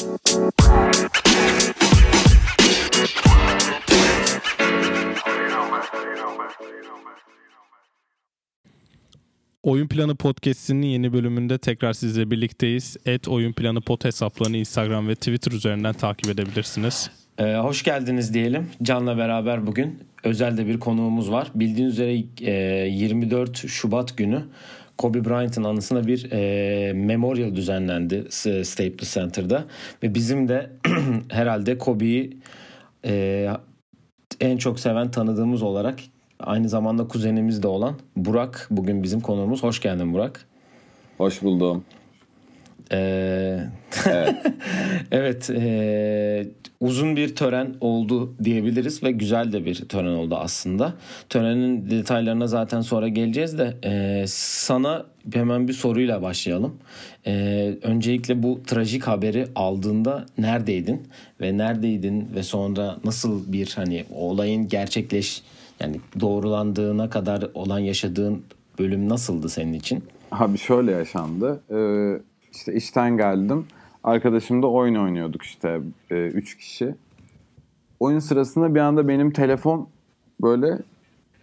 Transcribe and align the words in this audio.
Oyun 0.00 0.18
Planı 9.88 10.16
Podcast'inin 10.16 10.86
yeni 10.86 11.12
bölümünde 11.12 11.58
tekrar 11.58 11.92
sizle 11.92 12.30
birlikteyiz. 12.30 12.96
Et 13.06 13.28
Oyun 13.28 13.52
Planı 13.52 13.80
Pod 13.80 14.04
hesaplarını 14.04 14.56
Instagram 14.56 15.08
ve 15.08 15.14
Twitter 15.14 15.52
üzerinden 15.52 15.92
takip 15.92 16.30
edebilirsiniz. 16.30 17.10
Ee, 17.38 17.54
hoş 17.54 17.82
geldiniz 17.82 18.34
diyelim. 18.34 18.66
Can'la 18.82 19.18
beraber 19.18 19.66
bugün 19.66 19.98
özel 20.24 20.56
de 20.56 20.66
bir 20.66 20.80
konuğumuz 20.80 21.30
var. 21.30 21.50
Bildiğiniz 21.54 21.92
üzere 21.92 22.24
e, 22.40 22.52
24 22.88 23.68
Şubat 23.68 24.16
günü 24.16 24.44
Kobe 25.00 25.24
Bryant'ın 25.24 25.64
anısına 25.64 26.06
bir 26.06 26.32
e, 26.32 26.92
memorial 26.92 27.56
düzenlendi 27.56 28.24
Staples 28.64 29.14
Center'da. 29.14 29.64
Ve 30.02 30.14
bizim 30.14 30.48
de 30.48 30.70
herhalde 31.28 31.78
Kobe'yi 31.78 32.38
e, 33.04 33.48
en 34.40 34.56
çok 34.56 34.80
seven 34.80 35.10
tanıdığımız 35.10 35.62
olarak 35.62 35.98
aynı 36.40 36.68
zamanda 36.68 37.08
kuzenimiz 37.08 37.62
de 37.62 37.68
olan 37.68 37.94
Burak 38.16 38.68
bugün 38.70 39.02
bizim 39.02 39.20
konuğumuz. 39.20 39.62
Hoş 39.62 39.80
geldin 39.80 40.12
Burak. 40.12 40.46
Hoş 41.18 41.42
buldum. 41.42 41.84
Ee, 42.92 43.58
evet, 44.06 44.42
evet 45.10 45.50
e, 45.50 46.46
uzun 46.80 47.16
bir 47.16 47.36
tören 47.36 47.74
oldu 47.80 48.34
diyebiliriz 48.44 49.02
ve 49.02 49.10
güzel 49.10 49.52
de 49.52 49.64
bir 49.64 49.74
tören 49.74 50.14
oldu 50.14 50.36
aslında. 50.36 50.94
Törenin 51.28 51.90
detaylarına 51.90 52.46
zaten 52.46 52.80
sonra 52.80 53.08
geleceğiz 53.08 53.58
de 53.58 53.76
e, 53.84 54.24
sana 54.28 55.06
hemen 55.32 55.68
bir 55.68 55.72
soruyla 55.72 56.22
başlayalım. 56.22 56.76
E, 57.26 57.32
öncelikle 57.82 58.42
bu 58.42 58.60
trajik 58.66 59.02
haberi 59.02 59.46
aldığında 59.54 60.26
neredeydin 60.38 61.02
ve 61.40 61.58
neredeydin 61.58 62.28
ve 62.34 62.42
sonra 62.42 62.96
nasıl 63.04 63.52
bir 63.52 63.72
hani 63.76 64.04
olayın 64.14 64.68
gerçekleş 64.68 65.42
yani 65.80 65.96
doğrulandığına 66.20 67.10
kadar 67.10 67.48
olan 67.54 67.78
yaşadığın 67.78 68.42
bölüm 68.78 69.08
nasıldı 69.08 69.48
senin 69.48 69.72
için? 69.72 70.04
Abi 70.32 70.58
şöyle 70.58 70.92
yaşandı. 70.92 71.60
Ee, 71.70 72.20
işte 72.52 72.74
işten 72.74 73.16
geldim. 73.16 73.66
Arkadaşımla 74.04 74.66
oyun 74.66 74.94
oynuyorduk 74.94 75.42
işte 75.42 75.80
e, 76.10 76.14
üç 76.14 76.56
kişi. 76.56 76.94
Oyun 78.00 78.18
sırasında 78.18 78.74
bir 78.74 78.80
anda 78.80 79.08
benim 79.08 79.30
telefon 79.30 79.88
böyle 80.42 80.78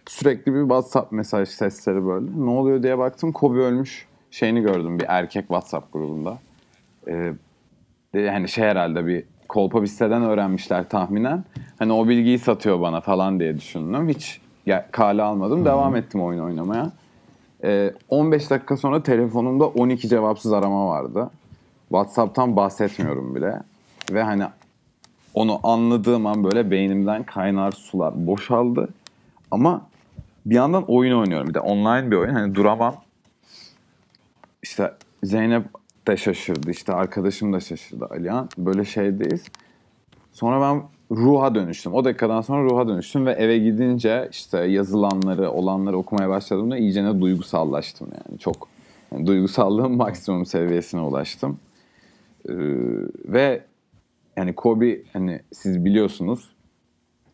sürekli 0.06 0.54
bir 0.54 0.60
WhatsApp 0.60 1.12
mesaj 1.12 1.48
sesleri 1.48 2.06
böyle. 2.06 2.26
Ne 2.36 2.50
oluyor 2.50 2.82
diye 2.82 2.98
baktım. 2.98 3.32
Kobe 3.32 3.58
ölmüş 3.58 4.06
şeyini 4.30 4.60
gördüm 4.60 4.98
bir 4.98 5.04
erkek 5.08 5.42
WhatsApp 5.42 5.92
grubunda. 5.92 6.38
Ee, 7.08 7.32
yani 8.14 8.48
şey 8.48 8.64
herhalde 8.64 9.06
bir 9.06 9.24
kolpa 9.48 9.82
bir 9.82 9.86
siteden 9.86 10.22
öğrenmişler 10.22 10.88
tahminen. 10.88 11.44
Hani 11.78 11.92
o 11.92 12.08
bilgiyi 12.08 12.38
satıyor 12.38 12.80
bana 12.80 13.00
falan 13.00 13.40
diye 13.40 13.56
düşündüm. 13.56 14.08
Hiç 14.08 14.40
kale 14.90 15.22
almadım. 15.22 15.64
Devam 15.64 15.96
ettim 15.96 16.22
oyun 16.22 16.40
oynamaya. 16.40 16.90
Ee, 17.64 17.94
15 18.08 18.50
dakika 18.50 18.76
sonra 18.76 19.02
telefonumda 19.02 19.66
12 19.66 20.08
cevapsız 20.08 20.52
arama 20.52 20.86
vardı. 20.86 21.30
WhatsApp'tan 21.88 22.56
bahsetmiyorum 22.56 23.34
bile. 23.34 23.60
Ve 24.12 24.22
hani 24.22 24.44
onu 25.34 25.60
anladığım 25.62 26.26
an 26.26 26.44
böyle 26.44 26.70
beynimden 26.70 27.22
kaynar 27.24 27.72
sular 27.72 28.26
boşaldı. 28.26 28.88
Ama 29.50 29.86
bir 30.46 30.54
yandan 30.54 30.84
oyun 30.88 31.18
oynuyorum. 31.18 31.48
Bir 31.48 31.54
de 31.54 31.60
online 31.60 32.10
bir 32.10 32.16
oyun. 32.16 32.34
Hani 32.34 32.54
duramam. 32.54 32.94
İşte 34.62 34.92
Zeynep 35.22 35.66
de 36.08 36.16
şaşırdı. 36.16 36.70
İşte 36.70 36.92
arkadaşım 36.92 37.52
da 37.52 37.60
şaşırdı 37.60 38.06
Alihan. 38.10 38.48
Böyle 38.58 38.84
şeydeyiz. 38.84 39.44
Sonra 40.32 40.60
ben 40.60 40.82
ruha 41.16 41.54
dönüştüm. 41.54 41.94
O 41.94 42.04
dakikadan 42.04 42.40
sonra 42.40 42.64
ruha 42.64 42.88
dönüştüm 42.88 43.26
ve 43.26 43.32
eve 43.32 43.58
gidince 43.58 44.28
işte 44.32 44.58
yazılanları, 44.58 45.50
olanları 45.50 45.98
okumaya 45.98 46.28
başladığımda 46.28 46.78
iyicene 46.78 47.20
duygusallaştım 47.20 48.08
yani. 48.12 48.38
Çok 48.38 48.68
yani 49.12 49.26
duygusallığın 49.26 49.92
maksimum 49.92 50.46
seviyesine 50.46 51.00
ulaştım. 51.00 51.58
Ee, 52.48 52.52
ve 53.24 53.62
yani 54.36 54.54
Kobe 54.54 54.98
hani 55.12 55.40
siz 55.52 55.84
biliyorsunuz 55.84 56.50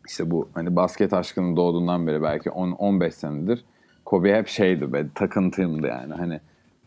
işte 0.07 0.31
bu 0.31 0.49
hani 0.55 0.77
basket 0.77 1.13
aşkının 1.13 1.57
doğduğundan 1.57 2.07
beri 2.07 2.23
belki 2.23 2.49
10-15 2.49 3.11
senedir 3.11 3.65
Kobe 4.05 4.37
hep 4.37 4.49
şeydi 4.49 4.93
be 4.93 5.07
takıntıyımdı 5.15 5.87
yani 5.87 6.15
hani 6.15 6.41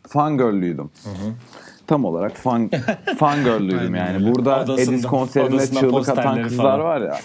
fangirl'lüydüm. 0.07 0.89
Hı 1.03 1.09
hı 1.09 1.33
tam 1.87 2.05
olarak 2.05 2.31
fan 2.35 2.69
fan 3.17 3.43
girl'lüydüm 3.43 3.95
yani. 4.05 4.31
Burada 4.31 4.63
odasında, 4.63 4.91
Edis 4.91 5.05
konserinde 5.05 5.67
çığlık 5.67 6.09
atan 6.09 6.43
kızlar 6.43 6.63
falan. 6.63 6.79
var 6.79 7.01
ya. 7.01 7.17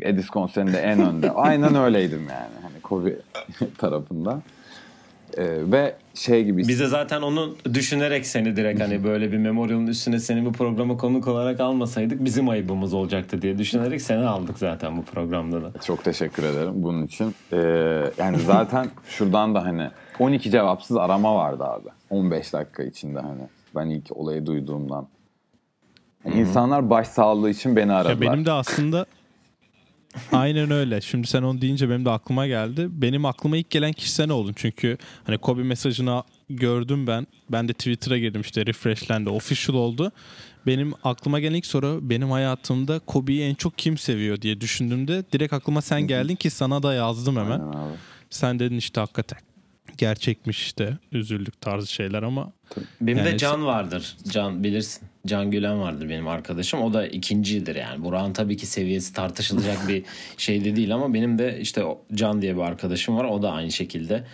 Edis 0.00 0.28
konserinde 0.30 0.78
en 0.78 1.00
önde. 1.00 1.30
Aynen 1.30 1.74
öyleydim 1.74 2.20
yani. 2.20 2.54
Hani 2.62 2.80
Kobe 2.82 3.16
tarafında. 3.78 4.40
Ee, 5.38 5.72
ve 5.72 5.94
şey 6.14 6.44
gibi. 6.44 6.68
Bize 6.68 6.86
zaten 6.86 7.22
onu 7.22 7.56
düşünerek 7.74 8.26
seni 8.26 8.56
direkt 8.56 8.80
hani 8.80 9.04
böyle 9.04 9.32
bir 9.32 9.38
memorial'ın 9.38 9.86
üstüne 9.86 10.18
seni 10.18 10.44
bu 10.44 10.52
programa 10.52 10.96
konuk 10.96 11.28
olarak 11.28 11.60
almasaydık 11.60 12.24
bizim 12.24 12.48
ayıbımız 12.48 12.94
olacaktı 12.94 13.42
diye 13.42 13.58
düşünerek 13.58 14.02
seni 14.02 14.26
aldık 14.26 14.58
zaten 14.58 14.96
bu 14.96 15.02
programda 15.02 15.62
da. 15.62 15.80
Çok 15.80 16.04
teşekkür 16.04 16.42
ederim 16.42 16.72
bunun 16.74 17.06
için. 17.06 17.34
Ee, 17.52 17.56
yani 18.18 18.38
zaten 18.38 18.86
şuradan 19.08 19.54
da 19.54 19.64
hani 19.64 19.88
12 20.18 20.50
cevapsız 20.50 20.96
arama 20.96 21.34
vardı 21.34 21.64
abi. 21.64 21.88
15 22.10 22.52
dakika 22.52 22.82
içinde 22.82 23.20
hani. 23.20 23.42
Ben 23.76 23.86
ilk 23.86 24.16
olayı 24.16 24.46
duyduğumdan. 24.46 25.08
Yani 26.24 26.40
insanlar 26.40 26.90
baş 26.90 27.08
sağlığı 27.08 27.50
için 27.50 27.76
beni 27.76 27.92
aradılar. 27.92 28.26
Ya 28.26 28.32
benim 28.32 28.46
de 28.46 28.52
aslında 28.52 29.06
Aynen 30.32 30.70
öyle. 30.70 31.00
Şimdi 31.00 31.26
sen 31.26 31.42
onu 31.42 31.60
deyince 31.60 31.90
benim 31.90 32.04
de 32.04 32.10
aklıma 32.10 32.46
geldi. 32.46 32.88
Benim 32.90 33.24
aklıma 33.24 33.56
ilk 33.56 33.70
gelen 33.70 33.92
kişi 33.92 34.12
sen 34.12 34.28
oldun. 34.28 34.52
Çünkü 34.56 34.98
hani 35.24 35.38
Kobe 35.38 35.62
mesajını 35.62 36.22
gördüm 36.50 37.06
ben. 37.06 37.26
Ben 37.50 37.68
de 37.68 37.72
Twitter'a 37.72 38.18
girdim 38.18 38.40
işte 38.40 38.66
refreshlendi. 38.66 39.30
Official 39.30 39.76
oldu. 39.76 40.12
Benim 40.66 40.92
aklıma 41.04 41.40
gelen 41.40 41.54
ilk 41.54 41.66
soru 41.66 41.98
benim 42.02 42.30
hayatımda 42.30 42.98
Kobe'yi 42.98 43.42
en 43.42 43.54
çok 43.54 43.78
kim 43.78 43.98
seviyor 43.98 44.42
diye 44.42 44.60
düşündüğümde 44.60 45.24
direkt 45.32 45.52
aklıma 45.52 45.82
sen 45.82 46.02
geldin 46.02 46.36
ki 46.36 46.50
sana 46.50 46.82
da 46.82 46.94
yazdım 46.94 47.36
hemen. 47.36 47.60
Sen 48.30 48.58
dedin 48.58 48.76
işte 48.76 49.00
hakikaten 49.00 49.38
gerçekmiş 49.98 50.62
işte 50.62 50.92
üzüldük 51.12 51.60
tarzı 51.60 51.92
şeyler 51.92 52.22
ama 52.22 52.52
benim 53.00 53.18
yani 53.18 53.32
de 53.32 53.38
Can 53.38 53.66
vardır. 53.66 54.16
Can 54.28 54.64
bilirsin. 54.64 55.08
Can 55.26 55.50
Gülen 55.50 55.80
vardır 55.80 56.08
benim 56.08 56.28
arkadaşım. 56.28 56.82
O 56.82 56.92
da 56.92 57.06
ikincidir 57.06 57.76
yani. 57.76 58.04
Burak'ın 58.04 58.32
tabii 58.32 58.56
ki 58.56 58.66
seviyesi 58.66 59.12
tartışılacak 59.12 59.88
bir 59.88 60.04
şey 60.36 60.64
de 60.64 60.76
değil 60.76 60.94
ama 60.94 61.14
benim 61.14 61.38
de 61.38 61.60
işte 61.60 61.82
Can 62.14 62.42
diye 62.42 62.56
bir 62.56 62.60
arkadaşım 62.60 63.16
var. 63.16 63.24
O 63.24 63.42
da 63.42 63.52
aynı 63.52 63.72
şekilde 63.72 64.24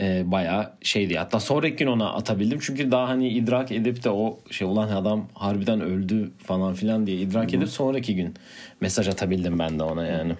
e, 0.00 0.30
bayağı 0.30 0.72
şeydi. 0.82 1.16
Hatta 1.16 1.40
sonraki 1.40 1.76
gün 1.76 1.86
ona 1.86 2.12
atabildim. 2.12 2.58
Çünkü 2.62 2.90
daha 2.90 3.08
hani 3.08 3.28
idrak 3.28 3.72
edip 3.72 4.04
de 4.04 4.10
o 4.10 4.38
şey 4.50 4.66
olan 4.66 4.88
adam 4.88 5.28
harbiden 5.34 5.80
öldü 5.80 6.30
falan 6.38 6.74
filan 6.74 7.06
diye 7.06 7.16
idrak 7.16 7.54
edip 7.54 7.68
sonraki 7.68 8.16
gün 8.16 8.34
mesaj 8.80 9.08
atabildim 9.08 9.58
ben 9.58 9.78
de 9.78 9.82
ona 9.82 10.06
yani. 10.06 10.32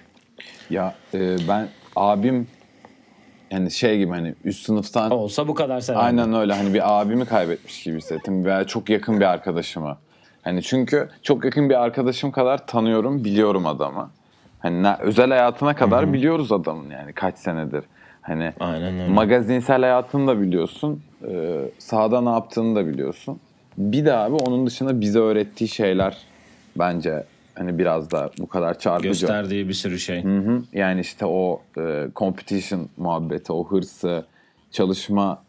Ya 0.69 0.95
e, 1.13 1.37
ben 1.47 1.69
abim 1.95 2.47
yani 3.55 3.71
şey 3.71 3.97
gibi 3.97 4.11
hani 4.11 4.35
üst 4.43 4.65
sınıftan 4.65 5.11
olsa 5.11 5.47
bu 5.47 5.53
kadar 5.53 5.79
sever. 5.79 5.99
Aynen 5.99 6.33
öyle 6.33 6.53
hani 6.53 6.73
bir 6.73 7.01
abimi 7.01 7.25
kaybetmiş 7.25 7.83
gibi 7.83 7.97
hissettim 7.97 8.45
veya 8.45 8.63
çok 8.63 8.89
yakın 8.89 9.19
bir 9.19 9.25
arkadaşımı. 9.25 9.97
Hani 10.41 10.63
çünkü 10.63 11.09
çok 11.21 11.45
yakın 11.45 11.69
bir 11.69 11.83
arkadaşım 11.83 12.31
kadar 12.31 12.67
tanıyorum, 12.67 13.23
biliyorum 13.23 13.65
adamı. 13.65 14.09
Hani 14.59 14.83
ne, 14.83 14.95
özel 14.99 15.29
hayatına 15.29 15.75
kadar 15.75 16.03
Hı-hı. 16.05 16.13
biliyoruz 16.13 16.51
adamın 16.51 16.89
yani 16.89 17.13
kaç 17.13 17.37
senedir. 17.37 17.83
Hani 18.21 18.53
Aynen 18.59 18.99
öyle. 18.99 19.13
magazinsel 19.13 19.81
hayatını 19.81 20.27
da 20.27 20.41
biliyorsun. 20.41 21.01
E, 21.29 21.61
sahada 21.79 22.21
ne 22.21 22.29
yaptığını 22.29 22.75
da 22.75 22.87
biliyorsun. 22.87 23.39
Bir 23.77 24.05
de 24.05 24.13
abi 24.13 24.35
onun 24.35 24.67
dışında 24.67 25.01
bize 25.01 25.19
öğrettiği 25.19 25.67
şeyler 25.67 26.17
bence 26.75 27.23
hani 27.55 27.77
biraz 27.77 28.11
da 28.11 28.31
bu 28.39 28.47
kadar 28.47 28.79
çarpıcı. 28.79 29.07
Gösterdiği 29.07 29.67
bir 29.67 29.73
sürü 29.73 29.99
şey. 29.99 30.23
Hı 30.23 30.37
hı. 30.37 30.63
Yani 30.73 31.01
işte 31.01 31.25
o 31.25 31.61
e, 31.77 32.07
competition 32.15 32.89
muhabbeti, 32.97 33.53
o 33.53 33.67
hırsı, 33.67 34.25
çalışma 34.71 35.43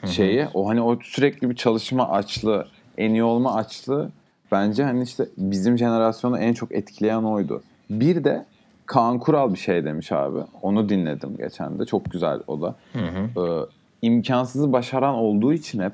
hı 0.00 0.06
hı. 0.06 0.10
şeyi. 0.10 0.46
O 0.54 0.68
hani 0.68 0.82
o 0.82 0.98
sürekli 1.02 1.50
bir 1.50 1.56
çalışma 1.56 2.08
açlığı, 2.10 2.66
en 2.98 3.10
iyi 3.10 3.24
olma 3.24 3.54
açlığı 3.54 4.10
bence 4.52 4.84
hani 4.84 5.02
işte 5.02 5.26
bizim 5.38 5.78
jenerasyonu 5.78 6.38
en 6.38 6.52
çok 6.52 6.72
etkileyen 6.72 7.22
oydu. 7.22 7.62
Bir 7.90 8.24
de 8.24 8.44
Kaan 8.86 9.18
Kural 9.18 9.52
bir 9.52 9.58
şey 9.58 9.84
demiş 9.84 10.12
abi. 10.12 10.38
Onu 10.62 10.88
dinledim 10.88 11.36
geçen 11.36 11.78
de. 11.78 11.84
Çok 11.84 12.10
güzel 12.10 12.40
o 12.46 12.62
da. 12.62 12.74
Hı 12.92 12.98
hı. 12.98 13.46
Ee, 13.46 13.66
imkansızı 14.02 14.72
başaran 14.72 15.14
olduğu 15.14 15.52
için 15.52 15.80
hep 15.80 15.92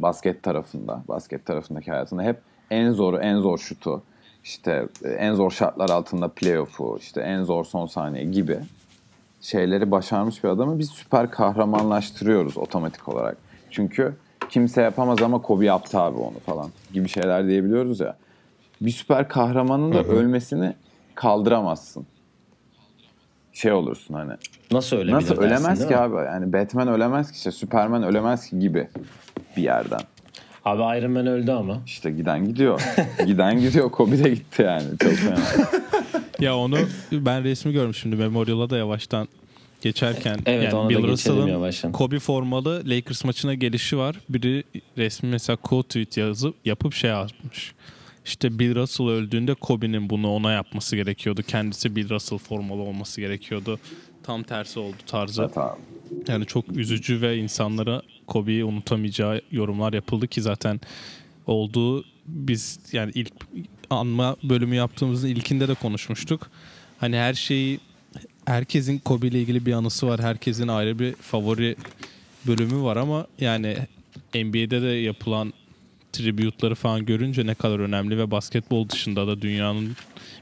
basket 0.00 0.42
tarafında, 0.42 1.02
basket 1.08 1.46
tarafındaki 1.46 1.90
hayatında 1.90 2.22
hep 2.22 2.40
en 2.70 2.90
zoru, 2.90 3.18
en 3.18 3.38
zor 3.38 3.58
şutu, 3.58 4.02
işte 4.48 4.86
e, 5.04 5.08
en 5.08 5.34
zor 5.34 5.50
şartlar 5.50 5.88
altında 5.88 6.28
playoff'u, 6.28 6.98
işte 7.00 7.20
en 7.20 7.42
zor 7.42 7.64
son 7.64 7.86
saniye 7.86 8.24
gibi 8.24 8.58
şeyleri 9.40 9.90
başarmış 9.90 10.44
bir 10.44 10.48
adamı 10.48 10.78
biz 10.78 10.90
süper 10.90 11.30
kahramanlaştırıyoruz 11.30 12.58
otomatik 12.58 13.08
olarak. 13.08 13.36
Çünkü 13.70 14.14
kimse 14.48 14.82
yapamaz 14.82 15.22
ama 15.22 15.42
Kobe 15.42 15.64
yaptı 15.64 15.98
abi 15.98 16.18
onu 16.18 16.38
falan 16.38 16.70
gibi 16.92 17.08
şeyler 17.08 17.46
diyebiliyoruz 17.46 18.00
ya. 18.00 18.16
bir 18.80 18.90
süper 18.90 19.28
kahramanın 19.28 19.92
da 19.92 20.02
ölmesini 20.02 20.74
kaldıramazsın. 21.14 22.06
Şey 23.52 23.72
olursun 23.72 24.14
hani. 24.14 24.32
Nasıl 24.70 24.96
ölebilir 24.96 25.12
Nasıl 25.12 25.28
dersin, 25.28 25.42
ölemez 25.42 25.78
değil 25.78 25.88
ki 25.88 25.96
abi? 25.96 26.16
Yani 26.16 26.52
Batman 26.52 26.88
ölemez 26.88 27.30
ki 27.30 27.36
işte 27.36 27.50
Superman 27.50 28.02
ölemez 28.02 28.50
ki 28.50 28.58
gibi 28.58 28.88
bir 29.56 29.62
yerden. 29.62 30.00
Abi 30.64 30.98
Iron 30.98 31.10
Man 31.10 31.26
öldü 31.26 31.50
ama. 31.50 31.82
İşte 31.86 32.10
giden 32.10 32.44
gidiyor. 32.44 32.82
giden 33.26 33.60
gidiyor. 33.60 33.90
Kobe 33.92 34.24
de 34.24 34.28
gitti 34.30 34.62
yani. 34.62 34.98
Çok 35.02 35.12
fena. 35.12 35.38
Ya 36.40 36.56
onu 36.56 36.78
ben 37.12 37.44
resmi 37.44 37.72
görmüşüm 37.72 38.10
şimdi 38.10 38.22
Memorial'a 38.22 38.70
da 38.70 38.76
yavaştan 38.76 39.28
geçerken. 39.80 40.38
Evet, 40.46 40.72
yani 40.72 40.88
Bill 40.88 41.02
Russell'ın 41.02 41.46
yavaştan. 41.46 41.92
Kobe 41.92 42.18
formalı 42.18 42.82
Lakers 42.86 43.24
maçına 43.24 43.54
gelişi 43.54 43.98
var. 43.98 44.16
Biri 44.28 44.64
resmi 44.98 45.28
mesela 45.28 45.56
quote 45.56 45.88
tweet 45.88 46.16
yazıp 46.16 46.54
yapıp 46.64 46.94
şey 46.94 47.10
yazmış. 47.10 47.74
İşte 48.24 48.58
Bill 48.58 48.74
Russell 48.74 49.06
öldüğünde 49.06 49.54
Kobe'nin 49.54 50.10
bunu 50.10 50.30
ona 50.30 50.52
yapması 50.52 50.96
gerekiyordu. 50.96 51.42
Kendisi 51.42 51.96
Bill 51.96 52.10
Russell 52.10 52.38
formalı 52.38 52.80
olması 52.82 53.20
gerekiyordu. 53.20 53.78
Tam 54.22 54.42
tersi 54.42 54.78
oldu 54.80 54.96
tarzı. 55.06 55.42
Evet 55.42 55.58
abi. 55.58 55.80
Yani 56.28 56.46
çok 56.46 56.76
üzücü 56.76 57.20
ve 57.20 57.36
insanlara 57.36 58.02
Kobe'yi 58.28 58.64
unutamayacağı 58.64 59.40
yorumlar 59.50 59.92
yapıldı 59.92 60.28
ki 60.28 60.42
zaten 60.42 60.80
olduğu 61.46 62.04
biz 62.26 62.78
yani 62.92 63.12
ilk 63.14 63.32
anma 63.90 64.36
bölümü 64.42 64.74
yaptığımızın 64.74 65.28
ilkinde 65.28 65.68
de 65.68 65.74
konuşmuştuk. 65.74 66.50
Hani 66.98 67.16
her 67.16 67.34
şeyi 67.34 67.80
herkesin 68.46 68.98
Kobe 68.98 69.26
ile 69.26 69.40
ilgili 69.40 69.66
bir 69.66 69.72
anısı 69.72 70.06
var. 70.06 70.20
Herkesin 70.20 70.68
ayrı 70.68 70.98
bir 70.98 71.14
favori 71.14 71.76
bölümü 72.46 72.82
var 72.82 72.96
ama 72.96 73.26
yani 73.40 73.76
NBA'de 74.34 74.82
de 74.82 74.86
yapılan 74.86 75.52
tribute'ları 76.12 76.74
falan 76.74 77.06
görünce 77.06 77.46
ne 77.46 77.54
kadar 77.54 77.78
önemli 77.78 78.18
ve 78.18 78.30
basketbol 78.30 78.88
dışında 78.88 79.26
da 79.26 79.42
dünyanın 79.42 79.96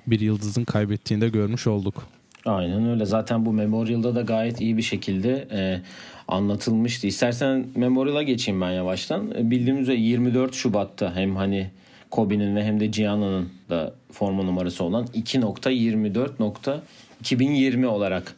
bir 0.07 0.21
yıldızın 0.21 0.65
kaybettiğini 0.65 1.21
de 1.21 1.29
görmüş 1.29 1.67
olduk. 1.67 2.09
Aynen 2.47 2.89
öyle. 2.89 3.05
Zaten 3.05 3.47
bu 3.47 3.53
Memorial'da 3.53 4.15
da 4.15 4.21
gayet 4.21 4.61
iyi 4.61 4.77
bir 4.77 4.83
şekilde 4.83 5.49
e, 5.53 5.81
anlatılmıştı. 6.29 7.07
İstersen 7.07 7.67
Memorial'a 7.77 8.23
geçeyim 8.23 8.61
ben 8.61 8.71
yavaştan. 8.71 9.31
E, 9.39 9.51
bildiğimiz 9.51 9.83
üzere 9.83 9.97
24 9.97 10.55
Şubat'ta 10.55 11.17
hem 11.17 11.37
hani 11.37 11.71
Kobe'nin 12.11 12.57
ve 12.57 12.65
hem 12.65 12.81
de 12.81 12.87
Gianno'nun 12.87 13.51
da 13.71 13.95
forma 14.13 14.43
numarası 14.43 14.85
olan 14.85 15.07
2.24.2020 15.07 17.87
olarak 17.87 18.35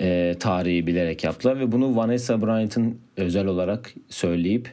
e, 0.00 0.34
tarihi 0.40 0.86
bilerek 0.86 1.24
yaptılar 1.24 1.60
ve 1.60 1.72
bunu 1.72 1.96
Vanessa 1.96 2.42
Bryant'ın 2.42 2.98
özel 3.16 3.46
olarak 3.46 3.94
söyleyip 4.08 4.70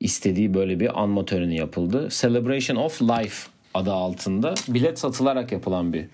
istediği 0.00 0.54
böyle 0.54 0.80
bir 0.80 1.02
anma 1.02 1.24
töreni 1.24 1.56
yapıldı. 1.56 2.08
Celebration 2.10 2.76
of 2.76 3.02
Life 3.02 3.50
adı 3.74 3.92
altında 3.92 4.54
bilet 4.68 4.98
satılarak 4.98 5.52
yapılan 5.52 5.92
bir 5.92 6.04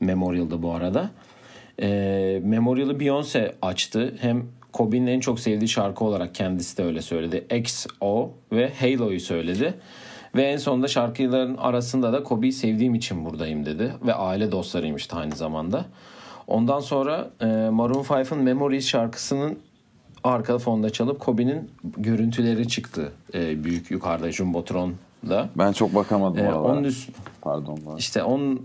memorial'dı 0.00 0.62
bu 0.62 0.72
arada. 0.72 1.10
E, 1.82 2.40
Memorial'ı 2.44 2.92
Beyoncé 2.92 3.52
açtı. 3.62 4.14
Hem 4.20 4.44
Kobe'nin 4.72 5.06
en 5.06 5.20
çok 5.20 5.40
sevdiği 5.40 5.68
şarkı 5.68 6.04
olarak 6.04 6.34
kendisi 6.34 6.76
de 6.78 6.84
öyle 6.84 7.02
söyledi. 7.02 7.46
XO 7.56 8.30
ve 8.52 8.72
Halo'yu 8.80 9.20
söyledi. 9.20 9.74
Ve 10.34 10.42
en 10.42 10.56
sonunda 10.56 10.88
şarkıların 10.88 11.56
arasında 11.56 12.12
da 12.12 12.22
Kobe'yi 12.22 12.52
sevdiğim 12.52 12.94
için 12.94 13.24
buradayım 13.24 13.66
dedi. 13.66 13.92
Ve 14.06 14.14
aile 14.14 14.52
dostlarıymış 14.52 15.12
da 15.12 15.16
aynı 15.16 15.36
zamanda. 15.36 15.84
Ondan 16.46 16.80
sonra 16.80 17.30
e, 17.40 17.46
Maroon 17.70 18.02
5'ın 18.04 18.38
Memories 18.42 18.86
şarkısının 18.86 19.58
arka 20.24 20.58
fonda 20.58 20.90
çalıp 20.90 21.20
Kobe'nin 21.20 21.70
görüntüleri 21.96 22.68
çıktı. 22.68 23.12
E, 23.34 23.64
büyük 23.64 23.90
yukarıda 23.90 24.32
Jumbotron'da. 24.32 25.48
Ben 25.58 25.72
çok 25.72 25.94
bakamadım 25.94 26.44
E, 26.46 26.54
onun 26.54 26.84
üst, 26.84 27.10
Pardon. 27.42 27.78
arada. 27.86 27.98
işte 27.98 28.22
on 28.22 28.60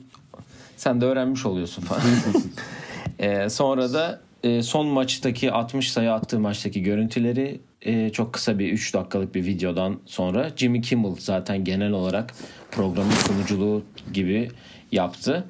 sen 0.77 1.01
de 1.01 1.05
öğrenmiş 1.05 1.45
oluyorsun 1.45 1.81
falan. 1.81 2.01
Ee, 3.21 3.49
sonra 3.49 3.93
da 3.93 4.21
e, 4.43 4.63
son 4.63 4.87
maçtaki 4.87 5.51
60 5.51 5.91
sayı 5.91 6.13
attığı 6.13 6.39
maçtaki 6.39 6.83
görüntüleri 6.83 7.59
e, 7.81 8.09
çok 8.09 8.33
kısa 8.33 8.59
bir 8.59 8.71
3 8.71 8.93
dakikalık 8.93 9.35
bir 9.35 9.45
videodan 9.45 9.99
sonra 10.05 10.51
Jimmy 10.55 10.81
Kimmel 10.81 11.15
zaten 11.19 11.63
genel 11.63 11.91
olarak 11.91 12.33
programın 12.71 13.11
sunuculuğu 13.11 13.83
gibi 14.13 14.49
yaptı. 14.91 15.45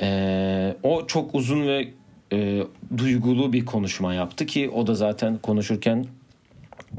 Ee, 0.00 0.74
o 0.82 1.06
çok 1.06 1.34
uzun 1.34 1.66
ve 1.66 1.88
e, 2.32 2.62
duygulu 2.98 3.52
bir 3.52 3.66
konuşma 3.66 4.14
yaptı 4.14 4.46
ki 4.46 4.70
o 4.70 4.86
da 4.86 4.94
zaten 4.94 5.38
konuşurken 5.38 6.06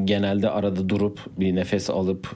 genelde 0.06 0.50
arada 0.50 0.90
durup 0.90 1.20
bir 1.38 1.56
nefes 1.56 1.90
alıp 1.90 2.36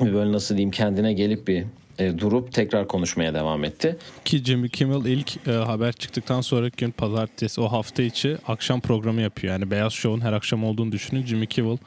böyle 0.00 0.32
nasıl 0.32 0.54
diyeyim 0.54 0.70
kendine 0.70 1.12
gelip 1.12 1.48
bir 1.48 1.64
e, 1.98 2.18
durup 2.18 2.52
tekrar 2.52 2.88
konuşmaya 2.88 3.34
devam 3.34 3.64
etti. 3.64 3.96
Ki 4.24 4.44
Jimmy 4.44 4.68
Kimmel 4.68 5.04
ilk 5.04 5.48
e, 5.48 5.50
haber 5.50 5.92
çıktıktan 5.92 6.40
sonraki 6.40 6.76
gün 6.76 6.90
pazartesi 6.90 7.60
o 7.60 7.68
hafta 7.68 8.02
içi 8.02 8.36
akşam 8.48 8.80
programı 8.80 9.20
yapıyor. 9.20 9.52
Yani 9.52 9.70
Beyaz 9.70 9.92
Show'un 9.92 10.20
her 10.20 10.32
akşam 10.32 10.64
olduğunu 10.64 10.92
düşünün. 10.92 11.26
Jimmy 11.26 11.46
Kimmel 11.46 11.78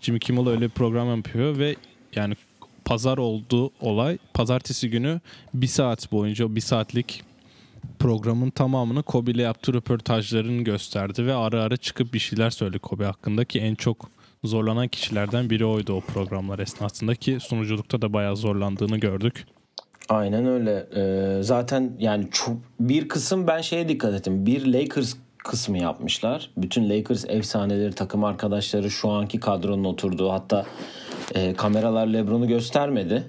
Jimmy 0.00 0.18
Kimmel 0.18 0.48
öyle 0.48 0.60
bir 0.60 0.68
program 0.68 1.16
yapıyor 1.16 1.58
ve 1.58 1.76
yani 2.16 2.34
pazar 2.84 3.18
oldu 3.18 3.70
olay. 3.80 4.18
Pazartesi 4.34 4.90
günü 4.90 5.20
bir 5.54 5.66
saat 5.66 6.12
boyunca 6.12 6.46
o 6.46 6.54
bir 6.54 6.60
saatlik 6.60 7.22
programın 7.98 8.50
tamamını 8.50 9.02
Kobe 9.02 9.30
ile 9.30 9.42
yaptığı 9.42 9.74
röportajlarını 9.74 10.62
gösterdi 10.62 11.26
ve 11.26 11.34
ara 11.34 11.62
ara 11.62 11.76
çıkıp 11.76 12.14
bir 12.14 12.18
şeyler 12.18 12.50
söyledi 12.50 12.78
Kobe 12.78 13.04
hakkında 13.04 13.44
ki 13.44 13.60
en 13.60 13.74
çok 13.74 14.10
zorlanan 14.44 14.88
kişilerden 14.88 15.50
biri 15.50 15.64
oydu 15.64 15.92
o 15.92 16.00
programlar 16.00 16.58
esnasında 16.58 17.14
ki 17.14 17.38
sunuculukta 17.40 18.02
da 18.02 18.12
bayağı 18.12 18.36
zorlandığını 18.36 18.98
gördük. 18.98 19.46
Aynen 20.08 20.46
öyle. 20.46 20.86
Ee, 20.96 21.42
zaten 21.42 21.92
yani 21.98 22.28
çok, 22.32 22.56
bir 22.80 23.08
kısım 23.08 23.46
ben 23.46 23.60
şeye 23.60 23.88
dikkat 23.88 24.14
ettim. 24.14 24.46
Bir 24.46 24.66
Lakers 24.66 25.14
kısmı 25.38 25.78
yapmışlar. 25.78 26.50
Bütün 26.56 26.90
Lakers 26.90 27.24
efsaneleri, 27.28 27.92
takım 27.92 28.24
arkadaşları 28.24 28.90
şu 28.90 29.10
anki 29.10 29.40
kadronun 29.40 29.84
oturduğu 29.84 30.30
hatta 30.30 30.66
e, 31.34 31.54
kameralar 31.54 32.06
LeBron'u 32.06 32.48
göstermedi. 32.48 33.24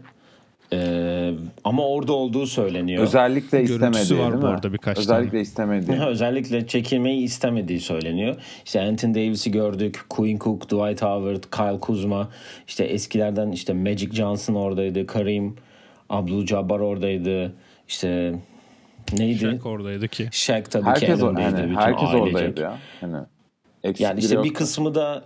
Ee, 0.74 1.34
ama 1.64 1.88
orada 1.88 2.14
olduğu 2.14 2.46
söyleniyor. 2.48 3.04
Özellikle 3.04 3.64
Görüntüsü 3.64 3.74
istemediği 3.96 4.20
var 4.26 4.32
değil 4.32 4.42
bu 4.42 4.46
mi? 4.46 4.52
arada 4.54 4.74
birkaç 4.74 4.98
Özellikle 4.98 5.30
tane. 5.32 5.42
istemediği. 5.42 6.00
Özellikle 6.08 6.68
çekilmeyi 6.68 7.22
istemediği 7.24 7.80
söyleniyor. 7.80 8.36
İşte 8.66 8.82
Anthony 8.82 9.16
Davis'i 9.16 9.52
gördük. 9.52 10.00
Quinn 10.10 10.38
Cook, 10.40 10.62
Dwight 10.64 11.02
Howard, 11.02 11.44
Kyle 11.44 11.80
Kuzma. 11.80 12.30
İşte 12.68 12.84
eskilerden 12.84 13.52
işte 13.52 13.74
Magic 13.74 14.12
Johnson 14.12 14.56
oradaydı. 14.56 15.08
Kareem 15.08 15.56
Abdul-Jabbar 16.10 16.80
oradaydı. 16.82 17.54
İşte 17.88 18.34
neydi? 19.18 19.40
Shaq 19.40 19.70
oradaydı 19.70 20.08
ki. 20.08 20.30
Shaq 20.32 20.64
tabii 20.70 20.84
ki 20.84 20.90
herkes, 20.90 21.24
o- 21.24 21.28
elindeydi. 21.32 21.64
bütün 21.64 21.76
herkes 21.76 22.10
ailecek. 22.10 22.22
oradaydı 22.36 22.62
ya. 22.62 22.78
Eksik 23.84 24.02
Yani 24.04 24.18
biri 24.18 24.26
işte 24.26 24.44
bir 24.44 24.54
kısmı 24.54 24.96
da 24.96 25.24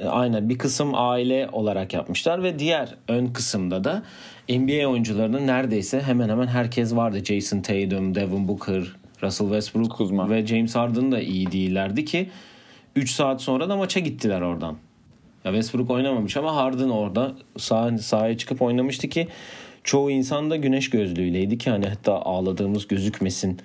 e, 0.00 0.04
aynen 0.06 0.48
bir 0.48 0.58
kısım 0.58 0.90
aile 0.94 1.48
olarak 1.52 1.94
yapmışlar 1.94 2.42
ve 2.42 2.58
diğer 2.58 2.94
ön 3.08 3.26
kısımda 3.26 3.84
da 3.84 4.02
NBA 4.48 4.86
oyuncularının 4.86 5.46
neredeyse 5.46 6.00
hemen 6.00 6.28
hemen 6.28 6.46
herkes 6.46 6.96
vardı. 6.96 7.24
Jason 7.24 7.60
Tatum, 7.60 8.14
Devin 8.14 8.48
Booker, 8.48 8.96
Russell 9.22 9.46
Westbrook 9.46 9.90
Kuzma. 9.90 10.30
ve 10.30 10.46
James 10.46 10.76
Harden 10.76 11.12
da 11.12 11.20
iyi 11.20 11.52
değillerdi 11.52 12.04
ki 12.04 12.28
3 12.96 13.10
saat 13.10 13.42
sonra 13.42 13.68
da 13.68 13.76
maça 13.76 14.00
gittiler 14.00 14.40
oradan. 14.40 14.76
Ya 15.44 15.52
Westbrook 15.52 15.90
oynamamış 15.90 16.36
ama 16.36 16.56
Harden 16.56 16.88
orada 16.88 17.32
sah 17.56 17.98
sahaya 17.98 18.38
çıkıp 18.38 18.62
oynamıştı 18.62 19.08
ki 19.08 19.28
çoğu 19.84 20.10
insan 20.10 20.50
da 20.50 20.56
güneş 20.56 20.90
gözlüğüyleydi 20.90 21.58
ki 21.58 21.70
hani 21.70 21.86
hatta 21.86 22.22
ağladığımız 22.22 22.88
gözükmesin 22.88 23.58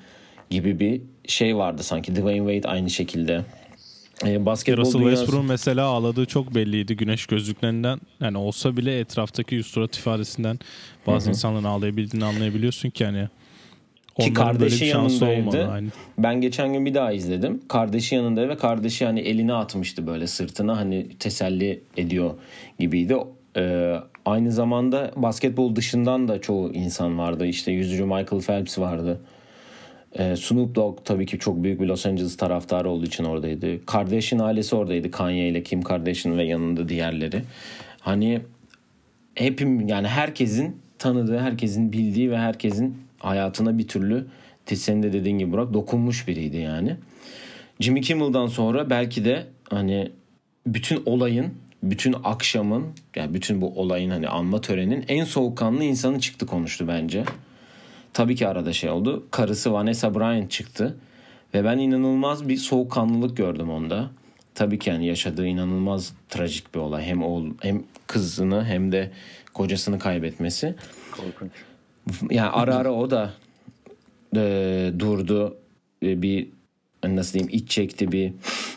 gibi 0.50 0.80
bir 0.80 1.02
şey 1.28 1.58
vardı 1.58 1.84
sanki. 1.84 2.16
Dwayne 2.16 2.54
Wade 2.54 2.74
aynı 2.74 2.90
şekilde. 2.90 3.46
E, 4.26 4.46
basketbol 4.46 4.82
Russell 4.82 5.00
dünyası- 5.00 5.16
Westbrook'un 5.16 5.48
mesela 5.50 5.86
ağladığı 5.86 6.26
çok 6.26 6.56
belliydi 6.56 6.98
güneş 6.98 7.26
gözlüklerinden. 7.26 8.00
Yani 8.22 8.38
olsa 8.38 8.78
bile 8.78 9.00
etraftaki 9.00 9.56
yüz 9.56 9.68
surat 9.68 9.98
ifadesinden 9.98 10.60
bazı 11.08 11.30
insanların 11.30 11.64
ağlayabildiğini 11.64 12.26
anlayabiliyorsun 12.26 12.90
ki 12.90 13.06
hani 13.06 13.28
onların 14.16 14.34
kardeşi 14.34 14.86
yanındaydı. 14.86 15.40
olmadı. 15.40 15.92
Ben 16.18 16.42
geçen 16.42 16.74
gün 16.74 16.86
bir 16.86 16.94
daha 16.94 17.12
izledim. 17.12 17.62
Kardeşi 17.68 18.16
yanında 18.16 18.50
ve 18.50 18.58
kardeşi 18.58 19.06
hani 19.06 19.20
elini 19.20 19.54
atmıştı 19.54 20.08
böyle 20.08 20.28
sırtına 20.28 20.78
hani 20.78 21.10
teselli 21.20 21.82
ediyor 21.98 22.32
gibiydi. 22.80 23.18
Ee, 23.58 23.96
aynı 24.26 24.52
zamanda 24.52 25.12
basketbol 25.16 25.76
dışından 25.76 26.28
da 26.28 26.42
çoğu 26.42 26.74
insan 26.74 27.18
vardı. 27.20 27.46
İşte 27.46 27.72
yüzücü 27.72 28.04
Michael 28.04 28.42
Phelps 28.42 28.80
vardı. 28.80 29.20
Ee, 30.14 30.36
Snoop 30.36 30.76
Dogg 30.76 30.98
tabii 31.06 31.26
ki 31.26 31.40
çok 31.40 31.64
büyük 31.64 31.82
bir 31.82 31.88
Los 31.88 32.06
Angeles 32.06 32.38
taraftarı 32.38 32.90
olduğu 32.90 33.06
için 33.06 33.24
oradaydı. 33.24 33.86
Kardashian 33.86 34.40
ailesi 34.40 34.76
oradaydı. 34.76 35.12
Kanye 35.12 35.50
ile 35.50 35.64
Kim 35.64 35.82
Kardashian 35.82 36.38
ve 36.38 36.44
yanında 36.44 36.90
diğerleri. 36.90 37.44
Hani 38.00 38.42
hepim 39.36 39.88
yani 39.88 40.08
herkesin 40.08 40.78
tanıdığı, 41.00 41.40
herkesin 41.40 41.94
bildiği 41.94 42.32
ve 42.32 42.38
herkesin 42.38 42.98
hayatına 43.20 43.78
bir 43.78 43.88
türlü 43.88 44.28
senin 44.76 45.04
de 45.04 45.14
dediğin 45.14 45.38
gibi 45.38 45.52
Burak 45.52 45.74
dokunmuş 45.74 46.28
biriydi 46.28 46.58
yani. 46.58 46.96
Jimmy 47.80 48.02
Kimmel'dan 48.02 48.48
sonra 48.48 48.90
belki 48.90 49.26
de 49.26 49.46
hani 49.70 50.12
bütün 50.68 51.04
olayın 51.06 51.54
bütün 51.84 52.16
akşamın 52.24 52.88
yani 53.16 53.34
bütün 53.34 53.62
bu 53.62 53.80
olayın 53.80 54.10
hani 54.10 54.28
anma 54.28 54.62
törenin 54.62 55.06
en 55.08 55.24
soğukkanlı 55.24 55.84
insanı 55.84 56.20
çıktı 56.20 56.46
konuştu 56.46 56.88
bence. 56.88 57.24
Tabii 58.14 58.36
ki 58.36 58.48
arada 58.48 58.74
şey 58.74 58.90
oldu. 58.90 59.28
Karısı 59.32 59.74
Vanessa 59.74 60.16
Bryant 60.16 60.52
çıktı. 60.52 60.98
Ve 61.54 61.64
ben 61.64 61.78
inanılmaz 61.78 62.50
bir 62.50 62.58
soğukkanlılık 62.58 63.38
gördüm 63.38 63.70
onda. 63.70 64.10
Tabii 64.56 64.80
ki 64.80 64.90
yani 64.90 65.06
yaşadığı 65.06 65.48
inanılmaz 65.48 66.14
trajik 66.30 66.76
bir 66.76 66.80
olay. 66.80 67.04
Hem 67.04 67.24
oğul, 67.24 67.52
hem 67.62 67.84
kızını 68.08 68.66
hem 68.66 68.92
de 68.92 69.12
kocasını 69.54 70.00
kaybetmesi. 70.00 70.76
Korkunç. 71.12 71.52
Yani 72.32 72.50
ara 72.50 72.76
ara 72.76 72.92
o 72.92 73.12
da 73.12 73.34
e, 74.36 74.92
durdu. 75.00 75.58
E, 76.04 76.22
bir 76.22 76.48
hani 77.02 77.16
nasıl 77.16 77.34
diyeyim 77.34 77.54
iç 77.54 77.70
çekti 77.70 78.12
bir 78.12 78.34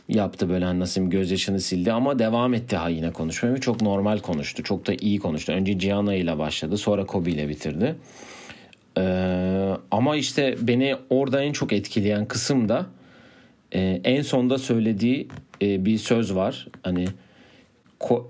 yaptı 0.08 0.48
böyle 0.48 0.64
hani 0.64 0.80
nasıl 0.80 0.94
diyeyim 0.94 1.10
gözyaşını 1.10 1.60
sildi 1.60 1.92
ama 1.92 2.18
devam 2.18 2.54
etti 2.54 2.76
ha 2.76 2.88
yine 2.88 3.12
konuşmaya 3.12 3.58
çok 3.58 3.82
normal 3.82 4.18
konuştu. 4.18 4.62
Çok 4.62 4.86
da 4.86 4.94
iyi 5.00 5.18
konuştu. 5.18 5.52
Önce 5.52 5.72
Gianna 5.72 6.14
ile 6.14 6.38
başladı 6.38 6.78
sonra 6.78 7.06
Kobe 7.06 7.30
ile 7.30 7.48
bitirdi. 7.48 7.96
Ee, 8.98 9.70
ama 9.90 10.16
işte 10.16 10.54
beni 10.62 10.96
orada 11.10 11.42
en 11.42 11.52
çok 11.52 11.72
etkileyen 11.72 12.26
kısım 12.26 12.68
da 12.68 12.86
e, 13.74 14.00
en 14.04 14.22
sonda 14.22 14.58
söylediği 14.58 15.28
e, 15.62 15.84
bir 15.84 15.98
söz 15.98 16.34
var. 16.34 16.66
Hani 16.82 17.04
Ko- 18.00 18.24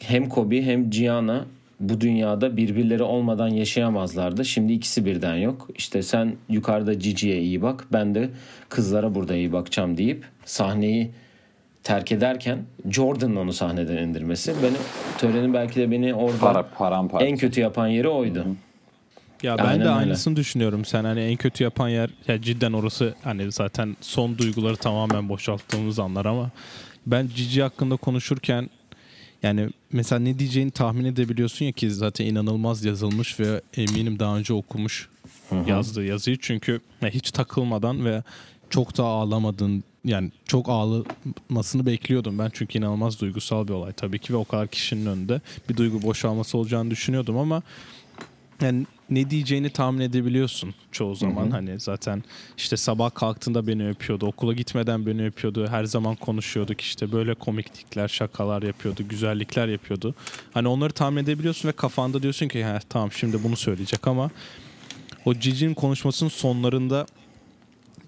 hem 0.00 0.28
Kobe 0.28 0.62
hem 0.62 0.90
Gianna 0.90 1.44
bu 1.80 2.00
dünyada 2.00 2.56
birbirleri 2.56 3.02
olmadan 3.02 3.48
yaşayamazlardı. 3.48 4.44
Şimdi 4.44 4.72
ikisi 4.72 5.04
birden 5.04 5.36
yok. 5.36 5.68
İşte 5.74 6.02
sen 6.02 6.34
yukarıda 6.48 6.94
Gigi'ye 6.94 7.40
iyi 7.40 7.62
bak. 7.62 7.84
Ben 7.92 8.14
de 8.14 8.28
kızlara 8.68 9.14
burada 9.14 9.34
iyi 9.36 9.52
bakacağım 9.52 9.96
deyip 9.96 10.24
sahneyi 10.44 11.10
terk 11.82 12.12
ederken 12.12 12.58
Jordan'ın 12.90 13.36
onu 13.36 13.52
sahneden 13.52 13.96
indirmesi. 13.96 14.54
Benim 14.62 14.78
törenin 15.18 15.54
belki 15.54 15.80
de 15.80 15.90
beni 15.90 16.14
orada 16.14 16.38
Para, 16.38 16.62
paramparça. 16.62 17.26
en 17.26 17.36
kötü 17.36 17.60
yapan 17.60 17.86
yeri 17.88 18.08
oydu. 18.08 18.46
Ya 19.42 19.58
ben 19.58 19.64
Aynen 19.64 19.78
de 19.80 19.82
öyle. 19.82 19.90
aynısını 19.90 20.36
düşünüyorum. 20.36 20.84
Sen 20.84 21.04
hani 21.04 21.20
en 21.20 21.36
kötü 21.36 21.64
yapan 21.64 21.88
yer 21.88 22.10
ya 22.28 22.42
cidden 22.42 22.72
orası 22.72 23.14
hani 23.24 23.52
zaten 23.52 23.96
son 24.00 24.38
duyguları 24.38 24.76
tamamen 24.76 25.28
boşalttığımız 25.28 25.98
anlar 25.98 26.24
ama 26.26 26.50
ben 27.06 27.26
Cici 27.36 27.62
hakkında 27.62 27.96
konuşurken 27.96 28.70
yani 29.42 29.68
mesela 29.92 30.18
ne 30.18 30.38
diyeceğini 30.38 30.70
tahmin 30.70 31.04
edebiliyorsun 31.04 31.64
ya 31.64 31.72
ki 31.72 31.90
zaten 31.90 32.24
inanılmaz 32.26 32.84
yazılmış 32.84 33.40
ve 33.40 33.60
eminim 33.76 34.18
daha 34.18 34.36
önce 34.36 34.54
okumuş 34.54 35.08
yazdığı 35.66 36.04
yazıyı 36.04 36.36
çünkü 36.40 36.80
hiç 37.02 37.30
takılmadan 37.30 38.04
ve 38.04 38.22
çok 38.70 38.96
da 38.98 39.04
ağlamadın 39.04 39.84
yani 40.04 40.30
çok 40.44 40.68
ağlamasını 40.68 41.86
bekliyordum 41.86 42.38
ben 42.38 42.50
çünkü 42.52 42.78
inanılmaz 42.78 43.20
duygusal 43.20 43.68
bir 43.68 43.72
olay 43.72 43.92
tabii 43.92 44.18
ki 44.18 44.32
ve 44.32 44.36
o 44.36 44.44
kadar 44.44 44.68
kişinin 44.68 45.06
önünde 45.06 45.40
bir 45.68 45.76
duygu 45.76 46.02
boşalması 46.02 46.58
olacağını 46.58 46.90
düşünüyordum 46.90 47.38
ama 47.38 47.62
yani 48.62 48.86
ne 49.10 49.30
diyeceğini 49.30 49.70
tahmin 49.70 50.00
edebiliyorsun 50.00 50.74
çoğu 50.92 51.14
zaman. 51.14 51.50
Hani 51.50 51.80
zaten 51.80 52.22
işte 52.56 52.76
sabah 52.76 53.14
kalktığında 53.14 53.66
beni 53.66 53.88
öpüyordu. 53.88 54.26
Okula 54.26 54.52
gitmeden 54.52 55.06
beni 55.06 55.26
öpüyordu. 55.26 55.66
Her 55.68 55.84
zaman 55.84 56.14
konuşuyorduk 56.16 56.80
işte 56.80 57.12
böyle 57.12 57.34
komiklikler, 57.34 58.08
şakalar 58.08 58.62
yapıyordu, 58.62 59.08
güzellikler 59.08 59.68
yapıyordu. 59.68 60.14
Hani 60.54 60.68
onları 60.68 60.92
tahmin 60.92 61.22
edebiliyorsun 61.22 61.68
ve 61.68 61.72
kafanda 61.72 62.22
diyorsun 62.22 62.48
ki 62.48 62.66
tamam 62.88 63.12
şimdi 63.12 63.42
bunu 63.44 63.56
söyleyecek 63.56 64.06
ama 64.06 64.30
o 65.24 65.34
Cici'nin 65.34 65.74
konuşmasının 65.74 66.30
sonlarında 66.30 67.06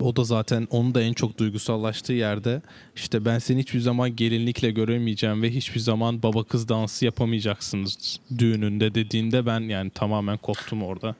o 0.00 0.16
da 0.16 0.24
zaten 0.24 0.68
onun 0.70 0.94
da 0.94 1.02
en 1.02 1.12
çok 1.12 1.38
duygusallaştığı 1.38 2.12
yerde 2.12 2.62
işte 2.96 3.24
ben 3.24 3.38
seni 3.38 3.60
hiçbir 3.60 3.80
zaman 3.80 4.16
gelinlikle 4.16 4.70
göremeyeceğim 4.70 5.42
ve 5.42 5.50
hiçbir 5.50 5.80
zaman 5.80 6.22
baba 6.22 6.44
kız 6.44 6.68
dansı 6.68 7.04
yapamayacaksınız 7.04 8.20
düğününde 8.38 8.94
dediğinde 8.94 9.46
ben 9.46 9.60
yani 9.60 9.90
tamamen 9.90 10.36
koptum 10.36 10.82
orada. 10.82 11.14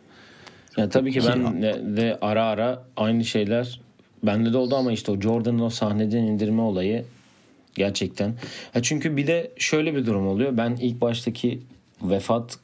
Ya 0.77 0.89
tabii 0.89 1.13
ki 1.13 1.21
ben 1.29 1.63
de, 1.63 1.97
de 1.97 2.19
ara 2.21 2.45
ara 2.45 2.85
aynı 2.97 3.25
şeyler 3.25 3.81
bende 4.23 4.53
de 4.53 4.57
oldu 4.57 4.77
ama 4.77 4.93
işte 4.93 5.13
o 5.13 5.21
Jordan'ın 5.21 5.59
o 5.59 5.71
sahneden 5.71 6.23
indirme 6.23 6.63
olayı 6.63 7.05
gerçekten. 7.75 8.35
Ha 8.73 8.83
çünkü 8.83 9.17
bir 9.17 9.27
de 9.27 9.51
şöyle 9.57 9.95
bir 9.95 10.07
durum 10.07 10.27
oluyor. 10.27 10.57
Ben 10.57 10.77
ilk 10.81 11.01
baştaki 11.01 11.61
vefat 12.03 12.59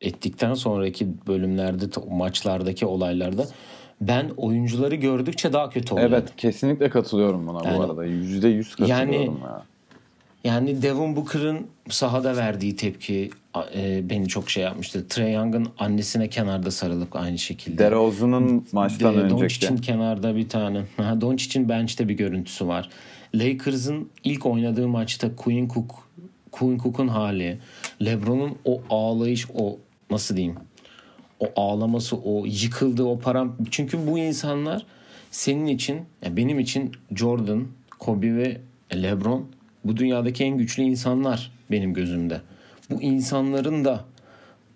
ettikten 0.00 0.54
sonraki 0.54 1.08
bölümlerde 1.26 1.84
maçlardaki 2.10 2.86
olaylarda 2.86 3.46
ben 4.00 4.30
oyuncuları 4.36 4.94
gördükçe 4.94 5.52
daha 5.52 5.70
kötü 5.70 5.94
oluyor. 5.94 6.08
Evet 6.10 6.28
kesinlikle 6.36 6.90
katılıyorum 6.90 7.46
buna 7.46 7.68
Yani- 7.68 7.78
bu 7.78 7.82
arada. 7.82 8.04
Yüzde 8.04 8.48
yüz 8.48 8.74
katılıyorum 8.76 9.12
Yani- 9.12 9.24
ya. 9.24 9.62
Yani 10.44 10.82
Devin 10.82 11.16
Booker'ın 11.16 11.66
sahada 11.90 12.36
verdiği 12.36 12.76
tepki 12.76 13.30
e, 13.74 14.10
beni 14.10 14.28
çok 14.28 14.50
şey 14.50 14.62
yapmıştı. 14.64 15.08
Trey 15.08 15.32
Young'ın 15.32 15.68
annesine 15.78 16.28
kenarda 16.28 16.70
sarılıp 16.70 17.16
aynı 17.16 17.38
şekilde. 17.38 17.78
DeRozan'ın 17.78 18.66
maçtan 18.72 19.14
De- 19.14 19.18
önceki. 19.18 19.40
Doncic'in 19.40 19.76
kenarda 19.76 20.36
bir 20.36 20.48
tane. 20.48 20.82
Doncic'in 21.20 21.68
bench'te 21.68 22.08
bir 22.08 22.14
görüntüsü 22.14 22.66
var. 22.66 22.88
Lakers'ın 23.34 24.10
ilk 24.24 24.46
oynadığı 24.46 24.88
maçta 24.88 25.36
Quinn 25.36 25.68
Cook 25.68 26.08
Quinn 26.52 26.78
Cook'un 26.78 27.08
hali, 27.08 27.58
LeBron'un 28.04 28.56
o 28.64 28.82
ağlayış, 28.90 29.46
o 29.54 29.78
nasıl 30.10 30.36
diyeyim? 30.36 30.56
O 31.40 31.46
ağlaması, 31.56 32.16
o 32.16 32.44
yıkıldığı, 32.46 33.04
o 33.04 33.18
param. 33.18 33.56
Çünkü 33.70 34.06
bu 34.06 34.18
insanlar 34.18 34.86
senin 35.30 35.66
için, 35.66 36.00
ya 36.24 36.36
benim 36.36 36.58
için 36.58 36.92
Jordan, 37.16 37.66
Kobe 37.98 38.36
ve 38.36 38.60
LeBron 38.94 39.46
bu 39.84 39.96
dünyadaki 39.96 40.44
en 40.44 40.58
güçlü 40.58 40.82
insanlar 40.82 41.52
benim 41.70 41.94
gözümde. 41.94 42.40
Bu 42.90 43.02
insanların 43.02 43.84
da 43.84 44.04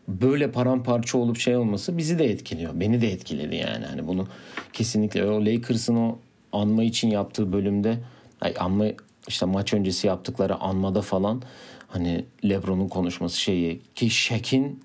böyle 0.08 0.50
paramparça 0.50 1.18
olup 1.18 1.38
şey 1.38 1.56
olması 1.56 1.98
bizi 1.98 2.18
de 2.18 2.24
etkiliyor. 2.24 2.80
Beni 2.80 3.00
de 3.00 3.12
etkiledi 3.12 3.56
yani. 3.56 3.84
Hani 3.84 4.06
bunu 4.06 4.28
kesinlikle 4.72 5.26
o 5.26 5.44
Lakers'ın 5.44 5.96
o 5.96 6.18
anma 6.52 6.84
için 6.84 7.10
yaptığı 7.10 7.52
bölümde 7.52 7.98
ay 8.40 8.54
anma 8.58 8.84
işte 9.28 9.46
maç 9.46 9.74
öncesi 9.74 10.06
yaptıkları 10.06 10.56
anmada 10.56 11.02
falan 11.02 11.42
hani 11.88 12.24
LeBron'un 12.44 12.88
konuşması 12.88 13.40
şeyi 13.40 13.80
ki 13.94 14.10
Shaq'in 14.10 14.80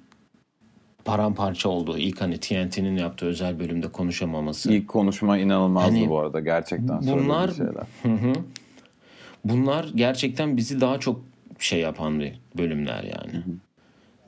paramparça 1.07 1.69
olduğu 1.69 1.97
ilk 1.97 2.21
hani 2.21 2.37
TNT'nin 2.37 2.97
yaptığı 2.97 3.25
özel 3.25 3.59
bölümde 3.59 3.87
konuşamaması. 3.87 4.73
İlk 4.73 4.87
konuşma 4.87 5.37
inanılmazdı 5.37 5.91
Hani 5.91 6.09
bu 6.09 6.19
arada. 6.19 6.39
Gerçekten 6.39 7.01
bunlar- 7.01 7.51
şeyler. 7.51 7.83
Bunlar 9.45 9.85
gerçekten 9.95 10.57
bizi 10.57 10.81
daha 10.81 10.99
çok 10.99 11.21
şey 11.59 11.79
yapan 11.79 12.19
bir 12.19 12.33
bölümler 12.57 13.03
yani. 13.03 13.43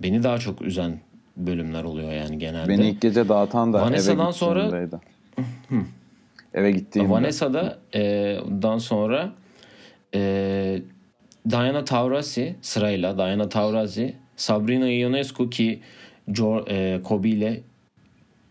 Beni 0.03 0.23
daha 0.23 0.37
çok 0.37 0.61
üzen 0.61 0.99
bölümler 1.37 1.83
oluyor 1.83 2.11
yani 2.11 2.37
genelde. 2.37 2.69
Beni 2.69 2.89
ilk 2.89 3.01
gece 3.01 3.29
dağıtan 3.29 3.73
da 3.73 3.81
Vanessa'dan 3.81 4.25
eve 4.25 4.33
sonra- 4.33 4.63
gittiğimdeydi. 4.63 4.99
eve 6.53 6.71
gittiğimde. 6.71 7.11
Vanessa'da 7.11 7.79
e, 7.95 8.01
dan 8.61 8.77
sonra 8.77 9.31
e, 10.15 10.81
Diana 11.49 11.85
Taurasi 11.85 12.55
sırayla 12.61 13.17
Diana 13.17 13.49
Taurasi, 13.49 14.15
Sabrina 14.35 14.89
Ionescu 14.89 15.49
ki 15.49 15.79
jo, 16.33 16.65
e, 16.67 16.99
Kobe 17.03 17.29
ile 17.29 17.61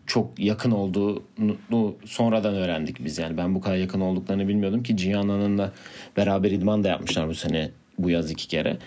çok 0.07 0.39
yakın 0.39 0.71
olduğunu 0.71 1.95
sonradan 2.05 2.55
öğrendik 2.55 3.05
biz 3.05 3.17
yani. 3.17 3.37
Ben 3.37 3.55
bu 3.55 3.61
kadar 3.61 3.75
yakın 3.75 4.01
olduklarını 4.01 4.47
bilmiyordum 4.47 4.83
ki 4.83 4.95
Gianna'nın 4.95 5.57
da 5.57 5.71
beraber 6.17 6.51
idman 6.51 6.83
da 6.83 6.87
yapmışlar 6.87 7.27
bu 7.27 7.35
sene 7.35 7.71
bu 7.99 8.09
yaz 8.09 8.31
iki 8.31 8.47
kere. 8.47 8.77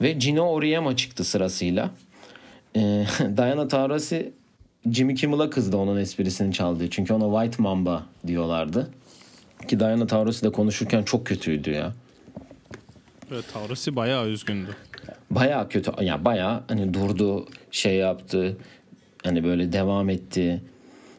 Ve 0.00 0.12
Gino 0.12 0.44
Auriemma 0.44 0.96
çıktı 0.96 1.24
sırasıyla. 1.24 1.90
E, 2.76 2.80
Diana 3.36 3.68
Taurasi 3.68 4.32
Jimmy 4.90 5.14
Kimmel'a 5.14 5.50
kızdı 5.50 5.76
onun 5.76 5.96
esprisini 5.96 6.52
çaldığı 6.52 6.90
çünkü 6.90 7.14
ona 7.14 7.40
White 7.40 7.62
Mamba 7.62 8.06
diyorlardı. 8.26 8.90
Ki 9.68 9.80
Diana 9.80 10.06
Taurasi 10.06 10.44
de 10.44 10.52
konuşurken 10.52 11.02
çok 11.02 11.26
kötüydü 11.26 11.70
ya. 11.70 11.92
Evet 13.32 13.44
Taurasi 13.52 13.96
bayağı 13.96 14.28
üzgündü. 14.28 14.76
Baya 15.30 15.68
kötü 15.68 15.92
ya 16.00 16.24
baya 16.24 16.64
hani 16.68 16.94
durdu 16.94 17.46
şey 17.70 17.96
yaptı 17.96 18.56
hani 19.24 19.44
böyle 19.44 19.72
devam 19.72 20.10
etti 20.10 20.62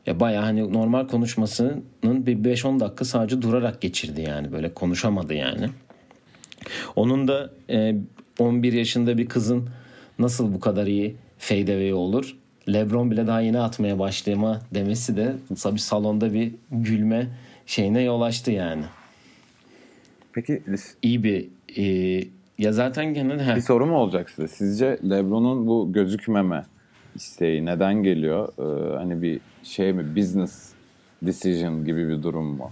ya 0.05 0.19
baya 0.19 0.43
hani 0.43 0.74
normal 0.74 1.08
konuşmasının 1.08 1.84
bir 2.03 2.38
5-10 2.38 2.79
dakika 2.79 3.05
sadece 3.05 3.41
durarak 3.41 3.81
geçirdi 3.81 4.22
yani 4.22 4.51
böyle 4.51 4.74
konuşamadı 4.74 5.34
yani. 5.34 5.69
Onun 6.96 7.27
da 7.27 7.50
e, 7.69 7.96
11 8.39 8.74
yaşında 8.74 9.17
bir 9.17 9.25
kızın 9.25 9.69
nasıl 10.19 10.53
bu 10.53 10.60
kadar 10.60 10.88
iyi 10.88 11.15
fade 11.38 11.74
away 11.74 11.93
olur? 11.93 12.36
Lebron 12.67 13.12
bile 13.12 13.27
daha 13.27 13.41
yeni 13.41 13.60
atmaya 13.60 14.00
başlayama 14.00 14.62
demesi 14.74 15.17
de 15.17 15.36
tabii 15.62 15.79
salonda 15.79 16.34
bir 16.34 16.51
gülme 16.72 17.27
şeyine 17.65 18.01
yol 18.01 18.22
açtı 18.22 18.51
yani. 18.51 18.84
Peki 20.34 20.63
İyi 21.01 21.24
bir 21.24 21.48
e, 21.77 22.24
ya 22.59 22.73
zaten 22.73 23.13
genel 23.13 23.55
bir 23.55 23.61
soru 23.61 23.85
mu 23.85 23.97
olacak 23.97 24.29
size? 24.29 24.47
Sizce 24.47 24.99
LeBron'un 25.09 25.67
bu 25.67 25.93
gözükmeme 25.93 26.65
isteği 27.15 27.65
neden 27.65 28.03
geliyor? 28.03 28.49
Ee, 28.57 28.97
hani 28.97 29.21
bir 29.21 29.39
şey 29.63 29.93
mi? 29.93 30.15
Business 30.15 30.69
decision 31.21 31.85
gibi 31.85 32.09
bir 32.09 32.23
durum 32.23 32.45
mu? 32.45 32.71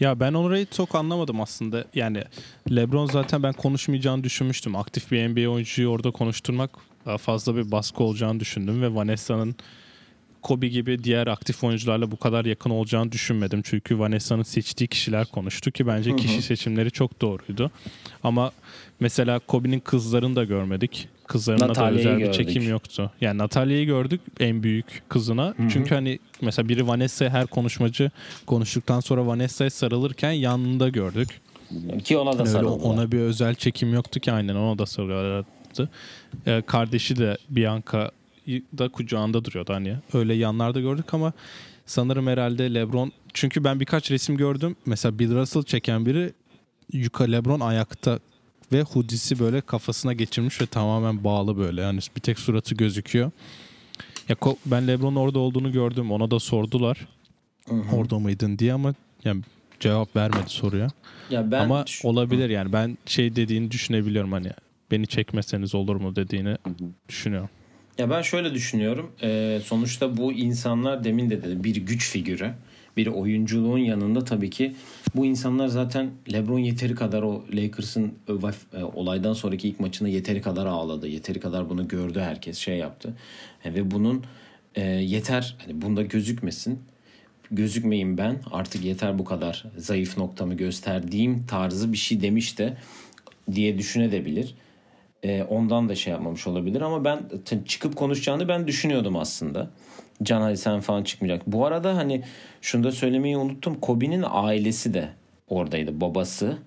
Ya 0.00 0.20
ben 0.20 0.32
orayı 0.32 0.66
çok 0.66 0.94
anlamadım 0.94 1.40
aslında. 1.40 1.84
Yani 1.94 2.22
LeBron 2.70 3.06
zaten 3.06 3.42
ben 3.42 3.52
konuşmayacağını 3.52 4.24
düşünmüştüm. 4.24 4.76
Aktif 4.76 5.12
bir 5.12 5.28
NBA 5.28 5.50
oyuncuyu 5.50 5.88
orada 5.88 6.10
konuşturmak 6.10 6.70
daha 7.06 7.18
fazla 7.18 7.56
bir 7.56 7.70
baskı 7.70 8.04
olacağını 8.04 8.40
düşündüm 8.40 8.82
ve 8.82 8.94
Vanessa'nın 8.94 9.56
Kobe 10.46 10.68
gibi 10.68 11.04
diğer 11.04 11.26
aktif 11.26 11.64
oyuncularla 11.64 12.10
bu 12.10 12.16
kadar 12.16 12.44
yakın 12.44 12.70
olacağını 12.70 13.12
düşünmedim. 13.12 13.62
Çünkü 13.64 13.98
Vanessa'nın 13.98 14.42
seçtiği 14.42 14.88
kişiler 14.88 15.26
konuştu 15.26 15.70
ki 15.70 15.86
bence 15.86 16.16
kişi 16.16 16.42
seçimleri 16.42 16.90
çok 16.90 17.20
doğruydu. 17.20 17.70
Ama 18.24 18.52
mesela 19.00 19.38
Kobe'nin 19.38 19.80
kızlarını 19.80 20.36
da 20.36 20.44
görmedik. 20.44 21.08
Kızlarına 21.26 21.74
da 21.74 21.90
özel 21.90 22.18
gördük. 22.18 22.28
bir 22.28 22.32
çekim 22.32 22.68
yoktu. 22.68 23.10
Yani 23.20 23.38
Natalya'yı 23.38 23.86
gördük 23.86 24.20
en 24.40 24.62
büyük 24.62 25.02
kızına. 25.08 25.54
Çünkü 25.70 25.94
hani 25.94 26.18
mesela 26.40 26.68
biri 26.68 26.86
Vanessa 26.86 27.28
her 27.28 27.46
konuşmacı 27.46 28.10
konuştuktan 28.46 29.00
sonra 29.00 29.26
Vanessa'ya 29.26 29.70
sarılırken 29.70 30.32
yanında 30.32 30.88
gördük. 30.88 31.40
Ki 32.04 32.18
ona 32.18 32.32
da 32.32 32.38
öyle 32.38 32.50
sarıldılar. 32.50 32.94
ona 32.94 33.12
bir 33.12 33.18
özel 33.18 33.54
çekim 33.54 33.94
yoktu 33.94 34.20
ki 34.20 34.32
aynen 34.32 34.54
ona 34.54 34.78
da 34.78 34.86
sarılıyorlardı. 34.86 35.88
Ee, 36.46 36.62
kardeşi 36.66 37.16
de 37.16 37.38
Bianca 37.50 38.10
da 38.48 38.88
kucağında 38.88 39.44
duruyordu 39.44 39.72
hani. 39.72 39.96
Öyle 40.14 40.34
yanlarda 40.34 40.80
gördük 40.80 41.14
ama 41.14 41.32
sanırım 41.86 42.26
herhalde 42.26 42.74
LeBron 42.74 43.12
çünkü 43.34 43.64
ben 43.64 43.80
birkaç 43.80 44.10
resim 44.10 44.36
gördüm. 44.36 44.76
Mesela 44.86 45.18
Bill 45.18 45.34
Russell 45.34 45.62
çeken 45.62 46.06
biri 46.06 46.32
Yuka 46.92 47.24
LeBron 47.24 47.60
ayakta 47.60 48.18
ve 48.72 48.82
hoodie'si 48.82 49.38
böyle 49.38 49.60
kafasına 49.60 50.12
geçirmiş 50.12 50.60
ve 50.60 50.66
tamamen 50.66 51.24
bağlı 51.24 51.56
böyle. 51.56 51.80
Yani 51.80 52.00
bir 52.16 52.20
tek 52.20 52.38
suratı 52.38 52.74
gözüküyor. 52.74 53.30
Ya 54.28 54.36
ben 54.66 54.88
LeBron'un 54.88 55.16
orada 55.16 55.38
olduğunu 55.38 55.72
gördüm. 55.72 56.12
Ona 56.12 56.30
da 56.30 56.38
sordular. 56.38 57.08
Orada 57.92 58.18
mıydın 58.18 58.58
diye 58.58 58.72
ama 58.72 58.94
yani 59.24 59.42
cevap 59.80 60.16
vermedi 60.16 60.44
soruya. 60.46 60.88
Ya 61.30 61.50
ben 61.50 61.60
Ama 61.64 61.84
şu- 61.86 62.08
olabilir 62.08 62.50
yani 62.50 62.72
ben 62.72 62.98
şey 63.06 63.36
dediğini 63.36 63.70
düşünebiliyorum 63.70 64.32
hani 64.32 64.50
beni 64.90 65.06
çekmeseniz 65.06 65.74
olur 65.74 65.96
mu 65.96 66.16
dediğini 66.16 66.56
düşünüyorum. 67.08 67.48
Ya 67.98 68.10
ben 68.10 68.22
şöyle 68.22 68.54
düşünüyorum. 68.54 69.12
Ee, 69.22 69.60
sonuçta 69.64 70.16
bu 70.16 70.32
insanlar 70.32 71.04
demin 71.04 71.30
de 71.30 71.42
dedim 71.42 71.64
bir 71.64 71.76
güç 71.76 72.10
figürü. 72.10 72.50
Bir 72.96 73.06
oyunculuğun 73.06 73.78
yanında 73.78 74.24
tabii 74.24 74.50
ki 74.50 74.74
bu 75.14 75.26
insanlar 75.26 75.68
zaten 75.68 76.10
LeBron 76.32 76.58
yeteri 76.58 76.94
kadar 76.94 77.22
o 77.22 77.44
Lakers'ın 77.52 78.14
ö- 78.28 78.78
e, 78.80 78.84
olaydan 78.84 79.32
sonraki 79.32 79.68
ilk 79.68 79.80
maçında 79.80 80.08
yeteri 80.08 80.40
kadar 80.42 80.66
ağladı. 80.66 81.08
Yeteri 81.08 81.40
kadar 81.40 81.70
bunu 81.70 81.88
gördü 81.88 82.20
herkes 82.20 82.58
şey 82.58 82.76
yaptı. 82.76 83.14
E, 83.64 83.74
ve 83.74 83.90
bunun 83.90 84.24
e, 84.74 84.82
yeter 84.84 85.56
hani 85.58 85.82
bunda 85.82 86.02
gözükmesin. 86.02 86.80
Gözükmeyin 87.50 88.18
ben 88.18 88.36
artık 88.52 88.84
yeter 88.84 89.18
bu 89.18 89.24
kadar 89.24 89.64
zayıf 89.76 90.18
noktamı 90.18 90.54
gösterdiğim 90.54 91.46
tarzı 91.46 91.92
bir 91.92 91.96
şey 91.96 92.20
demiş 92.22 92.58
de 92.58 92.76
diye 93.52 93.78
düşünebilir. 93.78 94.54
E, 95.22 95.42
ondan 95.42 95.88
da 95.88 95.94
şey 95.94 96.12
yapmamış 96.12 96.46
olabilir 96.46 96.80
ama 96.80 97.04
ben 97.04 97.20
çıkıp 97.66 97.96
konuşacağını 97.96 98.48
ben 98.48 98.66
düşünüyordum 98.66 99.16
aslında. 99.16 99.70
Can 100.22 100.40
hadi 100.40 100.56
sen 100.56 100.80
falan 100.80 101.02
çıkmayacak. 101.02 101.46
Bu 101.46 101.66
arada 101.66 101.96
hani 101.96 102.22
şunu 102.60 102.84
da 102.84 102.92
söylemeyi 102.92 103.36
unuttum. 103.36 103.80
Kobe'nin 103.80 104.24
ailesi 104.28 104.94
de 104.94 105.08
oradaydı. 105.48 106.00
Babası, 106.00 106.58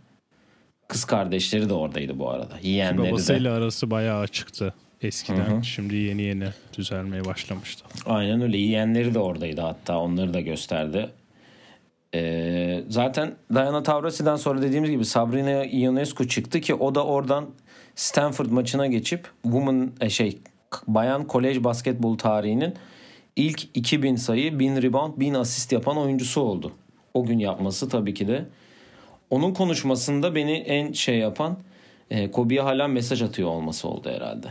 kız 0.88 1.06
kardeşleri 1.06 1.70
de 1.70 1.74
oradaydı 1.74 2.20
bu 2.20 2.30
arada. 2.30 2.54
Yeğenleri 2.62 3.08
de. 3.08 3.12
Babasıyla 3.12 3.54
arası 3.54 3.92
bayağı 3.92 4.20
açıktı 4.20 4.74
eskiden. 5.02 5.62
Şimdi 5.62 5.96
yeni 5.96 6.22
yeni 6.22 6.48
düzelmeye 6.78 7.26
başlamıştı. 7.26 7.86
Aynen 8.06 8.42
öyle. 8.42 8.58
Yeğenleri 8.58 9.14
de 9.14 9.20
oradaydı 9.20 9.62
hatta. 9.62 10.00
Onları 10.00 10.34
da 10.34 10.42
gösterdi. 10.42 11.10
Ee, 12.16 12.84
zaten 12.90 13.36
Diana 13.54 13.84
Taurasi'den 13.84 14.36
sonra 14.36 14.62
dediğimiz 14.62 14.92
gibi 14.92 15.06
Sabrina 15.06 15.66
Ionescu 15.66 16.28
çıktı 16.28 16.62
ki 16.62 16.74
o 16.76 16.96
da 16.96 17.06
oradan 17.06 17.50
Stanford 18.00 18.50
maçına 18.50 18.88
geçip 18.88 19.30
woman 19.44 19.92
e, 20.02 20.10
şey 20.10 20.38
bayan 20.88 21.28
kolej 21.28 21.64
basketbol 21.64 22.18
tarihinin 22.18 22.74
ilk 23.36 23.64
2000 23.74 24.16
sayı, 24.16 24.60
1000 24.60 24.82
rebound, 24.82 25.20
1000 25.20 25.34
asist 25.34 25.72
yapan 25.72 25.98
oyuncusu 25.98 26.42
oldu. 26.42 26.72
O 27.14 27.26
gün 27.26 27.40
yapması 27.40 27.90
tabii 27.90 28.14
ki 28.14 28.28
de. 28.28 28.46
Onun 29.30 29.54
konuşmasında 29.54 30.36
beni 30.36 30.52
en 30.52 30.92
şey 30.92 31.18
yapan 31.18 31.58
e, 32.10 32.32
Kobe'ye 32.32 32.62
hala 32.62 32.88
mesaj 32.88 33.22
atıyor 33.22 33.50
olması 33.50 33.88
oldu 33.88 34.10
herhalde. 34.10 34.48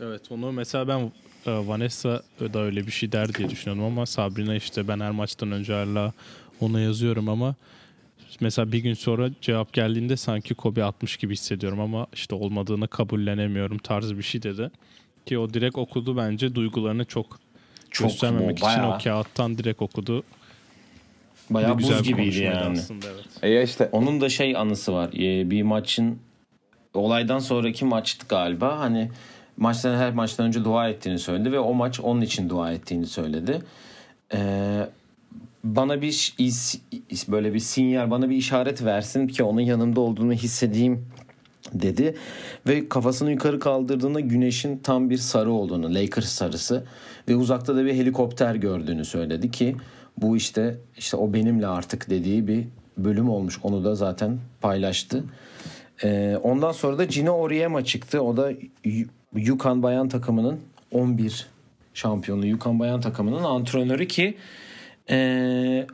Evet 0.00 0.22
onu 0.30 0.52
mesela 0.52 0.88
ben 0.88 1.12
e, 1.46 1.68
Vanessa 1.68 2.22
da 2.40 2.60
öyle 2.60 2.86
bir 2.86 2.92
şey 2.92 3.12
der 3.12 3.34
diye 3.34 3.50
düşünüyordum 3.50 3.84
ama 3.84 4.06
Sabrina 4.06 4.54
işte 4.54 4.88
ben 4.88 5.00
her 5.00 5.10
maçtan 5.10 5.52
önce 5.52 5.72
hala 5.72 6.12
ona 6.60 6.80
yazıyorum 6.80 7.28
ama 7.28 7.54
mesela 8.40 8.72
bir 8.72 8.78
gün 8.78 8.94
sonra 8.94 9.30
cevap 9.40 9.72
geldiğinde 9.72 10.16
sanki 10.16 10.54
Kobe 10.54 10.84
atmış 10.84 11.16
gibi 11.16 11.32
hissediyorum 11.32 11.80
ama 11.80 12.06
işte 12.12 12.34
olmadığını 12.34 12.88
kabullenemiyorum 12.88 13.78
tarzı 13.78 14.18
bir 14.18 14.22
şey 14.22 14.42
dedi. 14.42 14.70
Ki 15.26 15.38
o 15.38 15.54
direkt 15.54 15.78
okudu 15.78 16.16
bence 16.16 16.54
duygularını 16.54 17.04
çok, 17.04 17.38
Çok 17.90 18.08
göstermemek 18.08 18.60
bu, 18.62 18.68
için 18.68 18.80
o 18.80 18.98
kağıttan 19.04 19.58
direkt 19.58 19.82
okudu. 19.82 20.22
Bayağı 21.50 21.76
güzel 21.76 21.98
buz 21.98 22.08
gibiydi 22.08 22.38
yani. 22.38 22.78
aslında 22.78 23.06
evet. 23.14 23.26
E 23.42 23.48
ya 23.48 23.62
işte 23.62 23.88
Onun 23.92 24.20
da 24.20 24.28
şey 24.28 24.56
anısı 24.56 24.92
var. 24.94 25.10
Ee, 25.14 25.50
Bir 25.50 25.62
maçın 25.62 26.18
olaydan 26.94 27.38
sonraki 27.38 27.84
maçtı 27.84 28.26
galiba. 28.28 28.78
Hani 28.80 29.10
maçtan 29.56 29.96
her 29.96 30.12
maçtan 30.12 30.46
önce 30.46 30.64
dua 30.64 30.88
ettiğini 30.88 31.18
söyledi 31.18 31.52
ve 31.52 31.58
o 31.58 31.74
maç 31.74 32.00
onun 32.00 32.20
için 32.20 32.48
dua 32.48 32.72
ettiğini 32.72 33.06
söyledi. 33.06 33.62
Ee, 34.34 34.88
bana 35.64 36.02
bir 36.02 36.34
is- 36.38 36.78
is- 37.10 37.32
böyle 37.32 37.54
bir 37.54 37.58
sinyal, 37.58 38.10
bana 38.10 38.30
bir 38.30 38.36
işaret 38.36 38.84
versin 38.84 39.26
ki 39.26 39.42
onun 39.44 39.60
yanımda 39.60 40.00
olduğunu 40.00 40.32
hissedeyim 40.32 41.06
dedi 41.72 42.14
ve 42.66 42.88
kafasını 42.88 43.30
yukarı 43.30 43.60
kaldırdığında 43.60 44.20
güneşin 44.20 44.78
tam 44.78 45.10
bir 45.10 45.16
sarı 45.16 45.52
olduğunu, 45.52 45.94
Lakers 45.94 46.28
sarısı 46.28 46.84
ve 47.28 47.36
uzakta 47.36 47.76
da 47.76 47.84
bir 47.84 47.94
helikopter 47.94 48.54
gördüğünü 48.54 49.04
söyledi 49.04 49.50
ki 49.50 49.76
bu 50.18 50.36
işte 50.36 50.78
işte 50.98 51.16
o 51.16 51.32
benimle 51.32 51.66
artık 51.66 52.10
dediği 52.10 52.48
bir 52.48 52.64
bölüm 52.98 53.28
olmuş. 53.28 53.58
Onu 53.62 53.84
da 53.84 53.94
zaten 53.94 54.38
paylaştı. 54.60 55.24
Ee, 56.04 56.38
ondan 56.42 56.72
sonra 56.72 56.98
da 56.98 57.04
Gino 57.04 57.32
Auriemma 57.32 57.84
çıktı. 57.84 58.22
O 58.22 58.36
da 58.36 58.52
Yukan 59.34 59.82
Bayan 59.82 60.08
takımının 60.08 60.60
11 60.92 61.46
şampiyonu 61.94 62.46
Yukan 62.46 62.78
Bayan 62.78 63.00
takımının 63.00 63.44
antrenörü 63.44 64.08
ki 64.08 64.36
ee, 65.10 65.86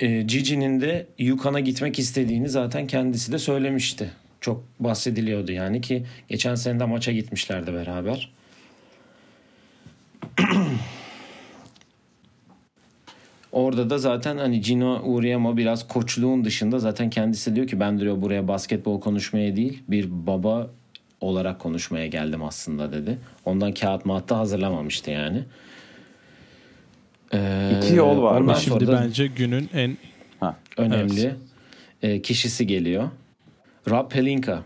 e, 0.00 0.22
Gigi'nin 0.22 0.80
de 0.80 1.06
Yukan'a 1.18 1.60
gitmek 1.60 1.98
istediğini 1.98 2.48
zaten 2.48 2.86
kendisi 2.86 3.32
de 3.32 3.38
söylemişti. 3.38 4.10
Çok 4.40 4.64
bahsediliyordu 4.80 5.52
yani 5.52 5.80
ki 5.80 6.04
geçen 6.28 6.54
sene 6.54 6.80
de 6.80 6.84
maça 6.84 7.12
gitmişlerdi 7.12 7.74
beraber. 7.74 8.32
Orada 13.52 13.90
da 13.90 13.98
zaten 13.98 14.38
hani 14.38 14.60
Gino 14.60 15.00
Uriemo 15.04 15.56
biraz 15.56 15.88
koçluğun 15.88 16.44
dışında 16.44 16.78
zaten 16.78 17.10
kendisi 17.10 17.56
diyor 17.56 17.66
ki 17.66 17.80
ben 17.80 18.00
diyor 18.00 18.22
buraya 18.22 18.48
basketbol 18.48 19.00
konuşmaya 19.00 19.56
değil 19.56 19.82
bir 19.88 20.08
baba 20.10 20.70
olarak 21.20 21.60
konuşmaya 21.60 22.06
geldim 22.06 22.42
aslında 22.42 22.92
dedi. 22.92 23.18
Ondan 23.44 23.74
kağıt 23.74 24.04
mahatta 24.04 24.38
hazırlamamıştı 24.38 25.10
yani. 25.10 25.44
Ee, 27.34 27.78
İki 27.78 27.94
yol 27.94 28.22
var. 28.22 28.30
ondan 28.40 28.42
Ama 28.42 28.54
sonra 28.54 28.78
şimdi 28.78 28.86
da- 28.92 29.02
bence 29.02 29.26
günün 29.26 29.70
en 29.74 29.96
önemli 30.76 31.34
e, 32.02 32.22
kişisi 32.22 32.66
geliyor. 32.66 33.08
Rob 33.90 34.10
Pelinka. 34.10 34.62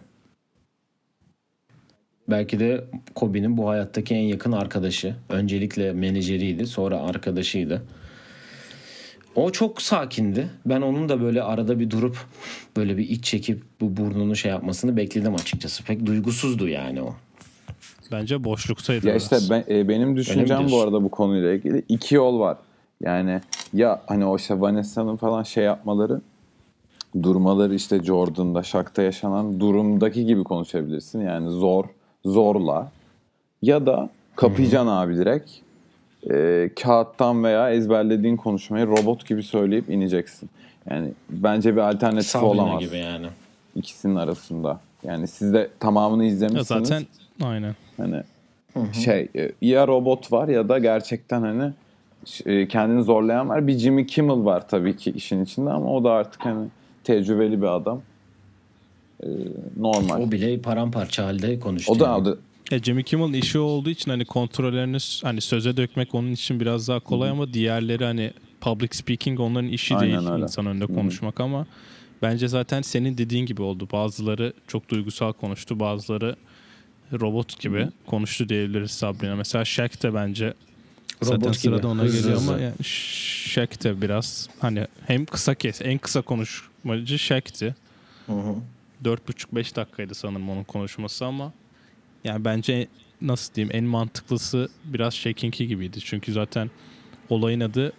Belki 2.29 2.61
de 2.61 2.85
Kobe'nin 3.15 3.57
bu 3.57 3.69
hayattaki 3.69 4.15
en 4.15 4.23
yakın 4.23 4.53
arkadaşı. 4.53 5.15
Öncelikle 5.29 5.93
menajeriydi, 5.93 6.67
sonra 6.67 7.01
arkadaşıydı. 7.01 7.83
O 9.35 9.51
çok 9.53 9.83
sakindi. 9.83 10.51
Ben 10.67 10.81
onun 10.83 11.09
da 11.09 11.21
böyle 11.21 11.43
arada 11.43 11.79
bir 11.81 11.91
durup 11.91 12.17
böyle 12.77 12.97
bir 12.97 13.09
iç 13.09 13.25
çekip 13.25 13.63
bu 13.81 13.97
burnunu 13.97 14.37
şey 14.37 14.51
yapmasını 14.51 14.97
bekledim 14.97 15.35
açıkçası. 15.35 15.85
Pek 15.85 16.07
duygusuzdu 16.07 16.69
yani 16.69 17.03
o. 17.03 17.17
bence 18.13 18.45
boşluktaydı. 18.45 19.07
Ya 19.09 19.15
işte 19.15 19.37
biraz. 19.37 19.51
ben, 19.51 19.65
e, 19.69 19.89
benim 19.89 20.17
düşüncem 20.17 20.71
bu 20.71 20.81
arada 20.81 21.03
bu 21.03 21.09
konuyla 21.09 21.53
ilgili 21.53 21.83
iki 21.89 22.15
yol 22.15 22.41
var. 22.41 22.57
Yani 23.03 23.41
ya 23.73 24.03
hani 24.07 24.25
o 24.27 24.37
işte 24.37 24.61
Vanessa'nın 24.61 25.17
falan 25.17 25.43
şey 25.43 25.65
yapmaları 25.65 26.21
durmaları 27.23 27.75
işte 27.75 28.03
Jordan'da, 28.03 28.63
Shaq'ta 28.63 29.03
yaşanan 29.03 29.61
durumdaki 29.61 30.27
gibi 30.27 30.45
konuşabilirsin. 30.45 31.21
Yani 31.21 31.51
zor, 31.51 31.85
zorla 32.25 32.91
ya 33.63 33.87
da 33.87 34.11
kapayacaksın 34.37 34.89
abi 34.89 35.17
direkt 35.17 35.51
e, 36.31 36.71
kağıttan 36.83 37.45
veya 37.45 37.71
ezberlediğin 37.71 38.37
konuşmayı 38.37 38.87
robot 38.87 39.27
gibi 39.29 39.43
söyleyip 39.43 39.91
ineceksin. 39.91 40.51
Yani 40.91 41.13
bence 41.31 41.77
bir 41.77 41.81
alternatif 41.81 42.31
Sabrina 42.31 42.49
olamaz 42.51 42.81
gibi 42.81 42.97
yani. 42.97 43.27
ikisinin 43.77 44.17
arasında. 44.17 44.81
Yani 45.03 45.29
siz 45.29 45.53
de 45.53 45.71
tamamını 45.81 46.25
Ya 46.25 46.31
izlemişsiniz. 46.31 46.89
zaten 46.89 47.07
aynen. 47.43 47.75
Hani 47.97 48.23
şey 49.05 49.29
e, 49.37 49.53
ya 49.63 49.87
robot 49.87 50.33
var 50.33 50.49
ya 50.49 50.69
da 50.69 50.79
gerçekten 50.79 51.43
hani 51.43 51.73
e, 52.47 52.69
kendini 52.69 53.03
zorlayan 53.03 53.49
var. 53.49 53.67
Bir 53.67 53.79
Jimmy 53.79 54.07
Kimmel 54.07 54.45
var 54.45 54.69
tabii 54.69 54.97
ki 54.97 55.11
işin 55.11 55.45
içinde 55.45 55.71
ama 55.71 55.93
o 55.93 56.05
da 56.05 56.13
artık 56.13 56.45
hani 56.45 56.67
tecrübeli 57.05 57.63
bir 57.63 57.67
adam. 57.67 58.03
E, 59.23 59.27
normal. 59.77 60.23
O 60.23 60.33
bile 60.33 60.59
paramparça 60.59 61.27
halde 61.27 61.61
konuştu. 61.61 61.93
O 61.93 62.01
da, 62.01 62.05
yani. 62.05 62.17
o 62.17 62.25
da 62.25 62.37
Ya 62.71 62.79
Jimmy 62.79 63.03
Kimmel'ın 63.03 63.33
işi 63.33 63.59
olduğu 63.59 63.91
için 63.91 64.11
hani 64.11 64.25
kontrollerini 64.25 64.97
hani 65.23 65.41
söze 65.41 65.77
dökmek 65.77 66.15
onun 66.15 66.33
için 66.33 66.61
biraz 66.61 66.89
daha 66.89 67.01
kolay 67.01 67.31
ama 67.31 67.53
diğerleri 67.53 68.05
hani 68.05 68.33
public 68.61 68.89
speaking 68.93 69.41
onların 69.41 69.69
işi 69.69 69.97
Aynen 69.97 70.19
değil 70.19 70.31
öyle. 70.33 70.43
insan 70.43 70.67
önünde 70.67 70.87
konuşmak 70.87 71.41
ama 71.41 71.67
bence 72.23 72.49
zaten 72.49 72.83
senin 72.83 73.19
dediğin 73.19 73.47
gibi 73.47 73.63
oldu. 73.63 73.89
Bazıları 73.93 74.53
çok 74.67 74.89
duygusal 74.89 75.33
konuştu, 75.33 75.81
bazıları 75.81 76.37
robot 77.13 77.61
gibi 77.61 77.89
konuştu 78.07 78.49
diyebiliriz 78.49 78.91
Sabrina. 78.91 79.37
Mesela 79.37 79.65
Shaq 79.65 80.03
de 80.03 80.15
bence 80.15 80.55
zaten 81.23 81.41
Robot 81.41 81.53
gibi, 81.53 81.61
sırada 81.61 81.89
ona 81.89 82.03
hızlı 82.03 82.19
geliyor 82.19 82.43
ama 82.43 82.53
hızlı. 82.53 82.63
yani 82.63 82.75
Shaq 82.85 83.69
de 83.85 84.03
biraz 84.03 84.49
hani 84.61 84.87
hem 85.07 85.27
kısa 85.27 85.55
kes, 85.55 85.83
en 85.83 85.99
kısa 85.99 86.23
konuşmacı 86.23 87.19
Shaq'ti. 87.19 87.75
Hı 88.27 88.33
hı. 88.33 88.55
4,5-5 89.05 89.77
dakikaydı 89.77 90.15
sanırım 90.15 90.51
onun 90.51 90.65
konuşması 90.65 91.27
ama 91.27 91.53
yani 92.25 92.45
bence 92.45 92.89
nasıl 93.23 93.55
diyeyim 93.55 93.77
en 93.77 93.85
mantıklısı 93.85 94.69
biraz 94.85 95.15
Shaq'inki 95.15 95.69
gibiydi. 95.69 95.99
Çünkü 96.05 96.33
zaten 96.33 96.71
olayın 97.31 97.61
adı 97.61 97.93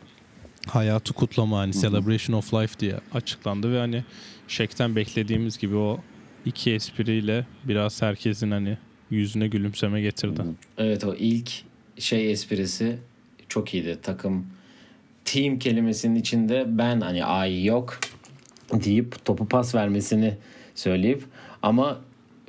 hayatı 0.68 1.14
kutlama 1.14 1.58
hani 1.60 1.74
Celebration 1.74 2.38
of 2.38 2.54
Life 2.54 2.80
diye 2.80 3.00
açıklandı 3.14 3.74
ve 3.74 3.80
hani 3.80 4.04
Shaq'ten 4.48 4.96
beklediğimiz 4.96 5.58
gibi 5.58 5.76
o 5.76 6.00
iki 6.46 6.72
espriyle 6.74 7.46
biraz 7.64 8.02
herkesin 8.02 8.52
hani 8.52 8.78
yüzüne 9.12 9.48
gülümseme 9.48 10.02
getirdi. 10.02 10.42
Evet 10.78 11.04
o 11.04 11.16
ilk 11.16 11.52
şey 12.00 12.32
esprisi 12.32 12.98
çok 13.50 13.74
iyiydi. 13.74 13.98
Takım 14.04 14.46
team 15.26 15.60
kelimesinin 15.60 16.16
içinde 16.16 16.66
ben 16.68 17.02
hani 17.02 17.26
ay 17.26 17.66
yok 17.66 18.00
deyip 18.72 19.26
topu 19.26 19.48
pas 19.48 19.76
vermesini 19.76 20.34
söyleyip 20.76 21.24
ama 21.62 22.02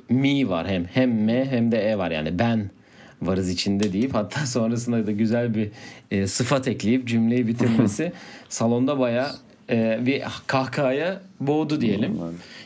me 0.09 0.49
var 0.49 0.67
hem 0.67 0.85
hem 0.85 1.23
me 1.23 1.45
hem 1.45 1.71
de 1.71 1.89
e 1.89 1.97
var 1.97 2.11
yani 2.11 2.39
ben 2.39 2.69
varız 3.21 3.49
içinde 3.49 3.93
deyip 3.93 4.13
hatta 4.13 4.39
sonrasında 4.45 5.07
da 5.07 5.11
güzel 5.11 5.55
bir 5.55 5.69
e, 6.11 6.27
sıfat 6.27 6.67
ekleyip 6.67 7.07
cümleyi 7.07 7.47
bitirmesi 7.47 8.11
salonda 8.49 8.99
baya 8.99 9.31
bir 10.05 10.23
kahkahaya 10.47 11.21
boğdu 11.39 11.81
diyelim. 11.81 12.19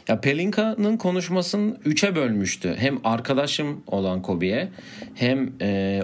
Ya 0.08 0.22
Pelinka'nın 0.22 0.98
konuşmasını 0.98 1.78
üçe 1.86 2.16
bölmüştü. 2.16 2.76
Hem 2.78 3.00
arkadaşım 3.04 3.84
olan 3.88 4.22
Kobe'ye 4.22 4.70
hem 5.16 5.54
e, 5.62 6.02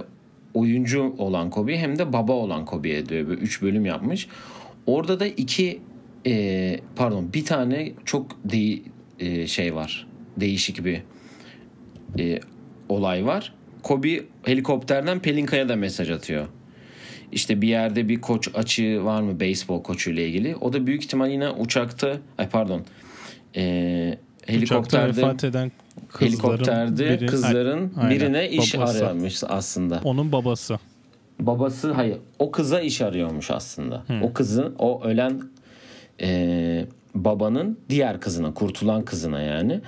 oyuncu 0.53 1.15
olan 1.17 1.49
Kobe 1.49 1.77
hem 1.77 1.99
de 1.99 2.13
baba 2.13 2.33
olan 2.33 2.65
Kobe'ye 2.65 3.05
diyor. 3.05 3.27
Böyle 3.27 3.41
üç 3.41 3.61
bölüm 3.61 3.85
yapmış. 3.85 4.27
Orada 4.85 5.19
da 5.19 5.27
iki 5.27 5.79
e, 6.27 6.79
pardon 6.95 7.33
bir 7.33 7.45
tane 7.45 7.91
çok 8.05 8.37
de, 8.43 8.79
e, 9.19 9.47
şey 9.47 9.75
var. 9.75 10.07
Değişik 10.37 10.85
bir 10.85 11.01
e, 12.19 12.39
olay 12.89 13.25
var. 13.25 13.53
Kobe 13.83 14.21
helikopterden 14.43 15.19
Pelinka'ya 15.19 15.69
da 15.69 15.75
mesaj 15.75 16.09
atıyor. 16.09 16.47
İşte 17.31 17.61
bir 17.61 17.67
yerde 17.67 18.09
bir 18.09 18.21
koç 18.21 18.49
açığı 18.53 19.03
var 19.03 19.21
mı 19.21 19.39
beyzbol 19.39 19.83
koçuyla 19.83 20.23
ilgili. 20.23 20.55
O 20.55 20.73
da 20.73 20.87
büyük 20.87 21.03
ihtimal 21.03 21.31
yine 21.31 21.49
uçakta 21.49 22.17
ay 22.37 22.49
pardon 22.49 22.85
e, 23.55 24.17
helikopterde 24.45 25.17
vefat 25.21 25.43
eden 25.43 25.71
kızların 26.11 26.31
helikopterde 26.31 27.07
biri- 27.07 27.25
kızların 27.25 27.93
Aynen, 27.97 28.09
birine 28.09 28.49
iş 28.49 28.77
babası. 28.77 29.05
aramış 29.05 29.43
aslında. 29.47 30.01
Onun 30.03 30.31
babası. 30.31 30.79
Babası 31.39 31.91
hayır 31.91 32.17
o 32.39 32.51
kıza 32.51 32.81
iş 32.81 33.01
arıyormuş 33.01 33.51
aslında. 33.51 34.03
O 34.23 34.33
kızın 34.33 34.75
o 34.79 35.03
ölen 35.03 35.41
e, 36.21 36.85
babanın 37.15 37.77
diğer 37.89 38.19
kızına 38.19 38.53
kurtulan 38.53 39.05
kızına 39.05 39.41
yani 39.41 39.81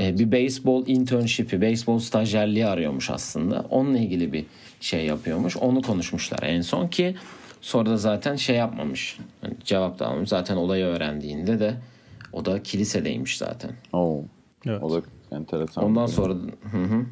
e, 0.00 0.18
bir 0.18 0.32
beyzbol 0.32 0.86
internship'i 0.86 1.60
beyzbol 1.60 1.98
stajyerliği 1.98 2.66
arıyormuş 2.66 3.10
aslında. 3.10 3.64
Onunla 3.70 3.98
ilgili 3.98 4.32
bir 4.32 4.44
şey 4.80 5.06
yapıyormuş. 5.06 5.56
Onu 5.56 5.82
konuşmuşlar 5.82 6.38
en 6.42 6.60
son 6.60 6.88
ki 6.88 7.14
sonra 7.60 7.90
da 7.90 7.96
zaten 7.96 8.36
şey 8.36 8.56
yapmamış. 8.56 9.18
Yani 9.42 9.54
cevap 9.64 9.98
da 9.98 10.06
almamış. 10.06 10.28
Zaten 10.28 10.56
olayı 10.56 10.84
öğrendiğinde 10.84 11.60
de 11.60 11.74
o 12.34 12.44
da 12.44 12.62
kilisedeymiş 12.62 13.38
zaten. 13.38 13.70
Oo. 13.92 14.24
Evet. 14.66 14.82
O 14.82 14.92
da 14.92 15.02
enteresan. 15.32 15.84
Ondan 15.84 16.06
sonra 16.06 16.34
hı 16.72 16.78
hı. 16.78 17.06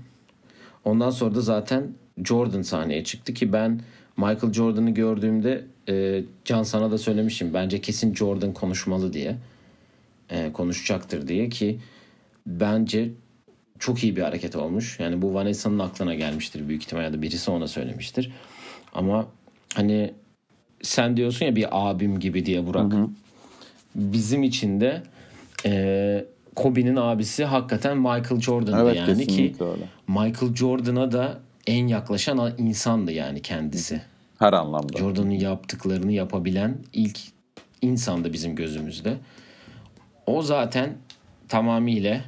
Ondan 0.84 1.10
sonra 1.10 1.34
da 1.34 1.40
zaten 1.40 1.94
Jordan 2.24 2.62
sahneye 2.62 3.04
çıktı 3.04 3.34
ki 3.34 3.52
ben 3.52 3.80
Michael 4.16 4.52
Jordan'ı 4.52 4.90
gördüğümde 4.90 5.64
e, 5.88 6.24
Can 6.44 6.62
sana 6.62 6.90
da 6.90 6.98
söylemişim. 6.98 7.54
Bence 7.54 7.80
kesin 7.80 8.14
Jordan 8.14 8.52
konuşmalı 8.52 9.12
diye. 9.12 9.36
E, 10.30 10.52
konuşacaktır 10.52 11.28
diye 11.28 11.48
ki 11.48 11.78
bence 12.46 13.10
çok 13.78 14.04
iyi 14.04 14.16
bir 14.16 14.22
hareket 14.22 14.56
olmuş. 14.56 15.00
Yani 15.00 15.22
bu 15.22 15.34
Vanessa'nın 15.34 15.78
aklına 15.78 16.14
gelmiştir 16.14 16.68
büyük 16.68 16.82
ihtimalle 16.82 17.06
ya 17.06 17.12
da 17.12 17.22
birisi 17.22 17.50
ona 17.50 17.68
söylemiştir. 17.68 18.32
Ama 18.94 19.26
hani 19.74 20.14
sen 20.82 21.16
diyorsun 21.16 21.46
ya 21.46 21.56
bir 21.56 21.66
abim 21.70 22.20
gibi 22.20 22.46
diye 22.46 22.66
Burak. 22.66 22.92
Bizim 23.94 24.42
için 24.42 24.80
de 24.80 25.02
e, 25.66 26.24
Kobe'nin 26.56 26.96
abisi 26.96 27.44
hakikaten 27.44 27.96
Michael 27.96 28.40
Jordan'dı 28.40 28.82
Evet 28.82 28.96
yani 28.96 29.26
ki 29.26 29.54
öyle. 29.60 29.88
Michael 30.08 30.54
Jordan'a 30.54 31.12
da 31.12 31.38
en 31.66 31.86
yaklaşan 31.86 32.54
insandı 32.58 33.12
yani 33.12 33.42
kendisi. 33.42 34.02
Her 34.38 34.52
anlamda. 34.52 34.98
Jordan'ın 34.98 35.30
yaptıklarını 35.30 36.12
yapabilen 36.12 36.78
ilk 36.92 37.18
insandı 37.82 38.32
bizim 38.32 38.56
gözümüzde. 38.56 39.16
O 40.26 40.42
zaten 40.42 40.94
tamamıyla 41.48 42.20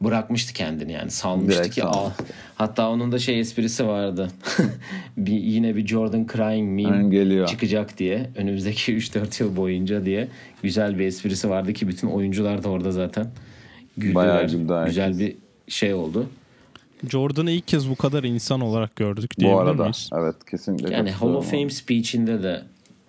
bırakmıştı 0.00 0.52
kendini 0.52 0.92
yani 0.92 1.10
salmıştı 1.10 1.60
Direkt 1.62 1.74
ki 1.74 1.84
al. 1.84 2.10
Hatta 2.54 2.90
onun 2.90 3.12
da 3.12 3.18
şey 3.18 3.40
esprisi 3.40 3.86
vardı. 3.86 4.28
bir, 5.16 5.32
yine 5.32 5.76
bir 5.76 5.86
Jordan 5.86 6.26
crying 6.32 6.82
meme 6.82 7.08
geliyor. 7.08 7.46
çıkacak 7.48 7.98
diye 7.98 8.30
önümüzdeki 8.36 8.92
3-4 8.96 9.42
yıl 9.42 9.56
boyunca 9.56 10.04
diye 10.04 10.28
güzel 10.62 10.98
bir 10.98 11.06
esprisi 11.06 11.50
vardı 11.50 11.72
ki 11.72 11.88
bütün 11.88 12.08
oyuncular 12.08 12.62
da 12.64 12.68
orada 12.68 12.92
zaten 12.92 13.26
güldüler. 13.96 14.14
Bayağı 14.14 14.46
güldü 14.48 14.82
güzel 14.86 15.18
bir 15.18 15.36
şey 15.68 15.94
oldu. 15.94 16.26
Jordan'ı 17.08 17.50
ilk 17.50 17.68
kez 17.68 17.90
bu 17.90 17.96
kadar 17.96 18.24
insan 18.24 18.60
olarak 18.60 18.96
gördük 18.96 19.30
Bu 19.36 19.40
diyebilir 19.40 19.60
arada. 19.60 19.82
miyiz? 19.82 20.10
Evet 20.14 20.36
kesinlikle. 20.50 20.94
Yani 20.94 21.10
Hall 21.10 21.34
of 21.34 21.50
Fame 21.50 21.70
speech'inde 21.70 22.42
de 22.42 22.62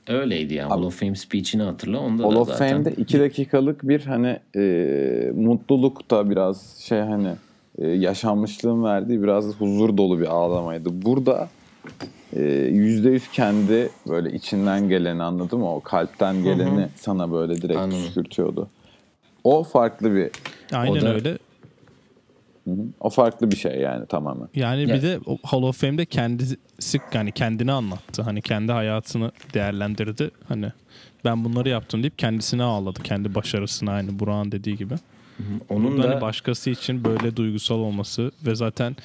öyleydi 0.07 0.53
yani. 0.53 0.69
Hall 0.69 0.83
of 0.83 0.99
Fame 0.99 1.15
speech'ini 1.15 1.61
hatırla. 1.63 1.99
Onda 1.99 2.23
Hall 2.23 2.31
da 2.35 2.39
of 2.39 2.47
zaten 2.47 2.69
Fame'de 2.83 3.01
iki 3.01 3.19
dakikalık 3.19 3.87
bir 3.87 4.01
hani 4.05 4.39
e, 4.55 5.31
mutluluk 5.35 6.11
da 6.11 6.29
biraz 6.29 6.77
şey 6.79 6.99
hani 6.99 7.29
e, 7.77 7.87
yaşanmışlığın 7.87 8.83
verdiği 8.83 9.23
biraz 9.23 9.45
huzur 9.45 9.97
dolu 9.97 10.19
bir 10.19 10.25
ağlamaydı. 10.25 10.89
Burada 11.05 11.49
e, 12.35 12.41
yüzde 12.71 13.09
yüz 13.09 13.27
kendi 13.31 13.89
böyle 14.07 14.31
içinden 14.31 14.89
geleni 14.89 15.23
anladın 15.23 15.59
mı? 15.59 15.75
O 15.75 15.79
kalpten 15.81 16.43
geleni 16.43 16.87
sana 16.95 17.31
böyle 17.31 17.61
direkt 17.61 17.79
Anladım. 17.79 18.03
püskürtüyordu. 18.05 18.67
O 19.43 19.63
farklı 19.63 20.15
bir 20.15 20.29
Aynen 20.73 20.97
O 20.97 21.01
da- 21.01 21.13
öyle. 21.13 21.37
O 22.99 23.09
farklı 23.09 23.51
bir 23.51 23.55
şey 23.55 23.79
yani 23.79 24.05
tamamen. 24.05 24.47
Yani 24.55 24.81
Ya- 24.81 24.95
bir 24.95 25.01
de 25.01 25.19
Hall 25.43 25.63
of 25.63 25.81
Fame'de 25.81 26.05
kendisi 26.05 26.57
yani 27.13 27.31
kendini 27.31 27.71
anlattı. 27.71 28.21
Hani 28.21 28.41
kendi 28.41 28.71
hayatını 28.71 29.31
değerlendirdi. 29.53 30.31
Hani 30.47 30.71
ben 31.25 31.45
bunları 31.45 31.69
yaptım 31.69 32.03
deyip 32.03 32.17
kendisine 32.19 32.63
ağladı. 32.63 33.03
Kendi 33.03 33.35
başarısına 33.35 33.91
aynı 33.91 34.19
Burak'ın 34.19 34.51
dediği 34.51 34.77
gibi. 34.77 34.93
onun 35.69 35.91
Burada 35.97 36.07
da 36.07 36.11
hani 36.13 36.21
başkası 36.21 36.69
için 36.69 37.03
böyle 37.03 37.35
duygusal 37.35 37.75
olması 37.79 38.31
ve 38.45 38.55
zaten 38.55 38.95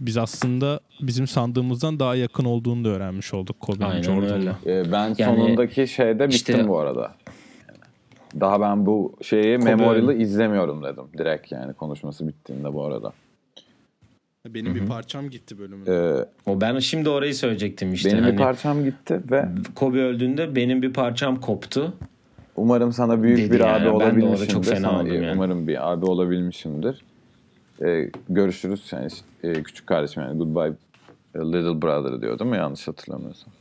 biz 0.00 0.16
aslında 0.16 0.80
bizim 1.00 1.26
sandığımızdan 1.26 2.00
daha 2.00 2.14
yakın 2.14 2.44
olduğunu 2.44 2.84
da 2.84 2.88
öğrenmiş 2.88 3.34
olduk 3.34 3.60
Kobe'nin 3.60 3.90
Aynen 3.90 4.02
Jordan'la. 4.02 4.34
öyle. 4.66 4.78
E, 4.80 4.92
ben 4.92 5.14
Yani 5.18 5.36
sonundaki 5.36 5.88
şeyde 5.88 6.28
bittim 6.28 6.30
işte- 6.56 6.68
bu 6.68 6.78
arada. 6.78 7.14
Daha 8.40 8.60
ben 8.60 8.86
bu 8.86 9.16
şeyi 9.22 9.58
Memorial'ı 9.58 10.14
izlemiyorum 10.14 10.82
dedim. 10.84 11.04
Direkt 11.18 11.52
yani 11.52 11.72
konuşması 11.74 12.28
bittiğinde 12.28 12.72
bu 12.74 12.84
arada. 12.84 13.12
Benim 14.48 14.74
bir 14.74 14.86
parçam 14.86 15.30
gitti 15.30 15.58
bölümün. 15.58 15.86
Ee, 15.86 16.24
o 16.46 16.60
ben 16.60 16.78
şimdi 16.78 17.08
orayı 17.08 17.34
söyleyecektim 17.34 17.92
işte. 17.92 18.10
benim 18.10 18.24
hani 18.24 18.32
bir 18.32 18.38
parçam 18.38 18.84
gitti 18.84 19.20
ve 19.30 19.48
Kobe 19.74 20.00
öldüğünde 20.00 20.56
benim 20.56 20.82
bir 20.82 20.92
parçam 20.92 21.40
koptu. 21.40 21.92
umarım 22.56 22.92
sana 22.92 23.22
büyük 23.22 23.38
Dedi 23.38 23.50
bir 23.52 23.60
yani. 23.60 23.70
abi 23.70 23.78
Ben 23.78 23.84
de 23.84 23.90
orada 23.90 24.04
olabilmişimdir. 24.04 24.52
çok 24.52 24.64
fena 24.64 24.76
Sana, 24.80 25.00
oldum 25.02 25.22
yani. 25.22 25.32
Umarım 25.34 25.68
bir 25.68 25.92
abi 25.92 26.06
olabilmişimdir. 26.06 27.04
Ee, 27.84 28.10
görüşürüz. 28.28 28.92
Yani, 28.92 29.08
e, 29.42 29.62
küçük 29.62 29.86
kardeşim 29.86 30.22
yani 30.22 30.38
goodbye 30.38 30.72
little 31.36 31.82
brother 31.82 32.20
diyor 32.22 32.38
değil 32.38 32.50
mi? 32.50 32.56
Yanlış 32.56 32.88
hatırlamıyorsam. 32.88 33.52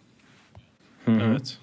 Evet. 1.08 1.58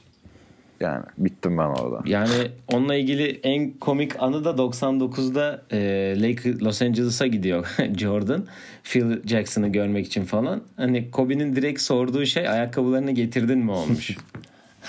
Yani 0.82 1.04
bittim 1.18 1.58
ben 1.58 1.66
orada. 1.66 2.02
Yani 2.06 2.50
onunla 2.72 2.94
ilgili 2.94 3.40
en 3.42 3.70
komik 3.70 4.22
anı 4.22 4.44
da 4.44 4.50
99'da 4.50 5.62
e, 5.72 5.78
Lake 6.22 6.58
Los 6.58 6.82
Angeles'a 6.82 7.26
gidiyor 7.26 7.76
Jordan. 7.98 8.46
Phil 8.84 9.28
Jackson'ı 9.28 9.68
görmek 9.68 10.06
için 10.06 10.24
falan. 10.24 10.62
Hani 10.76 11.10
Kobe'nin 11.10 11.56
direkt 11.56 11.80
sorduğu 11.80 12.26
şey 12.26 12.48
ayakkabılarını 12.48 13.10
getirdin 13.10 13.58
mi 13.58 13.70
olmuş. 13.70 14.16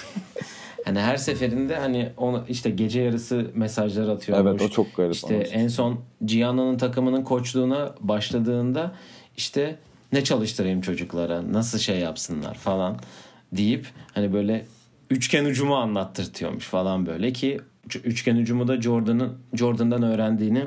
hani 0.86 1.00
her 1.00 1.18
seferinde 1.18 1.76
hani 1.76 2.10
ona 2.18 2.44
işte 2.50 2.70
gece 2.70 3.02
yarısı 3.02 3.48
mesajlar 3.56 4.08
atıyormuş. 4.08 4.52
Evet 4.52 4.62
o 4.62 4.70
çok 4.70 4.96
garip. 4.96 5.14
İşte 5.14 5.36
ama. 5.36 5.44
en 5.44 5.68
son 5.68 6.00
Gianna'nın 6.26 6.78
takımının 6.78 7.24
koçluğuna 7.24 7.96
başladığında 8.00 8.96
işte 9.38 9.76
ne 10.14 10.24
çalıştırayım 10.24 10.82
çocuklara, 10.82 11.54
nasıl 11.54 11.80
şey 11.80 12.00
yapsınlar 12.00 12.56
falan 12.56 13.00
deyip 13.52 13.88
hani 14.14 14.34
böyle 14.34 14.66
üçgen 15.13 15.45
ucumu 15.45 15.76
anlattırtıyormuş 15.76 16.65
falan 16.65 17.06
böyle 17.06 17.34
ki 17.34 17.62
üçgen 18.04 18.36
ucumu 18.36 18.67
da 18.67 18.82
Jordan'ın 18.82 19.38
Jordan'dan 19.54 20.04
öğrendiğini 20.04 20.65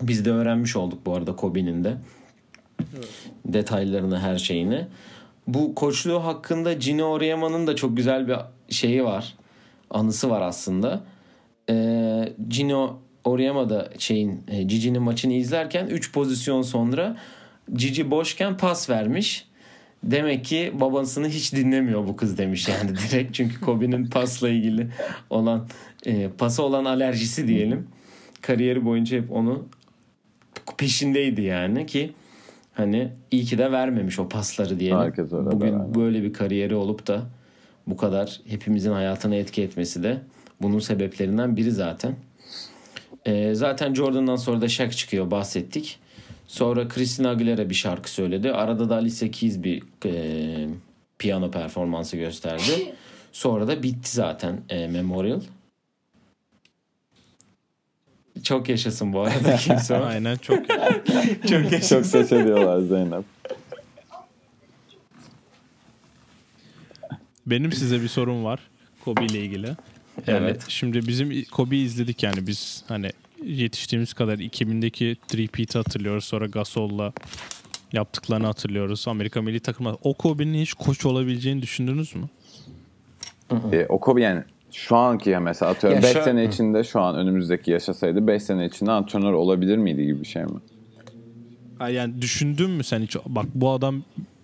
biz 0.00 0.24
de 0.24 0.30
öğrenmiş 0.30 0.76
olduk 0.76 1.06
bu 1.06 1.14
arada 1.14 1.36
Kobe'nin 1.36 1.84
de. 1.84 1.96
Detaylarını, 3.44 4.20
her 4.20 4.38
şeyini. 4.38 4.86
Bu 5.46 5.74
koçluğu 5.74 6.24
hakkında 6.24 6.72
Gino 6.72 7.04
Oriema'nın 7.04 7.66
da 7.66 7.76
çok 7.76 7.96
güzel 7.96 8.28
bir 8.28 8.36
şeyi 8.74 9.04
var. 9.04 9.34
Anısı 9.90 10.30
var 10.30 10.40
aslında. 10.42 11.00
Ee, 11.70 12.32
Gino 12.48 12.98
Oriema 13.24 13.70
da 13.70 13.90
şeyin 13.98 14.44
e, 14.48 14.62
Gigi'nin 14.62 15.02
maçını 15.02 15.32
izlerken 15.32 15.86
3 15.86 16.12
pozisyon 16.12 16.62
sonra 16.62 17.16
Gigi 17.74 18.10
boşken 18.10 18.56
pas 18.56 18.90
vermiş. 18.90 19.45
Demek 20.06 20.44
ki 20.44 20.72
babasını 20.80 21.28
hiç 21.28 21.52
dinlemiyor 21.52 22.06
bu 22.06 22.16
kız 22.16 22.38
demiş 22.38 22.68
yani 22.68 22.96
direkt. 23.10 23.34
Çünkü 23.34 23.60
Kobe'nin 23.60 24.06
pasla 24.06 24.48
ilgili 24.48 24.88
olan 25.30 25.68
e, 26.06 26.28
pasa 26.38 26.62
olan 26.62 26.84
alerjisi 26.84 27.48
diyelim. 27.48 27.86
Kariyeri 28.42 28.84
boyunca 28.84 29.16
hep 29.16 29.32
onu 29.32 29.68
peşindeydi 30.78 31.42
yani 31.42 31.86
ki 31.86 32.12
hani 32.74 33.08
iyi 33.30 33.44
ki 33.44 33.58
de 33.58 33.72
vermemiş 33.72 34.18
o 34.18 34.28
pasları 34.28 34.80
diyelim. 34.80 34.98
Herkes 34.98 35.32
öyle 35.32 35.50
Bugün 35.50 35.72
aynen. 35.72 35.94
böyle 35.94 36.22
bir 36.22 36.32
kariyeri 36.32 36.74
olup 36.74 37.06
da 37.06 37.22
bu 37.86 37.96
kadar 37.96 38.40
hepimizin 38.46 38.92
hayatına 38.92 39.34
etki 39.34 39.62
etmesi 39.62 40.02
de 40.02 40.18
bunun 40.62 40.78
sebeplerinden 40.78 41.56
biri 41.56 41.70
zaten. 41.70 42.16
Ee, 43.26 43.54
zaten 43.54 43.94
Jordan'dan 43.94 44.36
sonra 44.36 44.60
da 44.60 44.68
Shaq 44.68 44.90
çıkıyor 44.90 45.30
bahsettik. 45.30 45.98
Sonra 46.46 46.88
Christina 46.88 47.30
Aguilera 47.30 47.70
bir 47.70 47.74
şarkı 47.74 48.10
söyledi. 48.10 48.52
Arada 48.52 48.90
da 48.90 48.94
Alicia 48.94 49.30
Keys 49.30 49.62
bir 49.62 49.82
e, 50.04 50.68
piyano 51.18 51.50
performansı 51.50 52.16
gösterdi. 52.16 52.94
Sonra 53.32 53.68
da 53.68 53.82
bitti 53.82 54.10
zaten 54.10 54.60
e, 54.68 54.86
Memorial. 54.86 55.40
Çok 58.42 58.68
yaşasın 58.68 59.12
bu 59.12 59.20
arada 59.20 59.56
kimse. 59.60 59.96
Aynen 59.96 60.36
çok 60.36 60.68
Çok 61.48 61.72
yaşasın. 61.72 61.96
Çok 61.96 62.06
ses 62.06 62.32
ediyorlar 62.32 62.80
Zeynep. 62.80 63.24
Benim 67.46 67.72
size 67.72 68.02
bir 68.02 68.08
sorum 68.08 68.44
var 68.44 68.60
Kobe 69.04 69.24
ile 69.24 69.40
ilgili. 69.40 69.66
Yani 69.66 69.76
Evet. 70.26 70.64
Şimdi 70.68 71.08
bizim 71.08 71.44
Kobe'yi 71.44 71.84
izledik 71.84 72.22
yani 72.22 72.46
biz 72.46 72.84
hani 72.88 73.10
yetiştiğimiz 73.44 74.12
kadar 74.14 74.38
2000'deki 74.38 75.16
Three-Peat'i 75.28 75.78
hatırlıyoruz. 75.78 76.24
Sonra 76.24 76.46
Gasol'la 76.46 77.12
yaptıklarını 77.92 78.46
hatırlıyoruz. 78.46 79.08
Amerika 79.08 79.42
milli 79.42 79.60
takımı. 79.60 79.96
O 80.02 80.14
Kobe'nin 80.14 80.60
hiç 80.60 80.74
koç 80.74 81.06
olabileceğini 81.06 81.62
düşündünüz 81.62 82.14
mü? 82.14 82.28
E, 83.72 83.86
o 83.88 84.00
Kobe 84.00 84.22
yani 84.22 84.42
şu 84.72 84.96
anki 84.96 85.38
mesela 85.38 85.70
atıyorum 85.72 85.96
Ya 85.96 86.02
5 86.02 86.12
şu- 86.12 86.22
sene 86.24 86.44
içinde 86.44 86.84
şu 86.84 87.00
an 87.00 87.16
önümüzdeki 87.16 87.70
yaşasaydı 87.70 88.26
5 88.26 88.42
sene 88.42 88.66
içinde 88.66 88.90
antrenör 88.92 89.32
olabilir 89.32 89.76
miydi 89.76 90.06
gibi 90.06 90.20
bir 90.20 90.26
şey 90.26 90.42
mi? 90.44 90.60
Ha, 91.78 91.88
Yani 91.88 92.22
düşündün 92.22 92.70
mü 92.70 92.84
sen 92.84 93.00
hiç? 93.00 93.16
Bak 93.26 93.46
bu 93.54 93.70
adam 93.70 94.02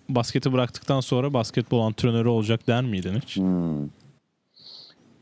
basketi 0.09 0.53
bıraktıktan 0.53 0.99
sonra 0.99 1.33
basketbol 1.33 1.79
antrenörü 1.81 2.27
olacak 2.29 2.67
der 2.67 2.83
miydin 2.83 3.13
hiç? 3.21 3.37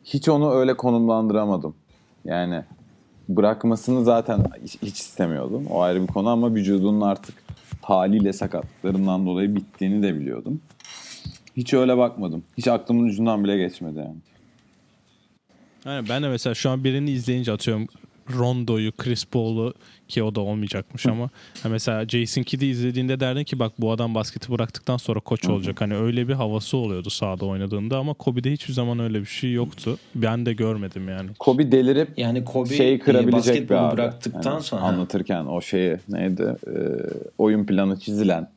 Hiç 0.03 0.29
onu 0.29 0.51
öyle 0.53 0.77
konumlandıramadım. 0.77 1.75
Yani 2.25 2.63
bırakmasını 3.35 4.03
zaten 4.03 4.45
hiç, 4.63 4.99
istemiyordum. 4.99 5.67
O 5.67 5.81
ayrı 5.81 6.01
bir 6.01 6.07
konu 6.07 6.29
ama 6.29 6.55
vücudunun 6.55 7.01
artık 7.01 7.35
haliyle 7.81 8.33
sakatlıklarından 8.33 9.25
dolayı 9.25 9.55
bittiğini 9.55 10.03
de 10.03 10.19
biliyordum. 10.19 10.61
Hiç 11.57 11.73
öyle 11.73 11.97
bakmadım. 11.97 12.43
Hiç 12.57 12.67
aklımın 12.67 13.03
ucundan 13.03 13.43
bile 13.43 13.57
geçmedi 13.57 13.99
yani. 13.99 14.15
Yani 15.85 16.09
ben 16.09 16.23
de 16.23 16.29
mesela 16.29 16.53
şu 16.53 16.69
an 16.69 16.83
birini 16.83 17.11
izleyince 17.11 17.51
atıyorum 17.51 17.87
Rondo'yu, 18.37 18.91
Chris 18.91 19.25
Paul'u 19.25 19.73
ki 20.07 20.23
o 20.23 20.35
da 20.35 20.41
olmayacakmış 20.41 21.05
ama 21.05 21.29
ha 21.63 21.69
mesela 21.69 22.07
Jason 22.07 22.43
Kidd'i 22.43 22.65
izlediğinde 22.65 23.19
derdin 23.19 23.43
ki 23.43 23.59
bak 23.59 23.71
bu 23.79 23.91
adam 23.91 24.15
basketi 24.15 24.51
bıraktıktan 24.51 24.97
sonra 24.97 25.19
koç 25.19 25.45
olacak. 25.49 25.81
Hani 25.81 25.95
öyle 25.95 26.27
bir 26.27 26.33
havası 26.33 26.77
oluyordu 26.77 27.09
sahada 27.09 27.45
oynadığında 27.45 27.97
ama 27.97 28.13
Kobe'de 28.13 28.51
hiçbir 28.51 28.73
zaman 28.73 28.99
öyle 28.99 29.19
bir 29.19 29.25
şey 29.25 29.51
yoktu. 29.53 29.97
Ben 30.15 30.45
de 30.45 30.53
görmedim 30.53 31.09
yani. 31.09 31.29
Kobe 31.39 31.71
delirip 31.71 32.19
Yani 32.19 32.45
Kobe 32.45 32.75
şeyi 32.75 32.99
kırabilecek 32.99 33.69
bir 33.69 33.75
abi. 33.75 33.93
bıraktıktan 33.93 34.51
Yani 34.51 34.63
sonra 34.63 34.81
anlatırken 34.81 35.45
o 35.45 35.61
şeyi 35.61 35.97
neydi 36.09 36.55
e, 36.67 36.73
oyun 37.37 37.65
planı 37.65 37.99
çizilen 37.99 38.47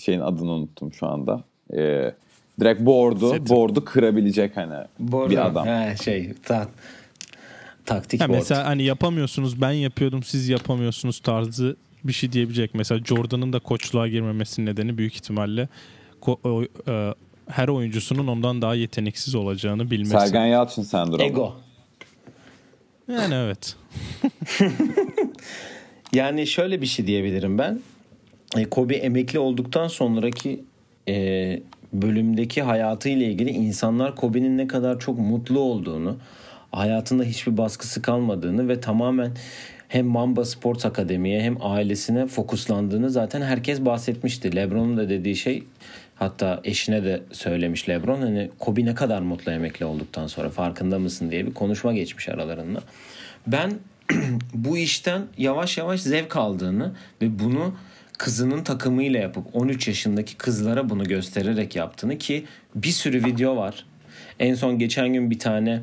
şeyin 0.00 0.20
adını 0.20 0.50
unuttum 0.50 0.92
şu 0.92 1.06
anda. 1.06 1.44
E, 1.74 2.12
direkt 2.60 2.80
board'u 2.80 3.48
board'u 3.48 3.84
kırabilecek 3.84 4.56
hani 4.56 4.74
Board 4.98 5.30
bir 5.30 5.46
adam. 5.46 5.66
He, 5.66 5.96
şey 6.04 6.32
ta, 6.42 6.68
taktik 7.86 8.20
Ha 8.20 8.28
board. 8.28 8.38
mesela 8.38 8.66
hani 8.66 8.82
yapamıyorsunuz 8.82 9.60
ben 9.60 9.70
yapıyordum 9.70 10.22
siz 10.22 10.48
yapamıyorsunuz 10.48 11.20
tarzı 11.20 11.76
bir 12.04 12.12
şey 12.12 12.32
diyebilecek. 12.32 12.74
Mesela 12.74 13.04
Jordan'ın 13.04 13.52
da 13.52 13.58
koçluğa 13.58 14.08
girmemesinin 14.08 14.66
nedeni 14.66 14.98
büyük 14.98 15.14
ihtimalle 15.14 15.68
ko- 16.22 16.48
o- 16.48 16.90
e, 16.92 17.14
her 17.48 17.68
oyuncusunun 17.68 18.26
ondan 18.26 18.62
daha 18.62 18.74
yeteneksiz 18.74 19.34
olacağını 19.34 19.90
bilmesi. 19.90 20.10
Sergen 20.10 20.46
Yalçın 20.46 20.82
sendromu. 20.82 21.22
Ego. 21.22 21.54
Yani 23.08 23.34
evet. 23.34 23.76
Yani 26.12 26.46
şöyle 26.46 26.80
bir 26.80 26.86
şey 26.86 27.06
diyebilirim 27.06 27.58
ben. 27.58 27.80
E, 28.56 28.64
Kobe 28.64 28.94
emekli 28.96 29.38
olduktan 29.38 29.88
sonraki 29.88 30.64
e, 31.08 31.60
bölümdeki 31.92 32.62
hayatıyla 32.62 33.26
ilgili 33.26 33.50
insanlar 33.50 34.16
Kobe'nin 34.16 34.58
ne 34.58 34.66
kadar 34.66 34.98
çok 35.00 35.18
mutlu 35.18 35.60
olduğunu, 35.60 36.16
hayatında 36.72 37.24
hiçbir 37.24 37.56
baskısı 37.56 38.02
kalmadığını 38.02 38.68
ve 38.68 38.80
tamamen 38.80 39.32
hem 39.88 40.06
Mamba 40.06 40.44
Sports 40.44 40.86
Akademi'ye 40.86 41.42
hem 41.42 41.56
ailesine 41.60 42.26
fokuslandığını 42.26 43.10
zaten 43.10 43.42
herkes 43.42 43.80
bahsetmişti. 43.80 44.56
LeBron'un 44.56 44.96
da 44.96 45.08
dediği 45.08 45.36
şey 45.36 45.62
hatta 46.14 46.60
eşine 46.64 47.04
de 47.04 47.22
söylemiş 47.32 47.88
LeBron 47.88 48.20
hani 48.20 48.50
Kobe 48.58 48.84
ne 48.84 48.94
kadar 48.94 49.22
mutlu 49.22 49.52
emekli 49.52 49.84
olduktan 49.84 50.26
sonra 50.26 50.50
farkında 50.50 50.98
mısın 50.98 51.30
diye 51.30 51.46
bir 51.46 51.54
konuşma 51.54 51.92
geçmiş 51.92 52.28
aralarında. 52.28 52.80
Ben 53.46 53.72
bu 54.54 54.78
işten 54.78 55.22
yavaş 55.38 55.78
yavaş 55.78 56.00
zevk 56.00 56.36
aldığını 56.36 56.92
ve 57.22 57.38
bunu 57.38 57.74
kızının 58.18 58.64
takımıyla 58.64 59.20
yapıp 59.20 59.46
13 59.52 59.88
yaşındaki 59.88 60.36
kızlara 60.36 60.90
bunu 60.90 61.04
göstererek 61.04 61.76
yaptığını 61.76 62.18
ki 62.18 62.44
bir 62.74 62.90
sürü 62.90 63.24
video 63.24 63.56
var. 63.56 63.86
En 64.38 64.54
son 64.54 64.78
geçen 64.78 65.12
gün 65.12 65.30
bir 65.30 65.38
tane 65.38 65.82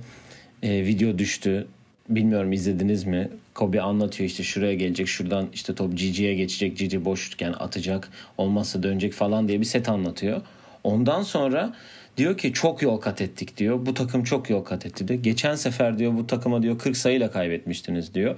e, 0.63 0.86
video 0.86 1.17
düştü. 1.17 1.67
Bilmiyorum 2.10 2.52
izlediniz 2.52 3.04
mi? 3.04 3.30
Kobe 3.54 3.82
anlatıyor 3.82 4.30
işte 4.30 4.43
şuraya 4.43 4.73
gelecek 4.73 5.08
şuradan 5.08 5.47
işte 5.54 5.76
top 5.76 5.97
Gigi'ye 5.97 6.36
geçecek 6.36 6.78
Gigi 6.78 7.06
boşken 7.06 7.54
atacak 7.60 8.10
olmazsa 8.38 8.84
dönecek 8.84 9.13
falan 9.13 9.47
diye 9.47 9.60
bir 9.60 9.65
set 9.65 9.89
anlatıyor. 9.89 10.41
Ondan 10.84 11.23
sonra 11.23 11.73
diyor 12.17 12.38
ki 12.38 12.54
çok 12.54 12.82
yol 12.82 12.97
kat 12.97 13.21
ettik 13.21 13.58
diyor. 13.58 13.86
Bu 13.86 13.93
takım 13.93 14.23
çok 14.23 14.49
yol 14.49 14.63
kat 14.63 14.86
etti 14.86 15.08
diyor. 15.08 15.19
Geçen 15.19 15.56
sefer 15.56 15.99
diyor 15.99 16.13
bu 16.13 16.28
takıma 16.28 16.63
diyor 16.63 16.80
40 16.80 16.97
sayıyla 16.97 17.32
kaybetmiştiniz 17.32 18.13
diyor. 18.13 18.36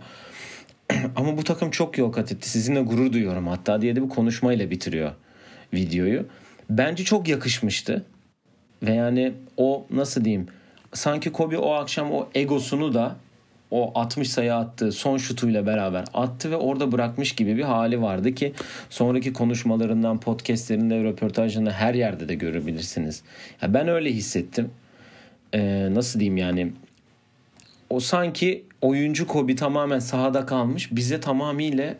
Ama 1.15 1.37
bu 1.37 1.43
takım 1.43 1.71
çok 1.71 1.97
yol 1.97 2.11
kat 2.11 2.31
etti. 2.31 2.49
Sizinle 2.49 2.81
gurur 2.81 3.13
duyuyorum 3.13 3.47
hatta 3.47 3.81
diye 3.81 3.95
de 3.95 4.03
bir 4.03 4.09
konuşmayla 4.09 4.71
bitiriyor 4.71 5.11
videoyu. 5.73 6.25
Bence 6.69 7.03
çok 7.03 7.27
yakışmıştı. 7.27 8.05
Ve 8.83 8.93
yani 8.93 9.33
o 9.57 9.85
nasıl 9.91 10.25
diyeyim 10.25 10.47
sanki 10.95 11.31
Kobe 11.31 11.57
o 11.57 11.71
akşam 11.71 12.11
o 12.11 12.27
egosunu 12.35 12.93
da 12.93 13.15
o 13.71 13.91
60 13.95 14.29
sayı 14.29 14.55
attığı 14.55 14.91
son 14.91 15.17
şutuyla 15.17 15.65
beraber 15.65 16.05
attı 16.13 16.51
ve 16.51 16.55
orada 16.55 16.91
bırakmış 16.91 17.35
gibi 17.35 17.57
bir 17.57 17.63
hali 17.63 18.01
vardı 18.01 18.35
ki 18.35 18.53
sonraki 18.89 19.33
konuşmalarından, 19.33 20.19
podcastlerinde, 20.19 21.03
röportajlarında 21.03 21.71
her 21.71 21.93
yerde 21.93 22.29
de 22.29 22.35
görebilirsiniz. 22.35 23.23
Ya 23.61 23.73
ben 23.73 23.87
öyle 23.87 24.11
hissettim. 24.11 24.71
Ee, 25.53 25.87
nasıl 25.91 26.19
diyeyim 26.19 26.37
yani 26.37 26.71
o 27.89 27.99
sanki 27.99 28.63
oyuncu 28.81 29.27
Kobe 29.27 29.55
tamamen 29.55 29.99
sahada 29.99 30.45
kalmış. 30.45 30.91
Bize 30.91 31.19
tamamıyla 31.19 31.95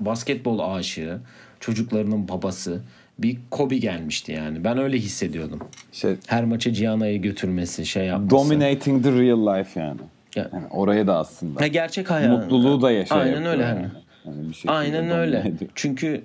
basketbol 0.00 0.74
aşığı, 0.76 1.20
çocuklarının 1.60 2.28
babası 2.28 2.82
bir 3.18 3.38
Kobe 3.50 3.76
gelmişti 3.78 4.32
yani. 4.32 4.64
Ben 4.64 4.78
öyle 4.78 4.98
hissediyordum. 4.98 5.58
Şey, 5.92 6.16
Her 6.26 6.44
maça 6.44 6.70
Gianna'yı 6.70 7.22
götürmesi, 7.22 7.86
şey 7.86 8.04
yapması. 8.06 8.30
dominating 8.30 9.04
the 9.04 9.12
real 9.12 9.58
life 9.58 9.80
yani. 9.80 10.00
Ya- 10.36 10.50
Yani 10.52 10.66
oraya 10.70 11.06
da 11.06 11.18
aslında. 11.18 11.60
Ha, 11.60 11.66
gerçek 11.66 12.10
hayat. 12.10 12.30
Mutluluğu 12.42 12.82
da 12.82 12.90
yaşa 12.90 13.14
Aynen 13.14 13.44
öyle. 13.46 13.62
yani. 13.62 13.82
Yani. 13.82 13.90
Yani 14.26 14.48
bir 14.48 14.54
şekilde 14.54 14.72
Aynen 14.72 15.10
öyle. 15.10 15.38
ediyor. 15.40 15.70
Çünkü 15.74 16.22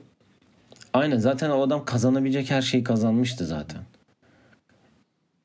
aynen 0.93 1.17
zaten 1.17 1.49
o 1.49 1.61
adam 1.61 1.85
kazanabilecek 1.85 2.51
her 2.51 2.61
şeyi 2.61 2.83
kazanmıştı 2.83 3.45
zaten. 3.45 3.81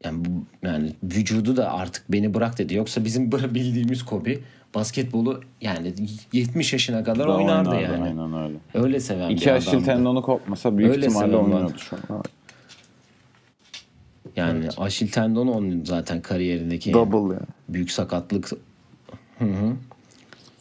yani 0.05 0.25
bu 0.25 0.29
yani 0.67 0.93
vücudu 1.03 1.57
da 1.57 1.73
artık 1.73 2.13
beni 2.13 2.35
bırak 2.35 2.59
dedi. 2.59 2.75
Yoksa 2.75 3.05
bizim 3.05 3.33
bildiğimiz 3.55 4.03
Kobe 4.03 4.39
basketbolu 4.75 5.41
yani 5.61 5.95
70 6.33 6.73
yaşına 6.73 7.05
kadar 7.05 7.29
Daha 7.29 7.37
oynardı, 7.37 7.71
oynardı, 7.71 7.93
yani. 7.93 8.03
Aynen 8.05 8.45
öyle. 8.45 8.57
Öyle 8.75 9.01
seven 9.01 9.31
İki 9.31 9.47
bir 9.47 9.51
aşil 9.51 9.85
tendonu 9.85 10.23
kopmasa 10.23 10.79
büyük 10.79 10.91
Öyle 10.91 11.07
ihtimalle 11.07 11.37
oynuyordu 11.37 11.79
şu 11.79 11.97
an. 11.97 12.23
Yani 14.37 14.69
aşil 14.77 15.09
tendonu 15.09 15.53
onun 15.53 15.85
zaten 15.85 16.21
kariyerindeki 16.21 16.93
Double 16.93 17.35
yani. 17.35 17.47
büyük 17.69 17.91
sakatlık. 17.91 18.51
Hı 19.39 19.45
hı. 19.45 19.73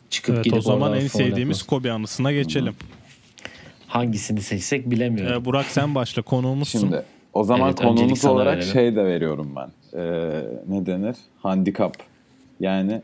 Çıkıp 0.09 0.35
Evet 0.35 0.53
o 0.53 0.61
zaman 0.61 0.93
en 0.93 1.07
sevdiğimiz 1.07 1.57
atması. 1.57 1.67
Kobe 1.67 1.91
anısına 1.91 2.31
geçelim. 2.31 2.73
hangisini 3.87 4.41
seçsek 4.41 4.91
bilemiyorum. 4.91 5.41
Ee, 5.41 5.45
Burak 5.45 5.65
sen 5.65 5.95
başla 5.95 6.21
konuğumuzsun. 6.21 6.79
Şimdi 6.79 7.03
o 7.33 7.43
zaman 7.43 7.67
Evet, 7.67 8.17
sana 8.17 8.33
olarak 8.33 8.57
verelim. 8.57 8.73
şey 8.73 8.95
de 8.95 9.05
veriyorum 9.05 9.55
ben. 9.55 9.99
Ee, 9.99 10.45
ne 10.67 10.85
denir? 10.85 11.15
Handikap. 11.41 11.97
Yani 12.59 13.01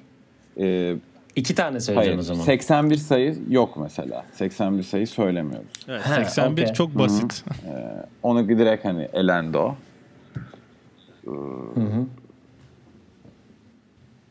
e, 0.59 0.95
İki 1.35 1.55
tane 1.55 1.79
söyleyeceğim 1.79 2.17
hayır 2.17 2.19
o 2.19 2.35
zaman. 2.35 2.43
81 2.43 2.95
sayı 2.95 3.37
yok 3.49 3.77
mesela. 3.77 4.25
81 4.33 4.83
sayı 4.83 5.07
söylemiyoruz. 5.07 5.71
Evet, 5.87 6.01
Ha, 6.01 6.25
81 6.25 6.61
okey. 6.61 6.73
çok 6.73 6.97
basit. 6.97 7.45
Onu 8.23 8.49
direkt 8.49 8.85
hani 8.85 9.07
elendi 9.13 9.57
o. 9.57 9.75
Ee, 11.27 11.31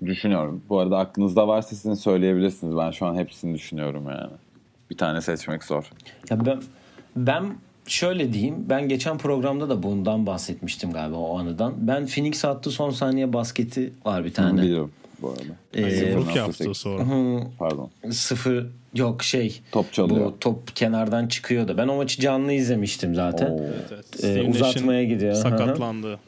Düşünüyorum. 0.07 0.63
Bu 0.69 0.79
arada 0.79 0.99
aklınızda 0.99 1.49
varsa 1.49 1.69
sizin 1.77 1.95
söyleyebilirsiniz. 1.95 2.77
Ben 2.77 2.91
şu 2.91 3.07
an 3.07 3.15
hepsini 3.15 3.55
düşünüyorum 3.55 4.05
yani. 4.09 4.33
Bir 4.91 4.97
tane 4.97 5.21
seçmek 5.21 5.65
zor. 5.65 5.91
Ya 6.31 6.47
ben 6.47 6.61
ben 7.17 7.45
şöyle 7.87 8.33
diyeyim. 8.33 8.55
Ben 8.69 8.89
geçen 8.89 9.19
programda 9.19 9.69
da 9.69 9.83
bundan 9.83 10.27
bahsetmiştim 10.27 10.93
galiba 10.93 11.17
o 11.17 11.39
anıdan. 11.39 11.75
Ben 11.79 12.07
Phoenix 12.07 12.45
attı 12.45 12.71
son 12.71 12.91
saniye 12.91 13.33
basketi 13.33 13.93
var 14.05 14.25
bir 14.25 14.35
tane. 14.35 14.63
Biliyorum 14.63 14.91
bu 15.23 15.29
arada. 15.31 15.43
Ee, 15.75 15.81
0.8. 15.83 16.37
yaptı 16.39 16.75
sonra. 16.75 17.05
Pardon. 17.59 17.91
Sıfır 18.11 18.67
yok 18.95 19.23
şey. 19.23 19.61
Top 19.73 19.93
çalıyor. 19.93 20.27
Bu 20.27 20.39
top 20.41 20.77
kenardan 20.77 21.27
çıkıyordu. 21.29 21.75
Ben 21.79 21.89
o 21.89 21.97
maçı 21.97 22.21
canlı 22.21 22.53
izlemiştim 22.53 23.15
zaten. 23.15 23.51
Oo. 23.51 23.61
Evet, 23.95 24.25
Ee, 24.25 24.43
uzatmaya 24.51 25.05
gidiyor. 25.05 25.35
Sakatlandı. 25.35 26.19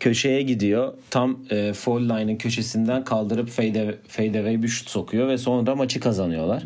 köşeye 0.00 0.42
gidiyor. 0.42 0.92
Tam 1.10 1.38
e, 1.50 1.72
foul 1.72 2.00
line'ın 2.02 2.36
köşesinden 2.36 3.04
kaldırıp 3.04 3.48
fade, 3.48 3.94
fade 4.08 4.38
away 4.38 4.62
bir 4.62 4.68
şut 4.68 4.88
sokuyor 4.90 5.28
ve 5.28 5.38
sonra 5.38 5.74
maçı 5.76 6.00
kazanıyorlar. 6.00 6.62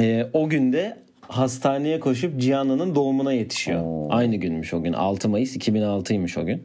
E, 0.00 0.26
o 0.32 0.48
günde 0.48 0.96
hastaneye 1.20 2.00
koşup 2.00 2.40
Gianni'nin 2.40 2.94
doğumuna 2.94 3.32
yetişiyor. 3.32 3.80
Oo. 3.84 4.08
Aynı 4.10 4.36
günmüş 4.36 4.74
o 4.74 4.82
gün. 4.82 4.92
6 4.92 5.28
Mayıs 5.28 5.56
2006'ymış 5.56 6.40
o 6.40 6.46
gün. 6.46 6.62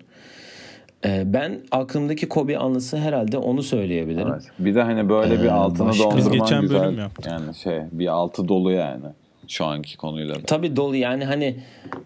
E, 1.06 1.24
ben 1.34 1.60
aklımdaki 1.72 2.30
Kobe 2.30 2.58
anısı 2.58 2.98
herhalde 2.98 3.38
onu 3.38 3.64
söyleyebilirim. 3.64 4.28
Evet. 4.34 4.44
Bir 4.60 4.76
de 4.76 4.82
hani 4.82 5.10
böyle 5.10 5.40
bir 5.40 5.46
Ee, 5.46 5.52
altını 5.52 5.88
başka- 5.88 6.04
dondurman 6.04 6.18
Biz 6.34 6.40
geçen 6.40 6.62
güzel. 6.62 6.82
bölüm 6.82 7.00
yaptık. 7.00 7.26
Yani 7.32 7.56
şey 7.56 7.80
bir 7.92 8.08
altı 8.08 8.48
dolu 8.48 8.72
yani. 8.72 9.06
Şu 9.48 9.66
anki 9.66 9.98
konuyla 9.98 10.36
da. 10.36 10.40
Tabii 10.48 10.76
dolu 10.76 10.96
yani 10.96 11.26
hani 11.26 11.56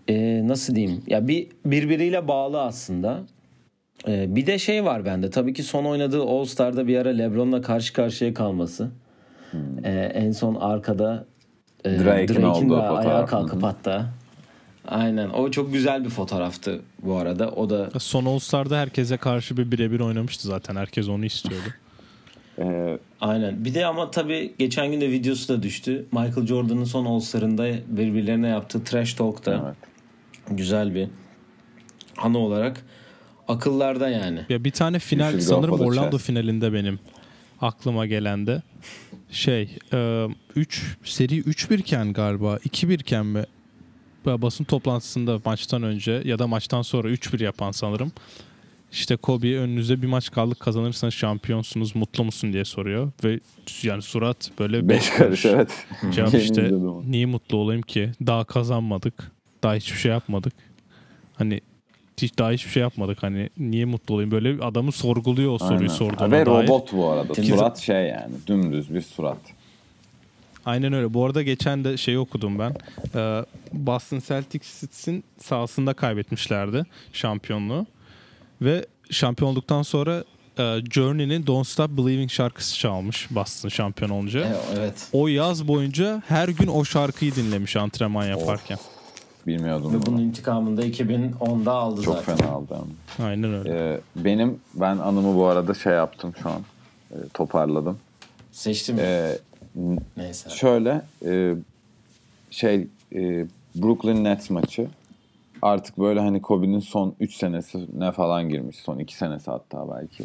e, 0.09 0.47
nasıl 0.47 0.75
diyeyim 0.75 1.01
ya 1.07 1.27
bir 1.27 1.47
birbiriyle 1.65 2.27
bağlı 2.27 2.61
aslında. 2.61 3.19
E, 4.07 4.35
bir 4.35 4.45
de 4.47 4.59
şey 4.59 4.85
var 4.85 5.05
bende 5.05 5.29
tabii 5.29 5.53
ki 5.53 5.63
son 5.63 5.85
oynadığı 5.85 6.21
All 6.23 6.45
Star'da 6.45 6.87
bir 6.87 6.97
ara 6.97 7.09
LeBron'la 7.09 7.61
karşı 7.61 7.93
karşıya 7.93 8.33
kalması. 8.33 8.89
E, 9.83 9.91
en 9.91 10.31
son 10.31 10.55
arkada 10.55 11.25
e, 11.85 11.89
Hmm. 11.89 12.05
Drake'in 12.05 12.27
Drake'in 12.27 12.43
olduğu 12.43 12.63
de 12.77 12.81
fotoğraf. 12.81 13.05
ayağa 13.05 13.25
kalkıp 13.25 13.63
hatta. 13.63 14.05
Aynen 14.87 15.29
o 15.29 15.51
çok 15.51 15.73
güzel 15.73 16.05
bir 16.05 16.09
fotoğraftı 16.09 16.81
bu 17.01 17.15
arada. 17.17 17.51
O 17.51 17.69
da 17.69 17.99
Son 17.99 18.25
All 18.25 18.39
Star'da 18.39 18.79
herkese 18.79 19.17
karşı 19.17 19.57
bir 19.57 19.71
birebir 19.71 19.99
oynamıştı 19.99 20.47
zaten. 20.47 20.75
Herkes 20.75 21.09
onu 21.09 21.25
istiyordu. 21.25 21.67
Ee, 22.59 22.99
aynen. 23.21 23.65
Bir 23.65 23.73
de 23.73 23.85
ama 23.85 24.11
tabii 24.11 24.53
geçen 24.59 24.91
gün 24.91 25.01
de 25.01 25.11
videosu 25.11 25.53
da 25.53 25.63
düştü. 25.63 26.05
Michael 26.11 26.47
Jordan'ın 26.47 26.83
son 26.83 27.05
All 27.05 27.19
Star'ında 27.19 27.67
birbirlerine 27.87 28.47
yaptığı 28.47 28.83
trash 28.83 29.13
talk'ta. 29.13 29.63
evet. 29.65 30.57
güzel 30.57 30.95
bir 30.95 31.07
anı 32.17 32.37
olarak 32.37 32.85
akıllarda 33.47 34.09
yani. 34.09 34.39
Ya 34.49 34.63
bir 34.63 34.71
tane 34.71 34.99
final 34.99 35.33
go 35.33 35.39
sanırım 35.39 35.79
Orlando 35.79 36.11
chest. 36.11 36.25
finalinde 36.25 36.73
benim 36.73 36.99
aklıma 37.61 38.05
gelen 38.05 38.47
de 38.47 38.61
şey 39.31 39.77
3 40.55 40.97
seri 41.03 41.39
3-1 41.41 41.77
iken 41.77 42.13
galiba 42.13 42.55
2-1 42.55 42.93
iken 42.93 43.25
mi 43.25 43.43
basın 44.25 44.63
toplantısında 44.63 45.39
maçtan 45.45 45.83
önce 45.83 46.21
ya 46.25 46.39
da 46.39 46.47
maçtan 46.47 46.81
sonra 46.81 47.09
3-1 47.09 47.43
yapan 47.43 47.71
sanırım. 47.71 48.11
İşte 48.91 49.15
Kobe 49.15 49.57
önünüzde 49.57 50.01
bir 50.01 50.07
maç 50.07 50.31
kaldı 50.31 50.55
kazanırsanız 50.55 51.13
şampiyonsunuz 51.13 51.95
mutlu 51.95 52.23
musun 52.23 52.53
diye 52.53 52.65
soruyor 52.65 53.11
ve 53.23 53.39
yani 53.83 54.01
surat 54.01 54.51
böyle 54.59 54.89
Beş 54.89 55.09
karış 55.09 55.45
evet. 55.45 55.85
Cevap 56.11 56.33
işte 56.33 56.71
niye 57.07 57.25
mutlu 57.25 57.57
olayım 57.57 57.81
ki? 57.81 58.11
Daha 58.27 58.43
kazanmadık. 58.43 59.31
Daha 59.63 59.75
hiçbir 59.75 59.97
şey 59.97 60.11
yapmadık. 60.11 60.53
Hani 61.35 61.61
hiç 62.21 62.39
daha 62.39 62.51
hiçbir 62.51 62.71
şey 62.71 62.81
yapmadık. 62.81 63.23
Hani 63.23 63.49
niye 63.57 63.85
mutlu 63.85 64.15
olayım? 64.15 64.31
Böyle 64.31 64.63
adamı 64.63 64.91
sorguluyor 64.91 65.51
o 65.51 65.57
soruyu 65.57 65.77
Aynen. 65.79 65.87
sorduğuna 65.87 66.31
Ve 66.31 66.45
dair. 66.45 66.45
robot 66.67 66.93
bu 66.93 67.09
arada. 67.09 67.33
Ki- 67.33 67.43
Surat 67.43 67.79
şey 67.79 68.07
yani 68.07 68.33
dümdüz 68.47 68.93
bir 68.93 69.01
surat. 69.01 69.37
Aynen 70.65 70.93
öyle. 70.93 71.13
Bu 71.13 71.25
arada 71.25 71.41
geçen 71.41 71.83
de 71.83 71.97
şey 71.97 72.17
okudum 72.17 72.59
ben. 72.59 72.75
Ee, 73.15 73.45
Boston 73.73 74.19
Celtics'in 74.27 75.23
sahasında 75.39 75.93
kaybetmişlerdi 75.93 76.85
şampiyonluğu. 77.13 77.85
Ve 78.61 78.85
şampiyon 79.11 79.51
olduktan 79.51 79.81
sonra 79.81 80.23
e, 80.59 80.79
Journey'nin 80.91 81.47
Don't 81.47 81.67
Stop 81.67 81.89
Believing 81.97 82.31
şarkısı 82.31 82.79
çalmış 82.79 83.27
Boston 83.31 83.69
şampiyon 83.69 84.09
olunca. 84.09 84.57
Evet. 84.77 85.07
O 85.13 85.27
yaz 85.27 85.67
boyunca 85.67 86.23
her 86.27 86.47
gün 86.47 86.67
o 86.67 86.85
şarkıyı 86.85 87.35
dinlemiş 87.35 87.75
antrenman 87.75 88.25
yaparken. 88.25 88.77
Bilmiyordum 89.47 89.93
Ve 89.93 89.95
bunu. 89.97 90.05
bunun 90.05 90.21
intikamını 90.21 90.77
da 90.77 90.85
2010'da 90.85 91.71
aldı 91.71 92.01
Çok 92.01 92.15
zaten. 92.15 92.37
fena 92.37 92.49
aldı. 92.51 92.77
Aynen 93.23 93.53
öyle. 93.53 93.69
Ee, 93.69 93.99
benim 94.15 94.59
ben 94.73 94.97
anımı 94.97 95.35
bu 95.35 95.45
arada 95.45 95.73
şey 95.73 95.93
yaptım 95.93 96.33
şu 96.43 96.49
an. 96.49 96.61
Ee, 97.11 97.15
toparladım. 97.33 97.97
Seçtim. 98.51 98.99
Ee, 98.99 99.37
Neyse. 100.17 100.49
şöyle 100.49 101.01
e, 101.25 101.55
şey 102.49 102.87
e, 103.15 103.45
Brooklyn 103.75 104.23
Nets 104.23 104.49
maçı 104.49 104.87
artık 105.61 105.97
böyle 105.99 106.19
hani 106.19 106.41
Kobe'nin 106.41 106.79
son 106.79 107.13
3 107.19 107.35
senesi 107.35 107.87
ne 107.99 108.11
falan 108.11 108.49
girmiş. 108.49 108.75
Son 108.77 108.99
2 108.99 109.15
senesi 109.15 109.51
hatta 109.51 109.85
belki. 109.95 110.23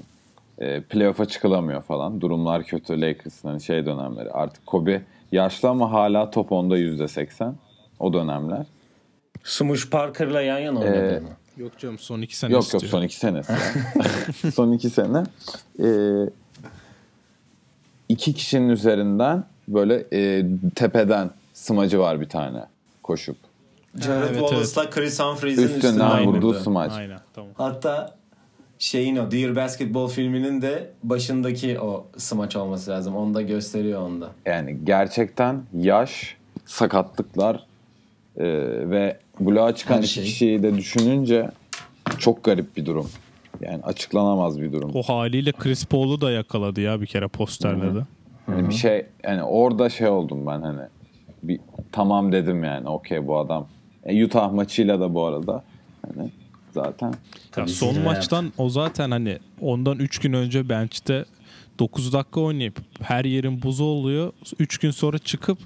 E, 0.58 0.80
playoff'a 0.80 1.24
çıkılamıyor 1.26 1.82
falan. 1.82 2.20
Durumlar 2.20 2.64
kötü 2.64 3.00
Lakers'ın 3.00 3.48
hani 3.48 3.60
şey 3.60 3.86
dönemleri. 3.86 4.30
Artık 4.30 4.66
Kobe 4.66 5.02
yaşlı 5.32 5.68
ama 5.68 5.92
hala 5.92 6.30
top 6.30 6.50
10'da 6.50 6.78
%80. 6.78 7.52
O 8.00 8.12
dönemler. 8.12 8.66
Smush 9.44 9.90
Parker'la 9.90 10.40
yan 10.42 10.58
yana 10.58 10.78
oynadı 10.80 11.14
Ee, 11.16 11.20
mı? 11.20 11.28
Yok 11.56 11.78
canım 11.78 11.98
son 11.98 12.20
iki 12.22 12.36
sene 12.36 12.52
Yok 12.52 12.62
istiyor. 12.62 12.82
yok 12.82 12.90
son 12.90 13.02
iki 13.02 13.16
senesi. 13.16 13.52
ya. 13.52 13.58
son 14.54 14.72
iki 14.72 14.90
sene. 14.90 15.22
Ee, 15.80 15.84
iki 18.08 18.32
kişinin 18.32 18.68
üzerinden 18.68 19.44
böyle 19.68 20.04
e, 20.12 20.46
tepeden 20.74 21.30
smacı 21.54 21.98
var 21.98 22.20
bir 22.20 22.28
tane 22.28 22.64
koşup. 23.02 23.36
Jared 24.04 24.28
evet, 24.30 24.38
Wallace'la 24.38 24.90
Chris 24.90 25.20
Humphries'in 25.20 25.62
Üstünden 25.62 25.76
üstünden 25.88 26.26
vurduğu 26.26 26.48
vurdu. 26.48 26.60
smaç. 26.60 26.92
Aynen 26.92 27.18
tamam. 27.34 27.50
Hatta 27.54 28.14
şeyin 28.78 29.16
o 29.16 29.30
Dear 29.30 29.56
Basketball 29.56 30.08
filminin 30.08 30.62
de 30.62 30.90
başındaki 31.02 31.80
o 31.80 32.06
smaç 32.16 32.56
olması 32.56 32.90
lazım. 32.90 33.16
Onu 33.16 33.34
da 33.34 33.42
gösteriyor 33.42 34.02
onda. 34.02 34.30
Yani 34.46 34.78
gerçekten 34.84 35.62
yaş, 35.78 36.36
sakatlıklar 36.66 37.66
e, 38.36 38.44
ve 38.90 39.16
bloğa 39.40 39.74
çıkan 39.74 39.94
Her 39.96 40.02
iki 40.02 40.08
şey. 40.08 40.24
kişiyi 40.24 40.62
de 40.62 40.74
düşününce 40.74 41.50
çok 42.18 42.44
garip 42.44 42.76
bir 42.76 42.86
durum. 42.86 43.10
Yani 43.60 43.82
açıklanamaz 43.82 44.60
bir 44.60 44.72
durum. 44.72 44.90
O 44.94 45.02
haliyle 45.02 45.52
Chris 45.52 45.84
Paul'u 45.84 46.20
da 46.20 46.30
yakaladı 46.30 46.80
ya 46.80 47.00
bir 47.00 47.06
kere 47.06 47.28
posterledi. 47.28 48.06
Hani 48.46 48.68
bir 48.68 48.74
şey 48.74 49.06
yani 49.24 49.42
orada 49.42 49.88
şey 49.90 50.08
oldum 50.08 50.46
ben 50.46 50.62
hani 50.62 50.82
bir 51.42 51.60
tamam 51.92 52.32
dedim 52.32 52.64
yani 52.64 52.88
okey 52.88 53.26
bu 53.26 53.38
adam. 53.38 53.66
E, 54.04 54.24
Utah 54.24 54.52
maçıyla 54.52 55.00
da 55.00 55.14
bu 55.14 55.24
arada 55.26 55.64
hani 56.06 56.30
zaten 56.70 57.08
Ya 57.08 57.14
Tabii 57.52 57.70
son 57.70 58.00
maçtan 58.00 58.52
o 58.58 58.68
zaten 58.68 59.10
hani 59.10 59.38
ondan 59.60 59.98
3 59.98 60.18
gün 60.18 60.32
önce 60.32 60.68
bench'te 60.68 61.24
9 61.78 62.12
dakika 62.12 62.40
oynayıp 62.40 62.80
her 63.02 63.24
yerin 63.24 63.62
buzu 63.62 63.84
oluyor. 63.84 64.32
3 64.58 64.78
gün 64.78 64.90
sonra 64.90 65.18
çıkıp 65.18 65.58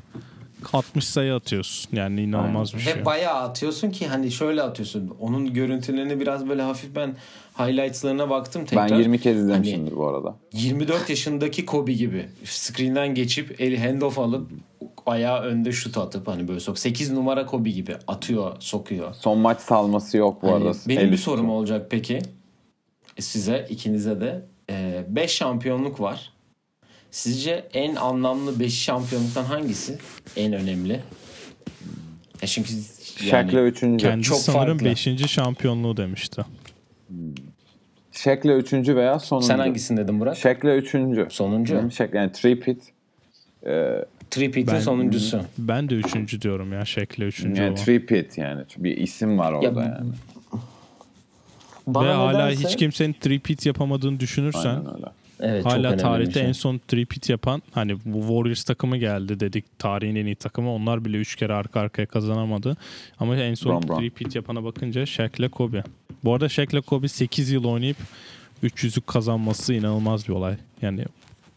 60 0.74 1.04
sayı 1.04 1.34
atıyorsun. 1.34 1.96
Yani 1.96 2.20
inanılmaz 2.22 2.74
bir 2.74 2.78
şey. 2.80 2.94
Hep 2.94 3.04
bayağı 3.04 3.34
atıyorsun 3.34 3.90
ki 3.90 4.06
hani 4.08 4.30
şöyle 4.30 4.62
atıyorsun. 4.62 5.16
Onun 5.20 5.54
görüntülerini 5.54 6.20
biraz 6.20 6.48
böyle 6.48 6.62
hafif 6.62 6.96
ben 6.96 7.16
highlights'larına 7.58 8.30
baktım 8.30 8.64
tekrar. 8.64 8.90
ben 8.90 8.98
20 8.98 9.20
kez 9.20 9.36
Hani 9.36 9.42
izlemişimdir 9.44 9.96
bu 9.96 10.06
arada. 10.08 10.34
24 10.52 11.10
yaşındaki 11.10 11.66
Kobe 11.66 11.92
gibi 11.92 12.28
screen'den 12.44 13.14
geçip 13.14 13.60
eli 13.60 13.86
handoff 13.88 14.18
alıp 14.18 14.50
ayağı 15.06 15.40
önde 15.40 15.72
şut 15.72 15.98
atıp 15.98 16.28
hani 16.28 16.48
böyle 16.48 16.60
sok 16.60 16.78
8 16.78 17.12
numara 17.12 17.46
Kobe 17.46 17.70
gibi 17.70 17.96
atıyor, 18.08 18.52
sokuyor. 18.58 19.14
Son 19.14 19.38
maç 19.38 19.60
salması 19.60 20.16
yok 20.16 20.42
bu 20.42 20.46
Hani 20.52 20.64
arada. 20.64 20.78
benim 20.88 21.00
El 21.00 21.12
bir 21.12 21.16
sorum 21.16 21.50
olacak 21.50 21.86
peki. 21.90 22.18
E, 23.16 23.22
Size 23.22 23.66
ikinize 23.70 24.20
de 24.20 24.44
5 25.08 25.30
şampiyonluk 25.30 26.00
var. 26.00 26.31
Sizce 27.12 27.68
en 27.74 27.96
anlamlı 27.96 28.60
5 28.60 28.82
şampiyonluktan 28.82 29.44
hangisi 29.44 29.98
en 30.36 30.52
önemli? 30.52 31.00
E 32.42 32.46
çünkü 32.46 32.68
yani 33.30 33.54
üçüncü. 33.54 34.06
Kendisi 34.06 34.28
Çok 34.28 34.38
sanırım 34.38 34.78
farklı. 34.78 34.84
5. 35.18 35.30
şampiyonluğu 35.30 35.96
demişti. 35.96 36.42
Shaq'le 38.12 38.44
üçüncü 38.44 38.96
veya 38.96 39.18
sonuncu. 39.18 39.46
sen 39.46 39.58
hangisini 39.58 40.00
dedin 40.00 40.20
Burak? 40.20 40.36
Shaq'le 40.36 40.64
üçüncü. 40.64 41.26
Sonuncu. 41.30 41.76
Hı, 41.82 41.90
Shaq 41.90 42.08
yani 42.14 42.30
three-peat. 42.32 42.76
Ee, 43.66 44.04
Tripeat'in 44.30 44.74
Ben- 44.74 44.80
sonuncusu. 44.80 45.40
Ben 45.58 45.90
de 45.90 45.94
3. 45.94 46.40
diyorum 46.42 46.72
ya. 46.72 46.84
Şekle 46.84 47.24
3. 47.24 47.40
yani 47.44 47.60
olan. 47.62 47.74
three-peat 47.74 48.40
yani. 48.40 48.62
Bir 48.76 48.96
isim 48.96 49.38
var 49.38 49.52
orada 49.52 49.80
Ya, 49.82 49.88
yani. 49.98 50.12
Bana 51.86 52.08
Ve 52.08 52.12
hala 52.12 52.46
nedense- 52.48 52.68
hiç 52.68 52.76
kimsenin 52.76 53.12
three-peat 53.12 53.66
yapamadığını 53.66 54.20
düşünürsen 54.20 54.68
Aynen 54.76 54.94
öyle. 54.94 55.06
Evet, 55.42 55.62
çok 55.62 55.72
hala 55.72 55.96
tarihte 55.96 56.32
şey. 56.32 56.48
en 56.48 56.52
son 56.52 56.80
three-peat 56.88 57.32
yapan 57.32 57.62
hani 57.72 57.96
bu 58.04 58.20
Warriors 58.20 58.64
takımı 58.64 58.96
geldi 58.96 59.40
dedik 59.40 59.78
tarihin 59.78 60.16
en 60.16 60.26
iyi 60.26 60.36
takımı. 60.36 60.74
Onlar 60.74 61.04
bile 61.04 61.16
3 61.16 61.36
kere 61.36 61.54
arka 61.54 61.80
arkaya 61.80 62.06
kazanamadı. 62.06 62.76
Ama 63.18 63.36
en 63.36 63.54
son 63.54 63.80
three-peat 63.80 64.36
yapana 64.36 64.64
bakınca 64.64 65.06
Shaq'le 65.06 65.48
Kobe. 65.52 65.82
Bu 66.24 66.34
arada 66.34 66.48
Shaq'le 66.48 66.80
Kobe 66.86 67.08
8 67.08 67.50
yıl 67.50 67.64
oynayıp 67.64 67.96
300'lük 68.62 69.06
kazanması 69.06 69.74
inanılmaz 69.74 70.28
bir 70.28 70.32
olay. 70.32 70.56
Yani 70.82 71.04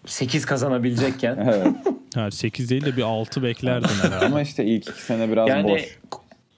8 0.06 0.46
kazanabilecekken. 0.46 1.36
Evet. 1.56 1.76
ha, 2.16 2.32
8 2.32 2.70
değil 2.70 2.86
de 2.86 2.98
bir 2.98 3.02
6 3.02 3.44
beklerdin 3.44 3.88
herhalde. 4.02 4.26
Ama 4.26 4.42
işte 4.42 4.66
ilk 4.66 4.90
iki 4.90 5.02
sene 5.02 5.32
biraz 5.32 5.50
yani 5.50 5.70
boş. 5.72 6.00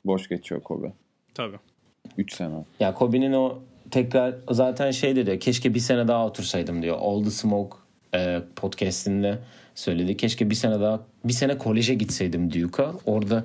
Boş 0.05 0.30
geçiyor 0.30 0.61
Kobe. 0.61 0.93
Tabii. 1.34 1.57
3 2.17 2.34
sene. 2.34 2.65
ya 2.80 2.93
Kobe'nin 2.93 3.34
o 3.34 3.59
tekrar 3.91 4.35
zaten 4.51 4.91
şey 4.91 5.15
diyor 5.15 5.39
keşke 5.39 5.73
bir 5.73 5.79
sene 5.79 6.07
daha 6.07 6.25
otursaydım 6.25 6.81
diyor. 6.81 6.97
All 7.01 7.23
the 7.23 7.31
Smoke 7.31 7.77
e, 8.15 8.41
podcastinde 8.55 9.39
söyledi. 9.75 10.17
Keşke 10.17 10.49
bir 10.49 10.55
sene 10.55 10.79
daha 10.79 10.99
bir 11.23 11.33
sene 11.33 11.57
koleje 11.57 11.93
gitseydim 11.93 12.53
Duke'a. 12.53 12.93
Orada 13.05 13.43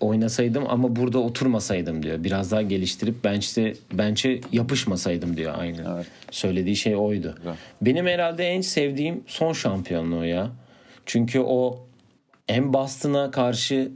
oynasaydım 0.00 0.64
ama 0.68 0.96
burada 0.96 1.18
oturmasaydım 1.18 2.02
diyor. 2.02 2.24
Biraz 2.24 2.50
daha 2.50 2.62
geliştirip 2.62 3.24
bench'te 3.24 3.72
bench'e 3.92 4.40
yapışmasaydım 4.52 5.36
diyor 5.36 5.54
aynı. 5.58 5.94
Evet. 5.94 6.06
Söylediği 6.30 6.76
şey 6.76 6.96
oydu. 6.96 7.34
Güzel. 7.36 7.54
Benim 7.82 8.06
herhalde 8.06 8.44
en 8.44 8.60
sevdiğim 8.60 9.24
son 9.26 9.52
şampiyonluğu 9.52 10.24
ya. 10.24 10.50
Çünkü 11.06 11.40
o 11.40 11.86
en 12.48 12.72
Boston'a 12.72 13.30
karşı 13.30 13.92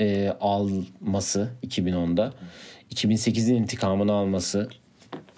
e, 0.00 0.32
alması 0.40 1.50
2010'da 1.66 2.32
2008'in 2.94 3.54
intikamını 3.54 4.12
alması 4.12 4.68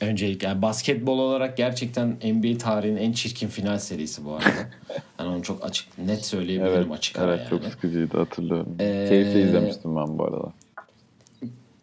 öncelikle 0.00 0.46
yani 0.48 0.62
basketbol 0.62 1.18
olarak 1.18 1.56
gerçekten 1.56 2.08
NBA 2.08 2.58
tarihinin 2.58 2.96
en 3.00 3.12
çirkin 3.12 3.48
final 3.48 3.78
serisi 3.78 4.24
bu 4.24 4.34
arada. 4.34 4.46
Yani 5.18 5.28
onu 5.34 5.42
çok 5.42 5.64
açık 5.64 5.98
net 5.98 6.24
söyleyebilirim 6.24 6.76
Evet, 6.76 6.92
açık 6.92 7.18
ara 7.18 7.34
evet 7.34 7.46
yani. 7.52 7.62
çok 7.62 7.72
sıkıcıydı 7.72 8.18
hatırlıyorum. 8.18 8.76
Ee, 8.80 9.06
Keyifle 9.08 9.42
izlemiştim 9.42 9.96
ben 9.96 10.18
bu 10.18 10.24
arada. 10.24 10.52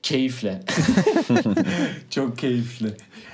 Keyifle. 0.03 0.61
çok 2.09 2.37
keyifli. 2.37 2.87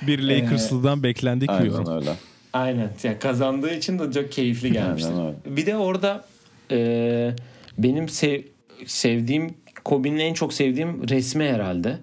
Bir 0.06 0.18
Lakers'lıdan 0.18 1.02
beklendik 1.02 1.48
bir 1.48 1.54
Aynen 1.54 1.66
yorum. 1.70 1.96
öyle. 1.96 2.10
Aynen. 2.52 2.90
Ya 3.02 3.18
kazandığı 3.18 3.74
için 3.74 3.98
de 3.98 4.12
çok 4.12 4.32
keyifli 4.32 4.72
gelmişti. 4.72 5.10
Bir 5.46 5.66
de 5.66 5.76
orada 5.76 6.24
e, 6.70 7.30
benim 7.78 8.08
sev, 8.08 8.42
sevdiğim 8.86 9.54
Kobe'nin 9.84 10.18
en 10.18 10.34
çok 10.34 10.52
sevdiğim 10.52 11.08
resmi 11.08 11.44
herhalde. 11.44 11.96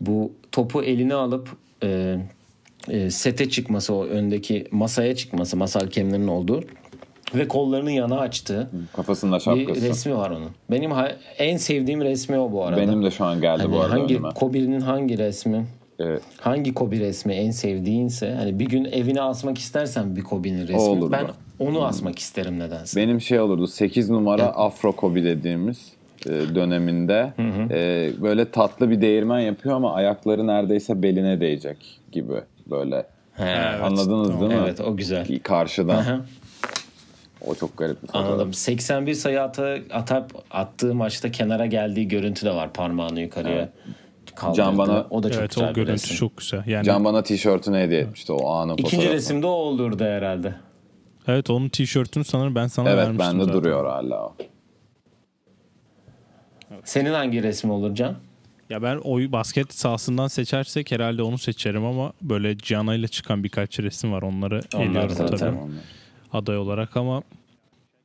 Bu 0.00 0.32
topu 0.52 0.82
eline 0.82 1.14
alıp 1.14 1.48
e, 1.84 2.18
e, 2.88 3.10
sete 3.10 3.50
çıkması 3.50 3.94
o 3.94 4.04
öndeki 4.04 4.66
masaya 4.70 5.16
çıkması 5.16 5.56
masa 5.56 5.80
hakemlerinin 5.80 6.28
olduğu 6.28 6.64
ve 7.34 7.48
kollarını 7.48 7.90
yana 7.90 8.18
açtığı 8.18 8.70
Kafasında 8.92 9.36
bir 9.36 9.40
şapkası. 9.40 9.88
resmi 9.88 10.16
var 10.16 10.30
onun. 10.30 10.50
Benim 10.70 10.90
en 11.38 11.56
sevdiğim 11.56 12.00
resmi 12.00 12.38
o 12.38 12.52
bu 12.52 12.64
arada. 12.64 12.80
Benim 12.80 13.04
de 13.04 13.10
şu 13.10 13.24
an 13.24 13.40
geldi 13.40 13.62
Hani 13.62 13.72
bu 13.72 13.80
arada 13.80 13.92
hangi 13.92 14.14
önüme. 14.14 14.28
Kobe'nin 14.34 14.80
hangi 14.80 15.18
resmi? 15.18 15.66
Evet. 15.98 16.22
hangi 16.40 16.74
Kobe 16.74 17.00
resmi 17.00 17.34
en 17.34 17.50
sevdiğinse 17.50 18.34
hani 18.34 18.58
bir 18.58 18.66
gün 18.66 18.84
evine 18.84 19.20
asmak 19.20 19.58
istersen 19.58 20.16
bir 20.16 20.22
Kobe'nin 20.22 20.62
resmi 20.62 20.76
olurdu. 20.76 21.12
ben 21.12 21.26
onu 21.58 21.84
asmak 21.84 22.18
isterim 22.18 22.58
nedense. 22.58 23.00
Benim 23.00 23.20
şey 23.20 23.40
olurdu 23.40 23.66
8 23.66 24.10
numara 24.10 24.44
Afro 24.44 24.92
Kobe 24.92 25.24
dediğimiz 25.24 25.92
e, 26.26 26.30
döneminde 26.54 27.32
e, 27.70 28.10
böyle 28.22 28.50
tatlı 28.50 28.90
bir 28.90 29.00
değirmen 29.00 29.40
yapıyor 29.40 29.74
ama 29.76 29.94
ayakları 29.94 30.46
neredeyse 30.46 31.02
beline 31.02 31.40
değecek 31.40 32.00
gibi 32.12 32.32
böyle. 32.70 33.06
He, 33.32 33.54
Anladınız 33.82 34.28
değil 34.40 34.52
mi? 34.52 34.58
Evet 34.64 34.80
o 34.80 34.96
güzel. 34.96 35.38
Karşıdan. 35.42 35.96
Aha, 35.96 36.20
o 37.46 37.54
çok 37.54 37.76
garip 37.78 38.02
bir 38.02 38.06
fotoğraf. 38.06 38.26
Anladım. 38.26 38.52
81 38.54 39.14
sayı 39.14 39.42
ata, 39.42 39.76
atar, 39.92 40.24
attığı 40.50 40.94
maçta 40.94 41.30
kenara 41.30 41.66
geldiği 41.66 42.08
görüntü 42.08 42.46
de 42.46 42.54
var 42.54 42.72
parmağını 42.72 43.20
yukarıya 43.20 43.68
kaldırdı. 44.34 44.56
Can 44.56 44.78
bana- 44.78 45.06
o 45.10 45.22
da 45.22 45.30
çok 45.30 45.40
Evet 45.40 45.50
güzel 45.50 45.66
o 45.66 45.70
bir 45.70 45.74
görüntü 45.74 45.92
resim. 45.92 46.16
çok 46.16 46.36
güzel. 46.36 46.62
Yani 46.66 46.84
Can 46.84 47.04
bana 47.04 47.22
tişörtünü 47.22 47.78
hediye 47.78 48.00
etmişti 48.00 48.32
o 48.32 48.50
anın 48.50 48.72
İkinci 48.72 48.90
fotoğrafı. 48.96 49.14
resimde 49.16 49.46
o 49.46 49.50
olurdu 49.50 50.04
herhalde. 50.04 50.54
evet 51.28 51.50
onun 51.50 51.68
tişörtünü 51.68 52.24
sanırım 52.24 52.54
ben 52.54 52.66
sana 52.66 52.88
Evet 52.90 52.98
vermiştim 52.98 53.32
bende 53.32 53.44
zaten. 53.44 53.60
duruyor 53.60 53.86
hala 53.86 54.26
o. 54.26 54.36
Senin 56.84 57.12
hangi 57.12 57.42
resmi 57.42 57.72
olur 57.72 57.94
Can? 57.94 58.16
Ya 58.70 58.82
ben 58.82 58.96
oy 58.96 59.32
basket 59.32 59.74
sahasından 59.74 60.28
seçersek 60.28 60.92
herhalde 60.92 61.22
onu 61.22 61.38
seçerim 61.38 61.84
ama 61.84 62.12
böyle 62.22 62.52
Gianna 62.54 62.94
ile 62.94 63.08
çıkan 63.08 63.44
birkaç 63.44 63.78
resim 63.80 64.12
var. 64.12 64.22
Onları 64.22 64.60
Onlar 64.74 64.84
eliyorum 64.84 65.10
zaten. 65.16 65.36
tabii 65.36 65.56
aday 66.32 66.58
olarak 66.58 66.96
ama 66.96 67.22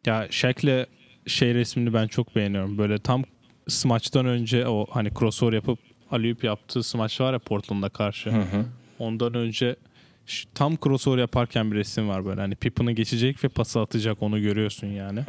ya 0.06 0.28
Shaq'le 0.32 0.86
şey 1.28 1.54
resmini 1.54 1.94
ben 1.94 2.08
çok 2.08 2.36
beğeniyorum. 2.36 2.78
Böyle 2.78 2.98
tam 2.98 3.24
smaçtan 3.68 4.26
önce 4.26 4.68
o 4.68 4.86
hani 4.90 5.10
crossover 5.20 5.54
yapıp 5.54 5.80
alley-oop 6.12 6.46
yaptığı 6.46 6.84
smaç 6.84 7.22
var 7.22 7.34
ya 7.34 7.40
Portland'a 7.40 7.90
karşı. 7.90 8.32
Ondan 9.00 9.34
önce 9.34 9.76
tam 10.56 10.78
crossover 10.84 11.18
yaparken 11.18 11.72
bir 11.72 11.78
resim 11.78 12.10
var 12.10 12.26
böyle. 12.26 12.42
Hani 12.42 12.56
Pippen'ı 12.56 12.92
geçecek 12.92 13.44
ve 13.44 13.48
pası 13.48 13.80
atacak 13.80 14.24
onu 14.24 14.42
görüyorsun 14.42 14.88
yani. 14.88 15.20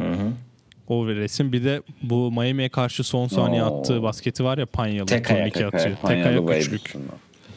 O 0.91 1.07
bir 1.09 1.16
resim. 1.16 1.53
Bir 1.53 1.64
de 1.64 1.82
bu 2.03 2.32
Miami'ye 2.32 2.68
karşı 2.68 3.05
son 3.05 3.28
saniye 3.28 3.62
Oo. 3.64 3.66
attığı 3.66 4.03
basketi 4.03 4.45
var 4.45 4.59
ya 4.59 4.66
Panyalı. 4.66 5.07
Tek 5.07 5.30
ayak, 5.30 5.55
Tek 5.55 5.66
atıyor. 5.74 5.84
ayak, 5.84 6.03
Tek 6.03 6.26
ayak 6.26 6.66
üçlük. 6.66 6.93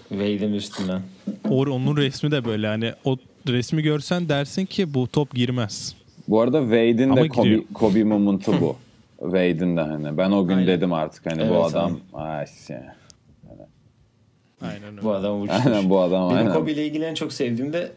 Wade'in 0.09 0.53
üstünden. 0.53 1.01
O, 1.49 1.61
onun 1.61 1.97
resmi 1.97 2.31
de 2.31 2.45
böyle 2.45 2.67
hani 2.67 2.91
o 3.05 3.17
resmi 3.47 3.81
görsen 3.81 4.29
dersin 4.29 4.65
ki 4.65 4.93
bu 4.93 5.07
top 5.07 5.35
girmez. 5.35 5.95
Bu 6.27 6.41
arada 6.41 6.61
Wade'in 6.61 7.15
de 7.15 7.27
Kobe, 7.27 7.49
gidiyor. 7.49 7.63
Kobe 7.73 8.03
moment'ı 8.03 8.61
bu. 8.61 8.75
Wade'in 9.19 9.77
de 9.77 9.81
hani. 9.81 10.17
Ben 10.17 10.31
o 10.31 10.47
gün 10.47 10.55
Aynen. 10.55 10.67
dedim 10.67 10.93
artık 10.93 11.25
hani 11.25 11.49
bu 11.49 11.53
Evet, 11.53 11.65
adam 11.65 11.99
ay 12.13 12.45
şey. 12.67 12.77
Aynen 14.63 14.91
öyle. 14.91 15.03
Bu 15.03 15.11
adam 15.13 15.41
uçmuş. 15.41 15.65
Aynen 15.65 15.89
bu 15.89 15.99
adam 16.01 16.29
Benim 16.29 16.37
aynen. 16.39 16.53
Kobe 16.53 16.71
ile 16.71 16.85
ilgili 16.85 17.03
en 17.05 17.13
çok 17.13 17.33
sevdiğim 17.33 17.73
de 17.73 17.91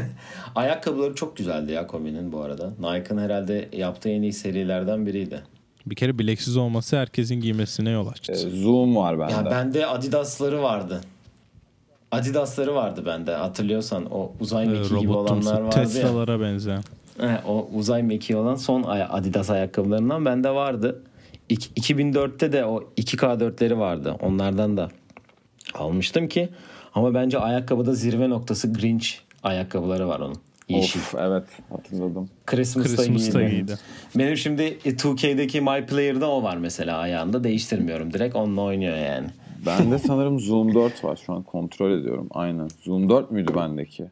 ayakkabıları 0.54 1.14
çok 1.14 1.36
güzeldi 1.36 1.72
ya 1.72 1.86
Kobe'nin 1.86 2.32
bu 2.32 2.40
arada. 2.40 2.70
Nike'ın 2.80 3.18
herhalde 3.18 3.68
yaptığı 3.72 4.08
en 4.08 4.22
iyi 4.22 4.32
serilerden 4.32 5.06
biriydi. 5.06 5.42
Bir 5.86 5.94
kere 5.94 6.18
bileksiz 6.18 6.56
olması 6.56 6.96
herkesin 6.96 7.40
giymesine 7.40 7.90
yol 7.90 8.06
açtı. 8.06 8.32
Ee, 8.32 8.36
Zoom 8.36 8.96
var 8.96 9.18
bende. 9.18 9.32
Ya 9.32 9.44
bende 9.50 9.86
Adidas'ları 9.86 10.62
vardı. 10.62 11.00
Adidas'ları 12.10 12.74
vardı 12.74 13.02
bende. 13.06 13.32
Hatırlıyorsan 13.34 14.06
o 14.12 14.32
uzay 14.40 14.64
Ee, 14.66 14.68
mekiği 14.68 15.00
gibi 15.00 15.12
olanlar 15.12 15.60
vardı 15.60 15.78
ya. 15.78 15.84
Tesla'lara 15.84 16.40
benzeyen. 16.40 16.82
He, 17.20 17.40
o 17.46 17.68
uzay 17.74 18.02
mekiği 18.02 18.36
olan 18.38 18.54
son 18.54 18.82
Adidas 18.82 19.50
ayakkabılarından 19.50 20.24
bende 20.24 20.50
vardı. 20.50 21.02
İk- 21.48 21.78
2004'te 21.90 22.52
de 22.52 22.64
o 22.64 22.84
2K4'leri 22.96 23.78
vardı. 23.78 24.16
Onlardan 24.22 24.76
da 24.76 24.88
almıştım 25.76 26.28
ki 26.28 26.48
ama 26.94 27.14
bence 27.14 27.38
ayakkabıda 27.38 27.94
zirve 27.94 28.30
noktası 28.30 28.72
Grinch 28.72 29.06
ayakkabıları 29.42 30.08
var 30.08 30.20
onun. 30.20 30.36
Yeşil. 30.68 31.00
Of 31.00 31.14
evet 31.14 31.44
hatırladım. 31.70 32.30
Christmas'ta, 32.46 32.96
Christmas'ta 32.96 33.42
giydi. 33.42 33.54
giydi. 33.54 33.78
Benim 34.18 34.36
şimdi 34.36 34.62
2K'deki 34.62 35.60
My 35.60 35.86
Player'da 35.86 36.30
o 36.30 36.42
var 36.42 36.56
mesela 36.56 36.98
ayağında. 36.98 37.44
Değiştirmiyorum. 37.44 38.12
Direkt 38.12 38.36
onunla 38.36 38.60
oynuyor 38.60 38.96
yani. 38.96 39.26
Bende 39.66 39.98
sanırım 39.98 40.40
Zoom 40.40 40.74
4 40.74 41.04
var 41.04 41.20
şu 41.26 41.32
an 41.32 41.42
kontrol 41.42 42.00
ediyorum. 42.00 42.26
Aynen. 42.30 42.68
Zoom 42.84 43.08
4 43.08 43.30
müydü 43.30 43.54
bendeki? 43.54 44.04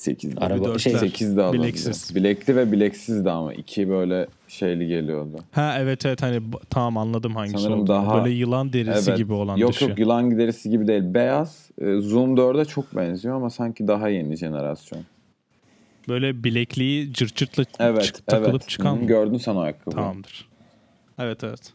8. 0.00 0.34
Araba- 0.40 0.78
şey, 0.78 0.92
8 0.92 1.36
de. 1.36 1.52
Bileksiz. 1.52 2.14
Bilekli 2.14 2.56
ve 2.56 2.72
bileksiz 2.72 3.24
de 3.24 3.30
ama 3.30 3.54
iki 3.54 3.88
böyle 3.88 4.26
şeyli 4.48 4.86
geliyordu. 4.86 5.38
Ha 5.52 5.76
evet 5.78 6.06
evet 6.06 6.22
hani 6.22 6.40
tamam 6.70 6.96
anladım 6.98 7.36
hangisi 7.36 7.58
Sanırım 7.58 7.80
olduğunu. 7.80 7.88
daha- 7.88 8.24
Böyle 8.24 8.34
yılan 8.34 8.72
derisi 8.72 9.14
gibi 9.14 9.32
olan 9.32 9.56
yok 9.56 9.72
dışı. 9.72 9.84
yok 9.84 9.98
yılan 9.98 10.38
derisi 10.38 10.70
gibi 10.70 10.86
değil. 10.88 11.02
Beyaz. 11.14 11.70
Ee, 11.80 11.96
Zoom 12.00 12.36
4'e 12.36 12.64
çok 12.64 12.96
benziyor 12.96 13.36
ama 13.36 13.50
sanki 13.50 13.88
daha 13.88 14.08
yeni 14.08 14.36
jenerasyon. 14.36 15.02
Böyle 16.08 16.44
bilekliği 16.44 17.12
cırt 17.12 17.36
cırtla 17.36 17.64
Evet, 17.78 18.02
çık- 18.04 18.26
takılıp 18.26 18.50
evet. 18.50 18.68
çıkan 18.68 18.96
Hı? 18.96 19.04
Gördün 19.04 19.38
sen 19.38 19.54
o 19.54 19.60
ayakkabıyı. 19.60 19.96
Tamamdır. 19.96 20.48
Evet 21.18 21.44
evet. 21.44 21.72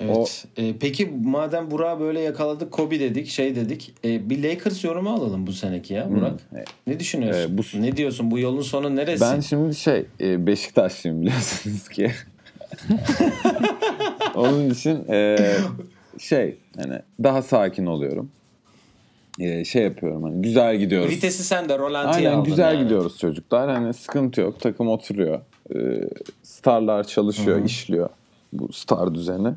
Evet. 0.00 0.44
Ee, 0.56 0.74
peki 0.80 1.12
madem 1.24 1.70
Burak'ı 1.70 2.00
böyle 2.00 2.20
yakaladık 2.20 2.70
Kobe 2.72 3.00
dedik 3.00 3.28
şey 3.28 3.56
dedik. 3.56 3.94
Ee, 4.04 4.30
bir 4.30 4.42
Lakers 4.42 4.84
yorumu 4.84 5.10
alalım 5.10 5.46
bu 5.46 5.52
seneki 5.52 5.94
ya 5.94 6.10
Burak. 6.10 6.40
E, 6.56 6.64
Ne 6.86 7.00
düşünüyorsun? 7.00 7.54
Ee, 7.54 7.58
bu- 7.58 7.82
Ne 7.82 7.96
diyorsun? 7.96 8.30
Bu 8.30 8.38
yolun 8.38 8.62
sonu 8.62 8.96
neresi? 8.96 9.20
Ben 9.20 9.40
şimdi 9.40 9.74
şey 9.74 10.06
e, 10.20 10.46
Beşiktaşlıyım 10.46 11.20
biliyorsunuz 11.20 11.88
ki. 11.88 12.10
Onun 14.34 14.70
için 14.70 15.04
e, 15.10 15.36
şey 16.18 16.56
hani 16.76 16.98
daha 17.22 17.42
sakin 17.42 17.86
oluyorum. 17.86 18.30
E, 19.40 19.64
şey 19.64 19.82
yapıyorum 19.82 20.22
hani 20.22 20.42
güzel 20.42 20.76
gidiyoruz. 20.76 21.10
Vitesi 21.10 21.44
sen 21.44 21.68
de 21.68 21.78
rolantiye 21.78 22.28
Aynen 22.30 22.44
güzel 22.44 22.74
yani. 22.74 22.82
gidiyoruz 22.84 23.18
çocuklar. 23.18 23.70
Hani 23.70 23.94
sıkıntı 23.94 24.40
yok. 24.40 24.60
Takım 24.60 24.88
oturuyor. 24.88 25.40
E, 25.74 25.78
starlar 26.42 27.04
çalışıyor, 27.04 27.64
işliyor 27.64 28.08
bu 28.52 28.72
star 28.72 29.14
düzeni. 29.14 29.48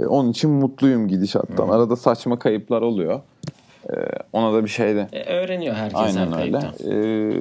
E, 0.00 0.06
onun 0.06 0.30
için 0.30 0.50
mutluyum 0.50 1.08
gidişattan. 1.08 1.68
Arada 1.68 1.96
saçma 1.96 2.38
kayıplar 2.38 2.82
oluyor. 2.82 3.20
E, 3.90 3.94
ona 4.32 4.52
da 4.52 4.64
bir 4.64 4.68
şey 4.68 4.94
de 4.94 5.08
E, 5.12 5.24
öğreniyor 5.24 5.74
herkes 5.74 6.00
Aynen 6.00 6.32
her 6.32 6.42
öyle. 6.42 6.60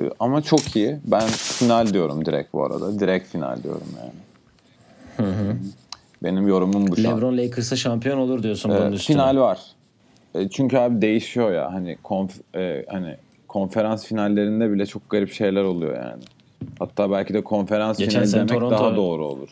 Ee, 0.07 0.09
ama 0.19 0.41
çok 0.41 0.75
iyi. 0.75 0.97
Ben 1.05 1.27
final 1.27 1.93
diyorum 1.93 2.25
direkt 2.25 2.53
bu 2.53 2.65
arada. 2.65 2.99
Direkt 2.99 3.27
final 3.27 3.63
diyorum 3.63 3.87
yani. 3.99 4.11
Benim 6.23 6.47
yorumum 6.47 6.87
bu. 6.87 6.97
LeBron 7.03 7.37
Lakers'a 7.37 7.75
şampiyon 7.75 8.17
olur 8.17 8.43
diyorsun 8.43 8.69
Ee, 8.69 8.73
bunun 8.79 8.91
üstüne. 8.91 9.15
final 9.17 9.37
var. 9.37 9.59
E, 10.35 10.49
çünkü 10.49 10.77
abi 10.77 11.01
değişiyor 11.01 11.51
ya. 11.51 11.73
Hani 11.73 11.97
konf- 12.03 12.59
e, 12.59 12.85
hani 12.89 13.15
konferans 13.47 14.05
finallerinde 14.05 14.71
bile 14.71 14.85
çok 14.85 15.09
garip 15.09 15.31
şeyler 15.33 15.63
oluyor 15.63 15.95
yani. 15.95 16.23
Hatta 16.79 17.11
belki 17.11 17.33
de 17.33 17.43
konferans 17.43 17.97
Geçen 17.97 18.23
finali 18.23 18.49
demek 18.49 18.61
Toronto- 18.61 18.71
daha 18.71 18.95
doğru 18.95 19.25
olur. 19.27 19.49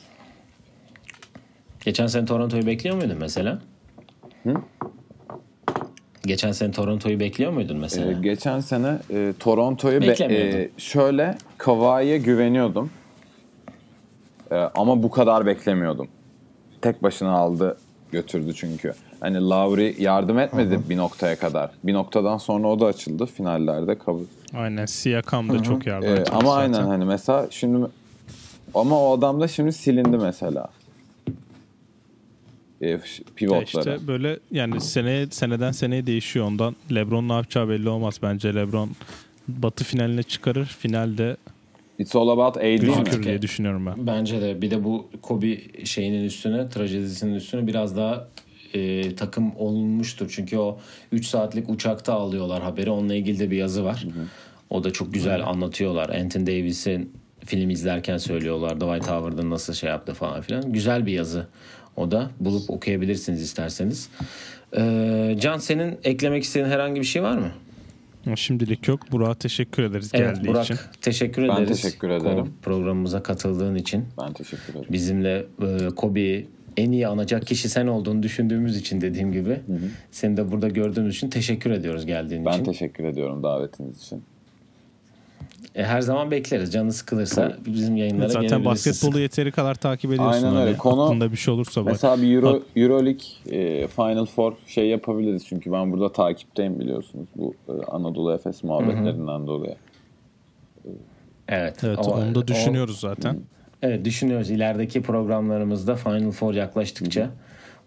Geçen 1.86 2.07
sene 2.07 2.25
Toronto'yu 2.25 2.65
bekliyor 2.65 2.95
muydun 2.95 3.17
mesela? 3.19 3.59
Geçen 6.25 6.51
sene 6.51 6.71
Toronto'yu 6.71 7.19
bekliyor 7.19 7.51
muydun 7.51 7.77
mesela? 7.77 8.11
Ee, 8.11 8.21
geçen 8.21 8.59
sene 8.59 8.97
e, 9.09 9.34
Toronto'yu 9.39 10.01
be- 10.01 10.07
Beklemiyordum. 10.07 10.59
e, 10.59 10.69
şöyle 10.77 11.38
Kawhi'ye 11.57 12.17
güveniyordum. 12.17 12.89
E, 14.51 14.55
ama 14.55 15.03
bu 15.03 15.09
kadar 15.11 15.45
beklemiyordum. 15.45 16.07
Tek 16.81 17.03
başına 17.03 17.31
aldı 17.31 17.77
götürdü 18.11 18.53
çünkü. 18.55 18.93
Hani 19.19 19.49
Lowry 19.49 19.95
yardım 20.03 20.39
etmedi 20.39 20.79
bir 20.89 20.97
noktaya 20.97 21.36
kadar. 21.39 21.71
Bir 21.84 21.93
noktadan 21.93 22.38
sonra 22.38 22.67
o 22.67 22.79
da 22.79 22.86
açıldı 22.86 23.25
finallerde. 23.25 23.97
Kabul. 23.97 24.23
Aynen 24.55 24.86
Siakam 24.86 25.49
da 25.49 25.63
çok 25.63 25.88
yardım 25.88 26.09
E, 26.09 26.11
etti 26.11 26.31
ama 26.31 26.49
zaten. 26.53 26.73
aynen 26.73 26.88
hani 26.88 27.05
mesela 27.05 27.47
şimdi 27.49 27.88
ama 28.73 28.99
o 29.01 29.17
adam 29.17 29.41
da 29.41 29.47
şimdi 29.47 29.73
silindi 29.73 30.17
mesela. 30.17 30.67
E, 32.84 32.99
pivotları. 33.36 33.63
İşte 33.65 34.07
böyle 34.07 34.39
yani 34.51 34.81
sene 34.81 35.27
seneden 35.31 35.71
seneye 35.71 36.07
değişiyor 36.07 36.45
ondan. 36.45 36.75
LeBron 36.95 37.29
ne 37.29 37.34
yapacağı 37.34 37.69
belli 37.69 37.89
olmaz 37.89 38.19
bence. 38.23 38.55
LeBron 38.55 38.89
Batı 39.47 39.84
finaline 39.84 40.23
çıkarır. 40.23 40.65
Finalde 40.65 41.38
It's 41.99 42.15
all 42.15 42.27
about 42.27 42.57
AD 42.57 42.61
mi? 43.17 43.23
diye 43.23 43.41
düşünüyorum 43.41 43.86
ben. 43.86 44.07
Bence 44.07 44.41
de 44.41 44.61
bir 44.61 44.71
de 44.71 44.84
bu 44.84 45.09
Kobe 45.21 45.57
şeyinin 45.86 46.23
üstüne 46.23 46.69
trajedisinin 46.69 47.36
üstüne 47.36 47.67
biraz 47.67 47.97
daha 47.97 48.27
e, 48.73 49.15
takım 49.15 49.55
olmuştur. 49.55 50.31
Çünkü 50.36 50.57
o 50.57 50.79
3 51.11 51.25
saatlik 51.25 51.69
uçakta 51.69 52.13
alıyorlar 52.13 52.63
haberi. 52.63 52.89
Onunla 52.89 53.15
ilgili 53.15 53.39
de 53.39 53.51
bir 53.51 53.57
yazı 53.57 53.86
var. 53.86 54.05
O 54.69 54.84
da 54.84 54.93
çok 54.93 55.13
güzel 55.13 55.47
anlatıyorlar. 55.47 56.09
Anthony 56.09 56.47
Davis'in 56.47 57.13
film 57.45 57.69
izlerken 57.69 58.17
söylüyorlar. 58.17 58.75
Dwight 58.75 59.07
Howard'ın 59.09 59.49
nasıl 59.49 59.73
şey 59.73 59.89
yaptı 59.89 60.13
falan 60.13 60.41
filan. 60.41 60.71
Güzel 60.73 61.05
bir 61.05 61.11
yazı. 61.11 61.47
O 61.98 62.12
da 62.12 62.30
bulup 62.39 62.70
okuyabilirsiniz 62.70 63.41
isterseniz. 63.41 64.10
Ee, 64.78 65.36
Can 65.39 65.58
senin 65.58 65.98
eklemek 66.04 66.44
istediğin 66.44 66.70
herhangi 66.70 67.02
bir 67.02 67.06
şey 67.06 67.24
var 67.24 67.38
mı? 67.38 67.52
Şimdilik 68.36 68.88
yok. 68.88 69.00
Burak'a 69.12 69.34
teşekkür 69.36 69.84
ederiz 69.84 70.12
Evet 70.14 70.36
geldiği 70.36 70.48
Burak 70.48 70.64
için. 70.64 70.78
teşekkür 71.02 71.48
Ben 71.48 71.56
ederiz. 71.56 71.82
teşekkür 71.82 72.10
ederim. 72.10 72.54
Programımıza 72.62 73.24
katıldığın 73.24 73.76
için. 73.76 74.06
Ben 74.22 74.34
teşekkür 74.34 74.74
ederim. 74.74 74.86
bizimle 74.91 75.46
e, 75.62 75.88
Kobe'yi 75.96 76.48
en 76.78 76.91
iyi 76.91 77.08
anacak 77.08 77.48
kişi 77.48 77.70
sen 77.70 77.88
olduğunu 77.88 78.24
düşündüğümüz 78.24 78.78
için 78.78 79.02
dediğim 79.02 79.32
gibi 79.32 79.60
seni 80.12 80.38
de 80.38 80.52
burada 80.52 80.68
gördüğümüz 80.68 81.16
için 81.16 81.30
teşekkür 81.30 81.72
ediyoruz 81.72 82.06
geldiğin 82.06 82.46
Ben 82.46 82.54
için. 82.54 82.64
teşekkür 82.64 83.04
ediyorum 83.04 83.44
davetiniz 83.44 84.02
için. 84.04 84.24
E, 85.76 85.84
her 85.84 86.01
zaman 86.01 86.32
bekleriz. 86.32 86.74
Canı 86.74 86.93
sıkılırsa 86.93 87.57
bizim 87.66 87.97
yayınlara 87.97 88.28
Zaten 88.28 88.41
gelebilirsin. 88.41 88.66
basketbolu 88.91 89.20
yeteri 89.20 89.51
kadar 89.51 89.76
takip 89.76 90.11
ediyorsun. 90.11 90.34
Aynen 90.45 90.55
öyle. 90.55 90.70
Hani 90.70 90.78
Konu- 90.78 91.03
Aklında 91.05 91.32
bir 91.32 91.38
şey 91.38 91.53
olursa 91.53 91.86
bak. 91.86 91.91
Mesela 91.91 92.22
bir 92.22 92.36
Euro, 92.36 92.61
Euroleague 92.76 93.22
e, 93.49 93.88
Final 93.88 94.26
Four 94.26 94.53
şey 94.68 94.88
yapabiliriz. 94.88 95.45
Çünkü 95.47 95.72
ben 95.72 95.91
burada 95.91 96.11
takipteyim 96.11 96.80
biliyorsunuz. 96.80 97.28
Bu 97.36 97.53
e, 97.70 97.72
Anadolu 97.86 98.34
Efes 98.34 98.64
muhabbetlerinden 98.64 99.47
dolayı. 99.47 99.76
Evet. 101.47 101.84
Evet 101.84 101.99
o- 102.01 102.11
onu 102.11 102.32
o- 102.32 102.36
da 102.36 102.47
düşünüyoruz 102.47 102.99
zaten. 102.99 103.38
evet 103.82 104.05
düşünüyoruz. 104.05 104.49
İlerideki 104.49 105.01
programlarımızda 105.01 105.95
Final 105.95 106.32
Four 106.32 106.53
yaklaştıkça 106.53 107.30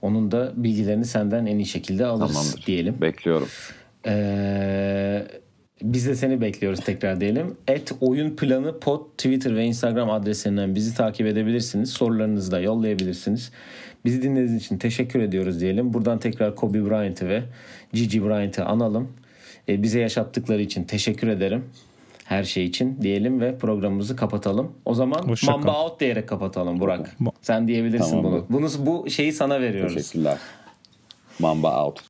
onun 0.03 0.33
da 0.33 0.53
bilgilerini 0.57 1.05
senden 1.05 1.47
en 1.47 1.57
iyi 1.59 1.67
şekilde 1.67 2.07
alırız 2.07 2.33
Tamamdır. 2.33 2.67
diyelim. 2.67 2.97
Bekliyorum. 3.01 3.49
Ee, 4.07 5.27
biz 5.83 6.07
de 6.07 6.15
seni 6.15 6.41
bekliyoruz 6.41 6.81
tekrar 6.81 7.21
diyelim. 7.21 7.57
Et 7.69 7.93
oyun 8.01 8.37
planı 8.37 8.81
pod 8.81 9.01
Twitter 9.19 9.57
ve 9.57 9.65
Instagram 9.65 10.11
adreslerinden 10.11 10.75
bizi 10.75 10.95
takip 10.95 11.27
edebilirsiniz. 11.27 11.91
Sorularınızı 11.91 12.51
da 12.53 12.61
yollayabilirsiniz. 12.61 13.53
Bizi 14.05 14.23
dinlediğiniz 14.23 14.55
için 14.65 14.79
teşekkür 14.79 15.21
ediyoruz 15.21 15.61
diyelim. 15.61 15.95
Buradan 15.95 16.19
tekrar 16.19 16.57
Kobe 16.57 16.85
Bryant'ı 16.91 17.29
ve 17.29 17.43
Gigi 17.93 18.25
Bryant'ı 18.25 18.65
analım. 18.65 19.13
Ee, 19.69 19.83
bize 19.83 20.01
yaşattıkları 20.01 20.63
için 20.63 20.85
teşekkür 20.85 21.29
ederim. 21.29 21.65
Her 22.25 22.45
şey 22.45 22.65
için 22.65 22.99
diyelim 23.03 23.41
ve 23.41 23.59
programımızı 23.59 24.17
kapatalım. 24.17 24.73
O 24.85 24.95
zaman 24.95 25.19
Hoşça 25.19 25.53
Mamba 25.53 25.73
kal. 25.73 25.85
Out 25.85 26.01
diyerek 26.01 26.29
kapatalım 26.29 26.81
Burak. 26.81 27.17
Ma- 27.21 27.31
Sen 27.43 27.69
diyebilirsin 27.69 28.11
Tamam. 28.11 28.25
bunu. 28.25 28.47
Bunu 28.51 28.69
bu 28.79 29.11
şeyi 29.11 29.33
sana 29.33 29.61
veriyoruz. 29.61 29.95
Teşekkürler. 29.95 30.39
Mamba 31.39 31.85
out. 31.87 32.01